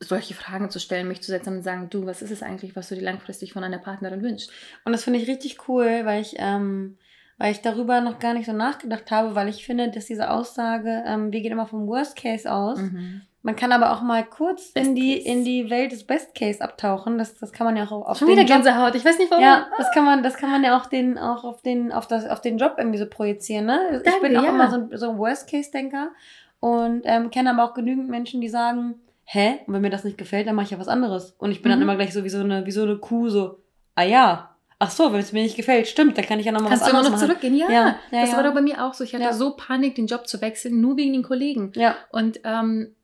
solche 0.00 0.34
Fragen 0.34 0.70
zu 0.70 0.78
stellen, 0.78 1.08
mich 1.08 1.22
zu 1.22 1.30
setzen 1.30 1.56
und 1.56 1.62
sagen, 1.62 1.88
du, 1.90 2.06
was 2.06 2.22
ist 2.22 2.30
es 2.30 2.42
eigentlich, 2.42 2.76
was 2.76 2.88
du 2.88 2.94
dir 2.94 3.02
langfristig 3.02 3.52
von 3.52 3.64
einer 3.64 3.78
Partnerin 3.78 4.22
wünschst? 4.22 4.50
Und 4.84 4.92
das 4.92 5.04
finde 5.04 5.18
ich 5.18 5.28
richtig 5.28 5.68
cool, 5.68 6.02
weil 6.04 6.20
ich, 6.20 6.34
ähm, 6.38 6.98
weil 7.38 7.52
ich 7.52 7.62
darüber 7.62 8.00
noch 8.00 8.18
gar 8.18 8.34
nicht 8.34 8.46
so 8.46 8.52
nachgedacht 8.52 9.10
habe, 9.10 9.34
weil 9.34 9.48
ich 9.48 9.64
finde, 9.64 9.90
dass 9.90 10.06
diese 10.06 10.30
Aussage, 10.30 11.02
ähm, 11.06 11.32
wir 11.32 11.40
gehen 11.40 11.52
immer 11.52 11.66
vom 11.66 11.86
Worst 11.86 12.16
Case 12.16 12.50
aus. 12.50 12.78
Man 13.46 13.54
kann 13.54 13.70
aber 13.70 13.92
auch 13.92 14.02
mal 14.02 14.24
kurz 14.24 14.72
Best 14.72 14.88
in 14.88 14.96
die, 14.96 15.18
Case. 15.18 15.28
in 15.28 15.44
die 15.44 15.70
Welt 15.70 15.92
des 15.92 16.04
Best 16.04 16.34
Case 16.34 16.60
abtauchen. 16.60 17.16
Das, 17.16 17.38
das 17.38 17.52
kann 17.52 17.64
man 17.64 17.76
ja 17.76 17.84
auch 17.84 17.92
auf 17.92 18.18
Schon 18.18 18.26
den 18.26 18.38
wieder 18.38 18.46
Job, 18.46 18.64
Gänsehaut, 18.64 18.96
ich 18.96 19.04
weiß 19.04 19.18
nicht 19.18 19.30
warum. 19.30 19.44
Ja, 19.44 19.68
das 19.78 19.92
kann 19.92 20.04
man, 20.04 20.24
das 20.24 20.36
kann 20.36 20.50
man 20.50 20.64
ja 20.64 20.76
auch 20.76 20.86
den, 20.86 21.16
auch 21.16 21.44
auf 21.44 21.62
den, 21.62 21.92
auf 21.92 22.08
das, 22.08 22.28
auf 22.28 22.40
den 22.40 22.58
Job 22.58 22.74
irgendwie 22.76 22.98
so 22.98 23.06
projizieren, 23.06 23.66
ne? 23.66 23.78
ich 23.98 24.02
Danke, 24.02 24.20
bin 24.20 24.36
auch 24.36 24.42
ja. 24.42 24.50
immer 24.50 24.68
so 24.68 24.76
ein, 24.78 24.98
so 24.98 25.10
ein 25.10 25.18
Worst-Case-Denker 25.18 26.10
und 26.58 27.02
ähm, 27.04 27.30
kenne 27.30 27.50
aber 27.50 27.70
auch 27.70 27.74
genügend 27.74 28.08
Menschen, 28.08 28.40
die 28.40 28.48
sagen, 28.48 28.96
hä? 29.26 29.58
Und 29.66 29.74
wenn 29.74 29.82
mir 29.82 29.90
das 29.90 30.04
nicht 30.04 30.16
gefällt, 30.18 30.46
dann 30.46 30.54
mache 30.54 30.64
ich 30.66 30.70
ja 30.72 30.78
was 30.78 30.88
anderes. 30.88 31.34
Und 31.38 31.50
ich 31.52 31.60
bin 31.62 31.70
dann 31.70 31.78
Mhm. 31.80 31.82
immer 31.84 31.96
gleich 31.96 32.12
so 32.14 32.24
wie 32.24 32.28
so 32.30 32.38
eine, 32.40 32.64
wie 32.66 32.70
so 32.70 32.82
eine 32.82 32.96
Kuh, 32.96 33.28
so, 33.28 33.60
ah 33.94 34.02
ja, 34.04 34.56
ach 34.78 34.90
so, 34.90 35.12
wenn 35.12 35.20
es 35.20 35.32
mir 35.32 35.42
nicht 35.42 35.56
gefällt, 35.56 35.88
stimmt, 35.88 36.16
dann 36.18 36.24
kann 36.24 36.38
ich 36.38 36.46
ja 36.46 36.52
nochmal 36.52 36.70
was 36.72 36.80
Kannst 36.80 36.86
du 36.86 36.90
immer 36.90 36.98
anderes 37.06 37.20
noch 37.20 37.28
machen. 37.28 37.40
zurückgehen? 37.40 37.56
Ja, 37.58 37.70
Ja, 37.70 37.96
ja, 38.10 38.20
das 38.22 38.30
ja. 38.30 38.36
war 38.36 38.44
doch 38.44 38.54
bei 38.54 38.60
mir 38.62 38.84
auch 38.84 38.94
so. 38.94 39.04
Ich 39.04 39.14
hatte 39.14 39.24
Ja. 39.24 39.32
so 39.32 39.56
Panik, 39.56 39.94
den 39.94 40.06
Job 40.06 40.26
zu 40.28 40.40
wechseln, 40.40 40.80
nur 40.80 40.96
wegen 40.96 41.12
den 41.12 41.22
Kollegen. 41.22 41.72
Ja. 41.76 41.96
Und 42.12 42.40
ähm, 42.44 42.94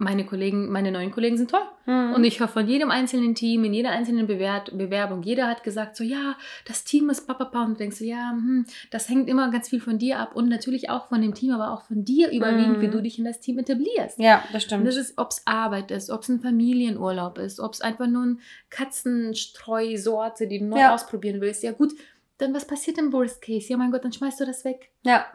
meine 0.00 0.24
Kollegen, 0.24 0.70
meine 0.72 0.90
neuen 0.90 1.10
Kollegen 1.10 1.36
sind 1.36 1.50
toll. 1.50 1.60
Mhm. 1.86 2.14
Und 2.14 2.24
ich 2.24 2.40
höre 2.40 2.48
von 2.48 2.66
jedem 2.66 2.90
einzelnen 2.90 3.34
Team, 3.34 3.64
in 3.64 3.72
jeder 3.74 3.90
einzelnen 3.90 4.26
Bewert 4.26 4.76
Bewerbung, 4.76 5.22
jeder 5.22 5.46
hat 5.46 5.62
gesagt 5.62 5.94
so, 5.96 6.02
ja, 6.02 6.36
das 6.66 6.84
Team 6.84 7.10
ist 7.10 7.26
papapa. 7.26 7.62
Und 7.64 7.72
du 7.74 7.78
denkst 7.78 7.98
so, 7.98 8.04
ja, 8.04 8.30
hm, 8.32 8.64
das 8.90 9.08
hängt 9.08 9.28
immer 9.28 9.50
ganz 9.50 9.68
viel 9.68 9.80
von 9.80 9.98
dir 9.98 10.18
ab 10.18 10.34
und 10.34 10.48
natürlich 10.48 10.90
auch 10.90 11.08
von 11.08 11.20
dem 11.22 11.34
Team, 11.34 11.52
aber 11.52 11.72
auch 11.72 11.82
von 11.82 12.04
dir 12.04 12.30
überwiegend, 12.30 12.78
Mhm. 12.78 12.80
wie 12.82 12.88
du 12.88 13.00
dich 13.02 13.18
in 13.18 13.24
das 13.24 13.40
Team 13.40 13.58
etablierst. 13.58 14.18
ja, 14.18 14.42
das 14.52 14.54
Und 14.54 14.60
stimmt. 14.62 14.86
das 14.86 14.96
ist, 14.96 15.18
ob 15.18 15.30
es 15.30 15.42
Arbeit 15.46 15.90
ist, 15.90 16.10
ob 16.10 16.22
es 16.22 16.28
ein 16.30 16.40
Familienurlaub 16.40 17.38
ist, 17.38 17.60
ob 17.60 17.74
es 17.74 17.80
einfach 17.80 18.06
nur 18.06 18.22
eine 18.22 18.36
Katzenstreusorte, 18.70 20.46
die 20.46 20.58
du 20.58 20.64
neu 20.66 20.78
Ja. 20.78 20.94
ausprobieren 20.94 21.40
willst. 21.40 21.62
Ja 21.62 21.72
gut, 21.72 21.92
dann 22.38 22.54
was 22.54 22.66
passiert 22.66 22.98
im 22.98 23.12
Worst 23.12 23.42
Case? 23.42 23.68
Ja 23.68 23.76
mein 23.76 23.90
Gott, 23.90 24.04
dann 24.04 24.12
schmeißt 24.12 24.40
du 24.40 24.46
das 24.46 24.64
weg. 24.64 24.90
ja. 25.02 25.26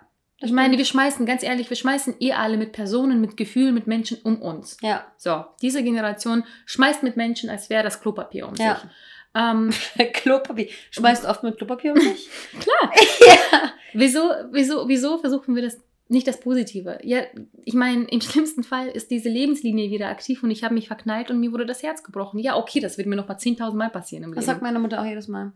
Ich 0.41 0.51
meine, 0.51 0.77
wir 0.77 0.85
schmeißen, 0.85 1.25
ganz 1.25 1.43
ehrlich, 1.43 1.69
wir 1.69 1.77
schmeißen 1.77 2.15
eh 2.19 2.33
alle 2.33 2.57
mit 2.57 2.73
Personen, 2.73 3.21
mit 3.21 3.37
Gefühlen, 3.37 3.73
mit 3.73 3.87
Menschen 3.87 4.17
um 4.23 4.41
uns. 4.41 4.77
ja, 4.81 5.05
So, 5.17 5.45
diese 5.61 5.81
Generation 5.83 6.43
schmeißt 6.65 7.03
mit 7.03 7.15
Menschen, 7.15 7.49
als 7.49 7.69
wäre 7.69 7.83
das 7.83 8.01
Klopapier 8.01 8.47
um 8.47 8.55
Ja. 8.55 8.75
sich. 8.75 8.89
Ähm, 9.33 9.71
Klopapier. 10.13 10.67
Schmeißt 10.91 11.25
oft 11.25 11.43
mit 11.43 11.57
Klopapier 11.57 11.93
um 11.93 11.99
dich? 11.99 12.29
klar. 12.59 12.91
ja. 13.51 13.71
Wieso, 13.93 14.29
wieso, 14.51 14.87
wieso 14.89 15.17
versuchen 15.19 15.55
wir 15.55 15.61
das 15.63 15.77
nicht 16.09 16.27
das 16.27 16.39
Positive? 16.39 16.99
Ja, 17.03 17.21
ich 17.63 17.73
meine, 17.73 18.03
im 18.05 18.19
schlimmsten 18.21 18.63
Fall 18.63 18.87
ist 18.89 19.11
diese 19.11 19.29
Lebenslinie 19.29 19.89
wieder 19.89 20.09
aktiv 20.09 20.43
und 20.43 20.51
ich 20.51 20.63
habe 20.63 20.73
mich 20.73 20.87
verknallt 20.87 21.31
und 21.31 21.39
mir 21.39 21.51
wurde 21.53 21.65
das 21.65 21.81
Herz 21.81 22.03
gebrochen. 22.03 22.39
Ja, 22.39 22.57
okay, 22.57 22.79
das 22.81 22.97
wird 22.97 23.07
mir 23.07 23.15
noch 23.15 23.27
mal 23.27 23.37
10.000 23.37 23.73
Mal 23.73 23.89
passieren 23.89 24.23
im 24.25 24.29
Leben. 24.31 24.35
Das 24.35 24.45
sagt 24.45 24.61
meine 24.61 24.79
Mutter 24.79 25.01
auch 25.01 25.05
jedes 25.05 25.27
Mal. 25.29 25.53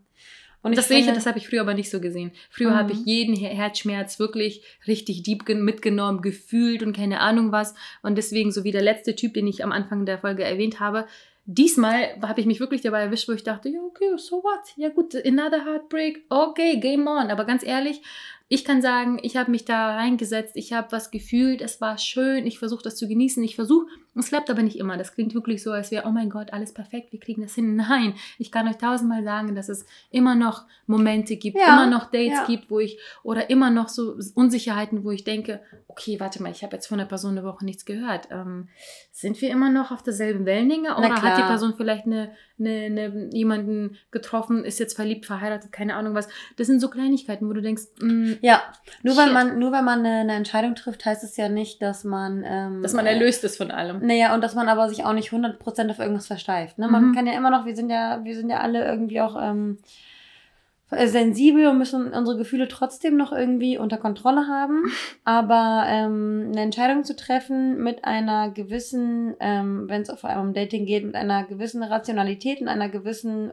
Und 0.62 0.76
das 0.78 0.88
sehe 0.90 1.00
ich, 1.00 1.06
das 1.08 1.26
habe 1.26 1.38
ich 1.38 1.48
früher 1.48 1.62
aber 1.62 1.74
nicht 1.74 1.90
so 1.90 2.02
gesehen. 2.02 2.32
Früher 2.50 2.72
Mhm. 2.72 2.76
habe 2.76 2.92
ich 2.92 3.00
jeden 3.06 3.36
Her- 3.36 3.54
Herzschmerz 3.56 4.20
wirklich 4.20 4.62
richtig 4.88 5.24
deep 5.24 5.46
gen- 5.46 5.64
mitgenommen, 5.64 6.22
gefühlt 6.22 6.84
und 6.84 6.96
keine 6.96 7.22
Ahnung 7.22 7.52
was. 7.52 7.76
Und 8.02 8.18
deswegen, 8.18 8.52
so 8.52 8.64
wie 8.66 8.72
der 8.72 8.82
letzte 8.82 9.16
Typ, 9.16 9.34
den 9.36 9.48
ich 9.48 9.64
am 9.64 9.72
Anfang 9.72 10.06
der 10.06 10.20
Folge 10.20 10.44
erwähnt 10.44 10.80
habe, 10.82 11.08
diesmal 11.46 12.10
habe 12.22 12.42
ich 12.42 12.46
mich 12.46 12.60
wirklich 12.60 12.82
dabei 12.82 13.02
erwischt, 13.02 13.28
wo 13.28 13.32
ich 13.34 13.44
dachte, 13.44 13.70
ja, 13.70 13.80
okay, 13.82 14.12
so 14.18 14.44
what? 14.44 14.60
Ja 14.76 14.90
gut, 14.90 15.16
another 15.26 15.66
heartbreak, 15.66 16.24
okay, 16.30 16.78
game 16.78 17.08
on. 17.08 17.32
Aber 17.32 17.46
ganz 17.46 17.64
ehrlich, 17.64 18.02
ich 18.52 18.66
kann 18.66 18.82
sagen, 18.82 19.20
ich 19.22 19.38
habe 19.38 19.52
mich 19.52 19.64
da 19.64 19.96
reingesetzt, 19.96 20.56
ich 20.56 20.74
habe 20.74 20.92
was 20.92 21.12
gefühlt, 21.12 21.62
es 21.62 21.80
war 21.82 22.00
schön, 22.00 22.48
ich 22.48 22.58
versuche 22.58 22.82
das 22.82 22.96
zu 22.96 23.08
genießen, 23.08 23.44
ich 23.44 23.56
versuche, 23.56 23.86
es 24.16 24.30
klappt 24.30 24.50
aber 24.50 24.64
nicht 24.64 24.78
immer. 24.78 24.98
Das 24.98 25.14
klingt 25.14 25.36
wirklich 25.36 25.62
so, 25.62 25.72
als 25.72 25.92
wäre, 25.92 26.06
oh 26.08 26.12
mein 26.12 26.32
Gott, 26.32 26.52
alles 26.52 26.74
perfekt, 26.74 27.12
wir 27.12 27.20
kriegen 27.20 27.44
das 27.44 27.54
hin. 27.54 27.76
Nein, 27.90 28.16
ich 28.40 28.52
kann 28.52 28.68
euch 28.68 28.78
tausendmal 28.78 29.24
sagen, 29.24 29.54
dass 29.54 29.70
es 29.70 29.86
immer 30.10 30.34
noch 30.34 30.66
Momente 30.88 31.36
gibt, 31.36 31.58
Ja, 31.58 31.84
immer 31.84 31.88
noch 31.88 32.06
Dates 32.06 32.40
ja. 32.40 32.46
gibt, 32.48 32.72
wo 32.72 32.80
ich, 32.80 33.00
oder 33.22 33.52
immer 33.52 33.70
noch 33.70 33.88
so 33.88 34.18
Unsicherheiten, 34.34 35.04
wo 35.04 35.12
ich 35.12 35.24
denke, 35.24 35.62
okay, 35.88 36.20
warte 36.20 36.42
mal, 36.42 36.52
ich 36.52 36.64
habe 36.64 36.76
jetzt 36.76 36.88
von 36.88 36.98
der 36.98 37.06
Person 37.06 37.38
eine 37.38 37.44
Woche 37.44 37.64
nichts 37.64 37.86
gehört. 37.86 38.30
Ähm, 38.32 38.68
sind 39.12 39.40
wir 39.42 39.52
immer 39.52 39.70
noch 39.70 39.92
auf 39.92 40.02
derselben 40.02 40.46
Wellenlänge 40.46 40.98
oder 40.98 41.10
hat 41.10 41.38
die. 41.38 41.50
Person 41.50 41.74
vielleicht 41.76 42.06
eine, 42.06 42.32
eine, 42.60 42.86
eine, 42.86 43.30
jemanden 43.34 43.98
getroffen, 44.12 44.64
ist 44.64 44.80
jetzt 44.80 44.96
verliebt, 44.96 45.26
verheiratet, 45.26 45.72
keine 45.72 45.96
Ahnung 45.96 46.14
was. 46.14 46.28
Das 46.58 46.68
sind 46.68 46.80
so 46.80 46.90
Kleinigkeiten, 46.90 47.50
wo 47.50 47.54
du 47.54 47.62
denkst, 47.62 47.84
mm, 48.02 48.34
Ja, 48.42 48.62
nur 49.04 49.18
weil 49.18 49.32
man, 49.32 49.60
nur 49.60 49.72
weil 49.72 49.82
man 49.84 50.00
eine, 50.00 50.20
eine 50.22 50.34
Entscheidung 50.34 50.76
trifft, 50.76 51.06
heißt 51.06 51.24
es 51.24 51.36
ja 51.38 51.50
nicht, 51.50 51.82
dass 51.82 52.04
man. 52.04 52.44
Ähm, 52.48 52.82
dass 52.82 52.94
man 52.94 53.06
äh, 53.06 53.14
erlöst 53.14 53.44
ist 53.44 53.58
von 53.58 53.72
allem. 53.72 54.06
Naja, 54.06 54.34
und 54.34 54.42
dass 54.44 54.56
man 54.56 54.70
aber 54.70 54.90
sich 54.90 55.04
auch 55.06 55.14
nicht 55.14 55.32
100% 55.32 55.90
auf 55.92 56.00
irgendwas 56.00 56.28
versteift. 56.28 56.78
Ne? 56.78 56.88
Man 56.88 57.10
Mhm. 57.10 57.16
kann 57.16 57.28
ja 57.28 57.34
immer 57.34 57.50
noch, 57.50 57.66
wir 57.66 57.76
sind 57.76 57.90
ja, 57.90 58.24
wir 58.24 58.36
sind 58.36 58.50
ja 58.50 58.60
alle 58.60 58.86
irgendwie 58.86 59.22
auch 59.22 59.36
ähm, 59.42 59.78
sensibel 60.92 61.68
und 61.68 61.78
müssen 61.78 62.12
unsere 62.14 62.36
Gefühle 62.38 62.68
trotzdem 62.68 63.16
noch 63.16 63.32
irgendwie 63.32 63.78
unter 63.78 63.98
Kontrolle 63.98 64.48
haben. 64.48 64.84
Aber 65.24 65.84
ähm, 65.88 66.48
eine 66.52 66.62
Entscheidung 66.62 67.04
zu 67.04 67.16
treffen 67.16 67.84
mit 67.84 68.06
einer 68.06 68.50
gewissen, 68.50 69.36
ähm, 69.40 69.88
wenn 69.88 70.02
es 70.02 70.12
vor 70.20 70.30
allem 70.30 70.42
um 70.48 70.54
Dating 70.54 70.86
geht, 70.86 71.06
mit 71.06 71.16
einer 71.16 71.44
gewissen 71.44 71.84
Rationalität 71.84 72.60
und 72.62 72.68
einer 72.70 72.90
gewissen 72.90 73.52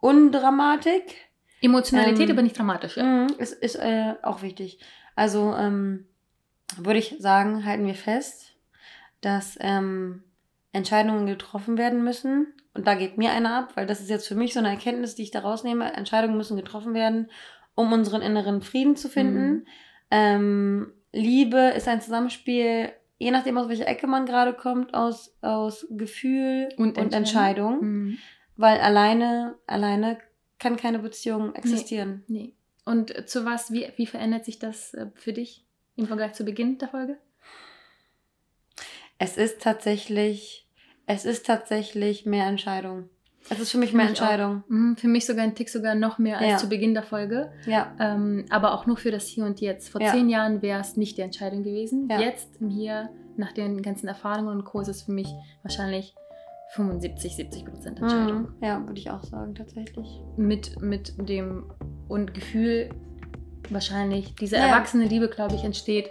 Undramatik, 0.00 1.14
Emotionalität, 1.62 2.28
ähm, 2.28 2.34
aber 2.34 2.42
nicht 2.42 2.58
dramatisch. 2.58 2.96
Ja. 2.96 3.04
Mhm, 3.04 3.34
ist, 3.38 3.52
ist 3.54 3.76
äh, 3.76 4.14
auch 4.22 4.42
wichtig. 4.42 4.78
Also 5.14 5.54
ähm, 5.56 6.06
würde 6.76 6.98
ich 6.98 7.16
sagen, 7.18 7.64
halten 7.64 7.86
wir 7.86 7.94
fest, 7.94 8.56
dass 9.20 9.56
ähm, 9.60 10.24
Entscheidungen 10.72 11.26
getroffen 11.26 11.78
werden 11.78 12.02
müssen. 12.02 12.52
Und 12.74 12.86
da 12.86 12.94
geht 12.94 13.18
mir 13.18 13.32
einer 13.32 13.54
ab, 13.54 13.72
weil 13.76 13.86
das 13.86 14.00
ist 14.00 14.10
jetzt 14.10 14.26
für 14.26 14.34
mich 14.34 14.54
so 14.54 14.58
eine 14.58 14.70
Erkenntnis, 14.70 15.14
die 15.14 15.22
ich 15.22 15.30
da 15.30 15.40
rausnehme. 15.40 15.92
Entscheidungen 15.92 16.36
müssen 16.36 16.56
getroffen 16.56 16.94
werden, 16.94 17.30
um 17.74 17.92
unseren 17.92 18.22
inneren 18.22 18.62
Frieden 18.62 18.96
zu 18.96 19.08
finden. 19.08 19.50
Mhm. 19.50 19.66
Ähm, 20.10 20.92
Liebe 21.12 21.72
ist 21.76 21.88
ein 21.88 22.00
Zusammenspiel, 22.00 22.90
je 23.18 23.30
nachdem, 23.30 23.58
aus 23.58 23.68
welcher 23.68 23.86
Ecke 23.86 24.06
man 24.06 24.24
gerade 24.24 24.54
kommt, 24.54 24.94
aus, 24.94 25.36
aus 25.42 25.86
Gefühl 25.90 26.70
und, 26.76 26.96
Und 26.98 27.12
Entscheidung. 27.12 27.80
Mhm. 27.80 28.18
Weil 28.56 28.80
alleine, 28.80 29.56
alleine 29.66 30.18
kann 30.62 30.76
keine 30.76 31.00
Beziehung 31.00 31.54
existieren. 31.54 32.22
Nee. 32.28 32.54
Und 32.84 33.14
äh, 33.16 33.26
zu 33.26 33.44
was, 33.44 33.72
wie, 33.72 33.86
wie 33.96 34.06
verändert 34.06 34.44
sich 34.44 34.58
das 34.58 34.94
äh, 34.94 35.06
für 35.14 35.32
dich 35.32 35.64
im 35.96 36.06
Vergleich 36.06 36.32
zu 36.34 36.44
Beginn 36.44 36.78
der 36.78 36.88
Folge? 36.88 37.18
Es 39.18 39.36
ist 39.36 39.60
tatsächlich, 39.60 40.66
es 41.06 41.24
ist 41.24 41.46
tatsächlich 41.46 42.26
mehr 42.26 42.46
Entscheidung. 42.46 43.08
Es 43.50 43.58
ist 43.58 43.72
für 43.72 43.78
mich 43.78 43.92
mehr 43.92 44.06
Für 44.06 44.10
mich 44.12 44.20
auch. 44.20 44.24
Entscheidung. 44.30 44.64
Mhm, 44.68 44.96
für 44.96 45.08
mich 45.08 45.26
sogar 45.26 45.42
ein 45.42 45.54
Tick 45.56 45.68
sogar 45.68 45.94
noch 45.96 46.18
mehr 46.18 46.38
als 46.38 46.48
Ja. 46.48 46.56
zu 46.58 46.68
Beginn 46.68 46.94
der 46.94 47.02
Folge. 47.02 47.52
Ja, 47.66 47.94
Ähm, 47.98 48.44
aber 48.50 48.72
auch 48.74 48.86
nur 48.86 48.96
für 48.96 49.10
das 49.10 49.26
Hier 49.26 49.44
und 49.44 49.60
Jetzt. 49.60 49.88
Vor 49.88 50.00
Ja. 50.00 50.12
zehn 50.12 50.28
Jahren 50.28 50.62
wäre 50.62 50.80
es 50.80 50.96
nicht 50.96 51.16
die 51.18 51.22
Entscheidung 51.22 51.64
gewesen. 51.64 52.08
Ja. 52.08 52.20
Jetzt, 52.20 52.60
im 52.60 52.70
Hier, 52.70 53.10
nach 53.36 53.52
den 53.52 53.82
ganzen 53.82 54.06
Erfahrungen 54.06 54.48
und 54.48 54.64
Co. 54.64 54.80
ist 54.80 54.88
es 54.88 55.02
für 55.02 55.12
mich 55.12 55.28
wahrscheinlich 55.62 56.14
75, 56.74 57.36
70 57.36 57.64
Prozent 57.66 58.00
Entscheidung. 58.00 58.42
mhm. 58.42 58.54
ja, 58.62 58.80
würde 58.86 58.98
ich 58.98 59.10
auch 59.10 59.22
sagen, 59.24 59.54
tatsächlich. 59.54 60.20
Mit, 60.36 60.80
mit 60.80 61.14
dem 61.28 61.64
und 62.08 62.32
Gefühl 62.34 62.90
wahrscheinlich, 63.70 64.34
diese 64.34 64.56
Ja. 64.56 64.66
erwachsene 64.66 65.04
Liebe, 65.04 65.28
glaube 65.28 65.54
ich, 65.54 65.64
entsteht 65.64 66.08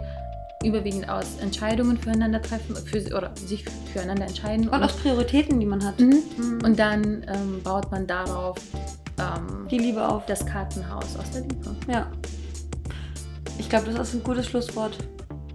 überwiegend 0.64 1.08
aus 1.08 1.38
Entscheidungen 1.40 1.96
füreinander 1.98 2.40
treffen, 2.40 2.76
für, 2.76 2.98
oder 3.16 3.32
sich 3.36 3.64
füreinander 3.92 4.26
entscheiden. 4.26 4.68
Und 4.68 4.82
aus 4.82 4.96
Prioritäten, 4.96 5.58
die 5.58 5.66
man 5.66 5.84
hat. 5.84 5.98
Mhm. 5.98 6.22
Mhm. 6.38 6.60
Und 6.64 6.78
dann 6.78 7.24
ähm, 7.26 7.60
baut 7.64 7.90
man 7.90 8.06
darauf 8.06 8.56
ähm, 9.18 9.66
die 9.68 9.78
Liebe 9.78 10.06
auf. 10.06 10.24
das 10.26 10.46
Kartenhaus 10.46 11.16
aus 11.16 11.30
der 11.32 11.42
Liebe. 11.42 11.74
Ja. 11.88 12.10
Ich 13.58 13.68
glaube, 13.68 13.90
das 13.90 14.08
ist 14.08 14.14
ein 14.14 14.22
gutes 14.22 14.46
Schlusswort. 14.46 14.96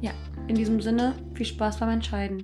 Ja. 0.02 0.12
In 0.48 0.56
diesem 0.56 0.82
Sinne, 0.82 1.14
viel 1.34 1.46
Spaß 1.46 1.78
beim 1.80 1.90
Entscheiden. 1.90 2.44